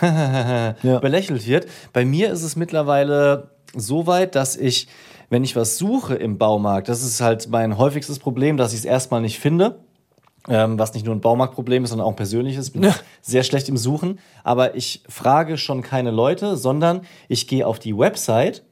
belächelt 0.82 1.46
wird. 1.46 1.66
Bei 1.92 2.04
mir 2.04 2.30
ist 2.30 2.42
es 2.42 2.54
mittlerweile 2.54 3.50
so 3.74 4.06
weit, 4.06 4.34
dass 4.36 4.56
ich, 4.56 4.86
wenn 5.28 5.44
ich 5.44 5.56
was 5.56 5.78
suche 5.78 6.14
im 6.14 6.38
Baumarkt, 6.38 6.88
das 6.88 7.02
ist 7.02 7.20
halt 7.20 7.48
mein 7.48 7.78
häufigstes 7.78 8.18
Problem, 8.18 8.56
dass 8.56 8.72
ich 8.72 8.80
es 8.80 8.84
erstmal 8.84 9.20
nicht 9.20 9.38
finde. 9.38 9.80
Ähm, 10.48 10.78
was 10.78 10.94
nicht 10.94 11.04
nur 11.04 11.12
ein 11.12 11.20
Baumarktproblem 11.20 11.82
ist, 11.82 11.90
sondern 11.90 12.06
auch 12.06 12.12
ein 12.12 12.16
persönliches. 12.16 12.70
Bin 12.70 12.88
sehr 13.20 13.42
schlecht 13.42 13.68
im 13.68 13.76
Suchen. 13.76 14.20
Aber 14.44 14.76
ich 14.76 15.02
frage 15.08 15.58
schon 15.58 15.82
keine 15.82 16.12
Leute, 16.12 16.56
sondern 16.56 17.00
ich 17.28 17.48
gehe 17.48 17.66
auf 17.66 17.80
die 17.80 17.98
Website 17.98 18.62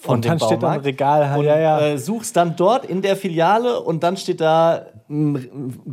von 0.00 0.16
Und 0.16 0.24
dem 0.24 0.30
dann 0.30 0.38
steht 0.38 0.50
da 0.50 0.54
ein 0.54 0.60
Baumarkt 0.60 0.84
Regal, 0.86 1.38
und 1.38 1.44
ja, 1.44 1.58
ja. 1.58 1.80
Äh, 1.80 1.98
suchst 1.98 2.36
dann 2.36 2.56
dort 2.56 2.84
in 2.84 3.02
der 3.02 3.16
Filiale 3.16 3.80
und 3.80 4.02
dann 4.02 4.16
steht 4.16 4.40
da 4.40 4.86
mm, 5.06 5.36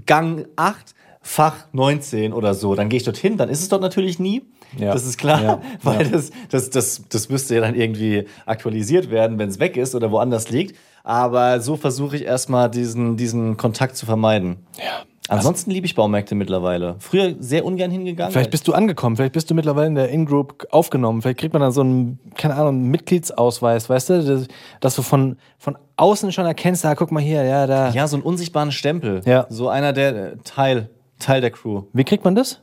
Gang 0.06 0.48
8, 0.56 0.96
Fach 1.22 1.66
19 1.74 2.32
oder 2.32 2.54
so. 2.54 2.74
Dann 2.74 2.90
gehe 2.90 2.98
ich 2.98 3.04
dorthin, 3.04 3.38
dann 3.38 3.50
ist 3.50 3.62
es 3.62 3.70
dort 3.70 3.82
natürlich 3.82 4.18
nie. 4.18 4.44
Ja. 4.78 4.94
Das 4.94 5.06
ist 5.06 5.18
klar, 5.18 5.42
Ja. 5.44 5.62
weil 5.84 6.06
Ja. 6.06 6.12
Das, 6.12 6.32
das, 6.50 6.70
das, 6.70 7.04
das 7.10 7.30
müsste 7.30 7.56
ja 7.56 7.62
dann 7.62 7.76
irgendwie 7.76 8.26
aktualisiert 8.46 9.10
werden, 9.10 9.38
wenn 9.40 9.50
es 9.50 9.60
weg 9.60 9.78
ist 9.78 9.96
oder 9.96 10.12
woanders 10.12 10.50
liegt. 10.50 10.76
Aber 11.04 11.62
so 11.62 11.78
versuche 11.78 12.18
ich 12.18 12.26
erstmal 12.26 12.70
diesen, 12.70 13.16
diesen 13.16 13.56
Kontakt 13.56 13.96
zu 13.96 14.06
vermeiden. 14.06 14.58
Ja. 14.78 15.06
Ansonsten 15.30 15.72
liebe 15.72 15.86
ich 15.86 15.96
Baumärkte 15.96 16.36
mittlerweile. 16.36 16.96
Früher 17.00 17.36
sehr 17.40 17.66
ungern 17.66 17.92
hingegangen. 17.92 18.32
Vielleicht 18.32 18.52
bist 18.52 18.68
du 18.68 18.74
angekommen, 18.74 19.18
vielleicht 19.18 19.34
bist 19.34 19.50
du 19.50 19.56
mittlerweile 19.56 19.88
in 19.88 19.96
der 19.96 20.10
In-Group 20.10 20.68
aufgenommen, 20.72 21.22
vielleicht 21.22 21.40
kriegt 21.40 21.54
man 21.54 21.62
dann 21.62 21.72
so 21.72 21.82
einen, 21.82 22.20
keine 22.36 22.56
Ahnung, 22.56 22.90
Mitgliedsausweis, 22.90 23.90
weißt 23.90 24.10
du, 24.10 24.48
dass, 24.80 24.96
du 24.96 25.02
von, 25.02 25.38
von 25.58 25.78
außen 25.98 26.32
schon 26.32 26.46
erkennst, 26.46 26.84
da 26.86 26.96
guck 26.96 27.12
mal 27.12 27.22
hier, 27.22 27.44
ja, 27.44 27.68
da. 27.68 27.90
ja, 27.90 28.08
so 28.08 28.16
einen 28.16 28.24
unsichtbaren 28.24 28.72
Stempel. 28.72 29.22
Ja. 29.26 29.48
So 29.50 29.70
einer 29.70 29.92
der 29.92 30.16
äh, 30.16 30.38
Teil, 30.44 30.90
Teil 31.20 31.42
der 31.42 31.52
Crew. 31.52 31.84
Wie 31.94 32.04
kriegt 32.04 32.24
man 32.24 32.36
das? 32.36 32.62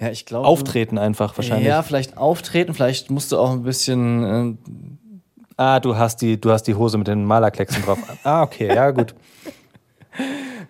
Ja, 0.00 0.10
ich 0.10 0.26
glaube. 0.26 0.46
Auftreten 0.46 0.98
einfach 0.98 1.36
wahrscheinlich. 1.36 1.68
Ja, 1.68 1.82
vielleicht 1.82 2.18
auftreten, 2.18 2.74
vielleicht 2.74 3.10
musst 3.10 3.32
du 3.32 3.38
auch 3.38 3.50
ein 3.50 3.62
bisschen. 3.62 4.58
Ah, 5.56 5.80
du 5.80 5.96
hast 5.96 6.20
die, 6.20 6.38
du 6.38 6.50
hast 6.50 6.64
die 6.64 6.74
Hose 6.74 6.98
mit 6.98 7.06
den 7.06 7.24
Malerklecksen 7.24 7.82
drauf. 7.82 7.98
ah, 8.24 8.42
okay, 8.42 8.68
ja, 8.74 8.90
gut. 8.90 9.14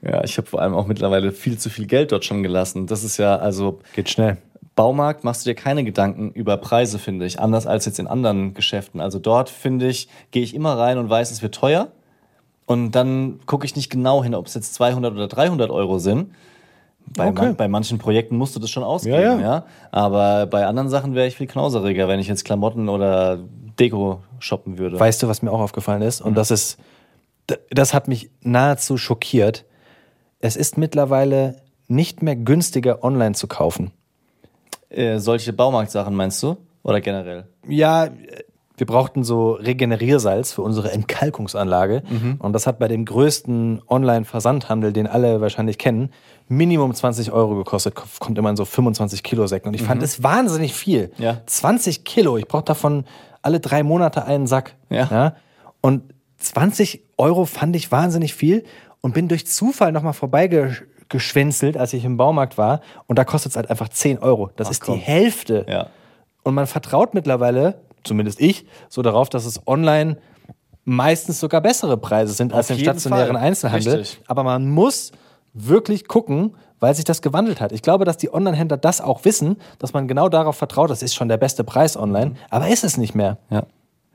Äh, 0.03 0.11
ja, 0.13 0.25
ich 0.25 0.37
habe 0.39 0.47
vor 0.47 0.63
allem 0.63 0.75
auch 0.75 0.87
mittlerweile 0.87 1.33
viel 1.33 1.59
zu 1.59 1.71
viel 1.71 1.87
Geld 1.87 2.13
dort 2.13 2.25
schon 2.25 2.43
gelassen. 2.43 2.87
Das 2.87 3.03
ist 3.03 3.17
ja, 3.17 3.37
also 3.37 3.81
Geht 3.95 4.11
schnell. 4.11 4.37
Baumarkt 4.77 5.25
machst 5.25 5.45
du 5.45 5.51
dir 5.51 5.55
keine 5.55 5.85
Gedanken 5.85 6.31
über 6.33 6.59
Preise, 6.59 6.99
finde 6.99 7.25
ich. 7.25 7.41
Anders 7.41 7.67
als 7.67 7.87
jetzt 7.87 7.99
in 7.99 8.07
anderen 8.07 8.53
Geschäften. 8.55 9.01
Also 9.01 9.19
dort, 9.19 9.49
finde 9.49 9.89
ich, 9.89 10.09
gehe 10.31 10.43
ich 10.43 10.55
immer 10.55 10.77
rein 10.77 10.99
und 10.99 11.09
weiß, 11.09 11.31
es 11.31 11.43
wird 11.43 11.55
teuer. 11.55 11.89
Und 12.67 12.93
dann 12.93 13.41
gucke 13.47 13.65
ich 13.65 13.75
nicht 13.75 13.91
genau 13.91 14.23
hin, 14.23 14.35
ob 14.35 14.47
es 14.47 14.55
jetzt 14.55 14.75
200 14.75 15.15
oder 15.15 15.29
300 15.29 15.71
Euro 15.71 15.99
sind. 15.99 16.33
Bei, 17.15 17.29
Okay. 17.29 17.47
man, 17.47 17.57
bei 17.57 17.69
manchen 17.69 17.99
Projekten 17.99 18.37
musst 18.37 18.55
du 18.57 18.61
das 18.61 18.71
schon 18.71 18.83
ausgeben, 18.83 19.15
Ja, 19.17 19.35
ja, 19.37 19.41
ja. 19.41 19.65
Aber 19.91 20.47
bei 20.47 20.67
anderen 20.67 20.89
Sachen 20.89 21.15
wäre 21.15 21.27
ich 21.27 21.37
viel 21.37 21.47
knauseriger, 21.47 22.09
wenn 22.09 22.21
ich 22.21 22.29
jetzt 22.29 22.45
Klamotten 22.45 22.89
oder 22.89 23.39
Deko 23.79 24.21
shoppen 24.39 24.79
würde. 24.79 24.99
Weißt 24.99 25.23
du, 25.23 25.29
was 25.29 25.43
mir 25.43 25.51
auch 25.53 25.61
aufgefallen 25.61 26.03
ist? 26.03 26.21
Und 26.21 26.35
das 26.37 26.51
ist, 26.51 26.79
das 27.71 27.95
hat 27.95 28.09
mich 28.09 28.31
nahezu 28.43 28.97
schockiert. 28.99 29.65
Es 30.41 30.57
ist 30.57 30.77
mittlerweile 30.79 31.57
nicht 31.89 32.23
mehr 32.23 32.37
günstiger, 32.37 33.03
online 33.05 33.35
zu 33.35 33.47
kaufen. 33.47 33.93
äh, 34.91 35.19
solche 35.19 35.53
Baumarktsachen 35.53 36.15
meinst 36.15 36.43
du? 36.43 36.57
Oder 36.83 37.01
generell? 37.01 37.47
Ja, 37.69 38.09
wir 38.77 38.87
brauchten 38.87 39.25
so 39.25 39.53
Regeneriersalz 39.53 40.53
für 40.53 40.63
unsere 40.63 40.93
Entkalkungsanlage. 40.93 42.03
Und 42.39 42.53
das 42.53 42.67
hat 42.67 42.79
bei 42.79 42.89
dem 42.89 43.05
größten 43.05 43.83
Online-Versandhandel, 43.89 44.93
den 44.93 45.07
alle 45.07 45.41
wahrscheinlich 45.41 45.79
kennen, 45.79 46.11
Minimum 46.49 46.95
20 46.95 47.33
Euro 47.33 47.57
gekostet. 47.57 47.95
Kommt 48.19 48.37
immer 48.39 48.51
in 48.51 48.57
so 48.57 48.65
25 48.65 49.23
Kilo 49.23 49.47
Säcken. 49.47 49.69
Und 49.69 49.75
ich 49.75 49.83
fand 49.83 50.03
das 50.03 50.23
wahnsinnig 50.23 50.75
viel. 50.75 51.11
Ja. 51.19 51.41
20 51.47 52.05
Kilo. 52.05 52.37
Ich 52.37 52.47
brauche 52.47 52.65
davon 52.65 53.05
alle 53.43 53.61
drei 53.61 53.83
Monate 53.83 54.25
einen 54.27 54.47
Sack. 54.47 54.77
Ja. 54.91 55.35
Und 55.81 56.03
20 56.39 57.03
Euro 57.17 57.47
fand 57.47 57.75
ich 57.77 57.91
wahnsinnig 57.91 58.35
viel 58.35 58.65
und 59.01 59.15
bin 59.15 59.29
durch 59.29 59.47
Zufall 59.47 59.93
nochmal 59.93 60.13
vorbeigeschwänzelt, 60.13 61.77
als 61.77 61.93
ich 61.93 62.05
im 62.05 62.17
Baumarkt 62.17 62.59
war. 62.59 62.81
Und 63.07 63.19
da 63.19 63.25
kostet 63.25 63.51
es 63.51 63.57
halt 63.57 63.71
einfach 63.71 63.89
10 63.89 64.19
Euro. 64.19 64.51
Das 64.57 64.67
Ach, 64.67 64.73
ist 64.73 64.81
komm. 64.83 64.97
die 64.97 65.01
Hälfte. 65.01 65.65
Ja. 65.69 65.89
Und 66.43 66.55
man 66.55 66.67
vertraut 66.67 67.15
mittlerweile, 67.15 67.81
zumindest 68.07 68.41
ich, 68.41 68.67
so 68.89 69.03
darauf, 69.03 69.29
dass 69.29 69.45
es 69.45 69.67
online 69.67 70.19
meistens 70.85 71.41
sogar 71.41 71.61
bessere 71.61 71.97
Preise 71.97 72.33
sind 72.33 72.53
als 72.53 72.67
Auf 72.67 72.71
im 72.71 72.77
jeden 72.79 72.91
stationären 72.91 73.37
Fall. 73.37 73.45
Einzelhandel. 73.45 73.99
Richtig. 73.99 74.23
Aber 74.27 74.45
man 74.45 74.71
muss 74.71 75.13
wirklich 75.53 76.07
gucken, 76.07 76.55
weil 76.79 76.95
sich 76.95 77.05
das 77.05 77.23
gewandelt 77.23 77.61
hat. 77.61 77.73
Ich 77.73 77.83
glaube, 77.83 78.05
dass 78.05 78.17
die 78.19 78.33
Online-Händler 78.33 78.77
das 78.77 79.01
auch 79.01 79.25
wissen, 79.25 79.57
dass 79.79 79.93
man 79.93 80.09
genau 80.09 80.29
darauf 80.29 80.57
vertraut, 80.57 80.91
das 80.91 81.03
ist 81.03 81.15
schon 81.15 81.29
der 81.29 81.39
beste 81.39 81.65
Preis 81.65 81.97
online, 81.97 82.35
aber 82.51 82.69
ist 82.69 82.85
es 82.85 82.97
nicht 82.99 83.15
mehr. 83.15 83.39
Ja. 83.51 83.67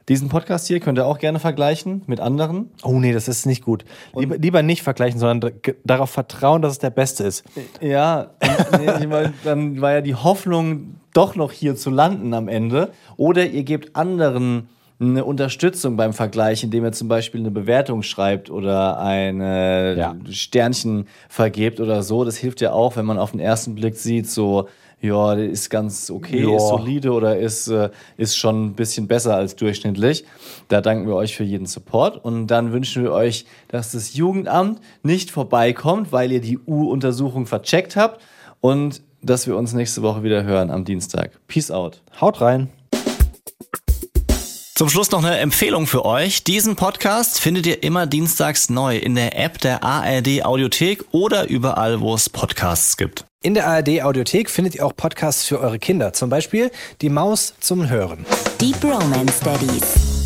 Diesen 0.08 0.30
Podcast 0.30 0.68
hier 0.68 0.80
könnt 0.80 0.98
ihr 0.98 1.06
auch 1.06 1.20
gerne 1.20 1.40
vergleichen 1.40 2.04
mit 2.08 2.20
anderen. 2.20 2.72
Oh 2.84 3.00
nee, 3.00 3.14
das 3.14 3.28
ist 3.28 3.46
nicht 3.46 3.64
gut. 3.64 3.86
Lieber, 4.16 4.38
lieber 4.38 4.64
nicht 4.64 4.82
vergleichen, 4.82 5.20
sondern 5.20 5.54
darauf 5.84 6.10
vertrauen, 6.10 6.62
dass 6.62 6.74
es 6.74 6.80
der 6.80 6.90
beste 6.90 7.24
ist. 7.24 7.44
Ja, 7.82 8.32
nee, 8.80 8.92
ich 9.00 9.08
mein, 9.08 9.34
dann 9.44 9.80
war 9.80 9.94
ja 9.94 10.02
die 10.02 10.16
Hoffnung, 10.16 10.96
doch 11.14 11.36
noch 11.36 11.52
hier 11.52 11.76
zu 11.76 11.90
landen 11.90 12.34
am 12.34 12.48
Ende. 12.48 12.92
Oder 13.18 13.46
ihr 13.46 13.64
gebt 13.64 13.96
anderen 13.96 14.70
eine 15.00 15.26
Unterstützung 15.26 15.98
beim 15.98 16.14
Vergleich, 16.14 16.64
indem 16.64 16.84
ihr 16.86 16.92
zum 16.92 17.08
Beispiel 17.08 17.40
eine 17.40 17.50
Bewertung 17.50 18.04
schreibt 18.04 18.52
oder 18.52 19.00
eine 19.00 19.96
Ja. 19.98 20.16
Sternchen 20.30 21.08
vergebt 21.28 21.80
oder 21.80 22.04
so. 22.04 22.24
Das 22.24 22.38
hilft 22.38 22.62
ja 22.62 22.72
auch, 22.74 22.96
wenn 22.98 23.06
man 23.06 23.18
auf 23.18 23.32
den 23.32 23.40
ersten 23.40 23.74
Blick 23.74 23.96
sieht, 23.96 24.30
so, 24.30 24.68
ja, 25.02 25.34
ist 25.34 25.72
ganz 25.72 26.12
okay, 26.12 26.44
Ja. 26.48 26.56
ist 26.56 26.68
solide 26.68 27.12
oder 27.14 27.36
ist, 27.40 27.68
äh, 27.70 27.90
ist 28.18 28.38
schon 28.38 28.66
ein 28.68 28.74
bisschen 28.76 29.08
besser 29.08 29.36
als 29.36 29.56
durchschnittlich. 29.56 30.24
Da 30.68 30.82
danken 30.82 31.08
wir 31.08 31.16
euch 31.16 31.36
für 31.36 31.44
jeden 31.44 31.66
Support 31.66 32.24
und 32.24 32.46
dann 32.46 32.72
wünschen 32.72 33.02
wir 33.02 33.12
euch, 33.12 33.46
dass 33.70 33.94
das 33.94 34.14
Jugendamt 34.14 34.80
nicht 35.02 35.32
vorbeikommt, 35.32 36.12
weil 36.12 36.32
ihr 36.32 36.42
die 36.42 36.60
U-Untersuchung 36.60 37.48
vercheckt 37.48 37.96
habt 37.96 38.22
und 38.60 39.02
dass 39.22 39.48
wir 39.48 39.56
uns 39.56 39.74
nächste 39.74 40.02
Woche 40.02 40.24
wieder 40.24 40.44
hören 40.44 40.72
am 40.72 40.86
Dienstag. 40.86 41.40
Peace 41.48 41.72
out. 41.72 42.02
Haut 42.20 42.42
rein. 42.42 42.70
Zum 44.76 44.90
Schluss 44.90 45.12
noch 45.12 45.24
eine 45.24 45.38
Empfehlung 45.38 45.86
für 45.86 46.06
euch. 46.06 46.44
Diesen 46.44 46.76
Podcast 46.76 47.40
findet 47.40 47.68
ihr 47.68 47.84
immer 47.84 48.08
dienstags 48.08 48.70
neu 48.72 48.98
in 48.98 49.14
der 49.14 49.38
App 49.38 49.60
der 49.60 49.84
ARD 49.84 50.44
Audiothek 50.44 51.06
oder 51.12 51.48
überall, 51.48 52.02
wo 52.02 52.16
es 52.16 52.30
Podcasts 52.30 52.98
gibt. 52.98 53.26
In 53.44 53.54
der 53.54 53.68
ARD 53.68 54.02
Audiothek 54.02 54.50
findet 54.50 54.74
ihr 54.76 54.86
auch 54.86 54.96
Podcasts 54.96 55.46
für 55.46 55.60
eure 55.60 55.78
Kinder, 55.78 56.14
zum 56.14 56.30
Beispiel 56.30 56.72
Die 57.02 57.10
Maus 57.10 57.54
zum 57.60 57.90
Hören. 57.90 58.26
Deep 58.60 58.84
Romance 58.84 59.40
Daddies. 59.42 60.21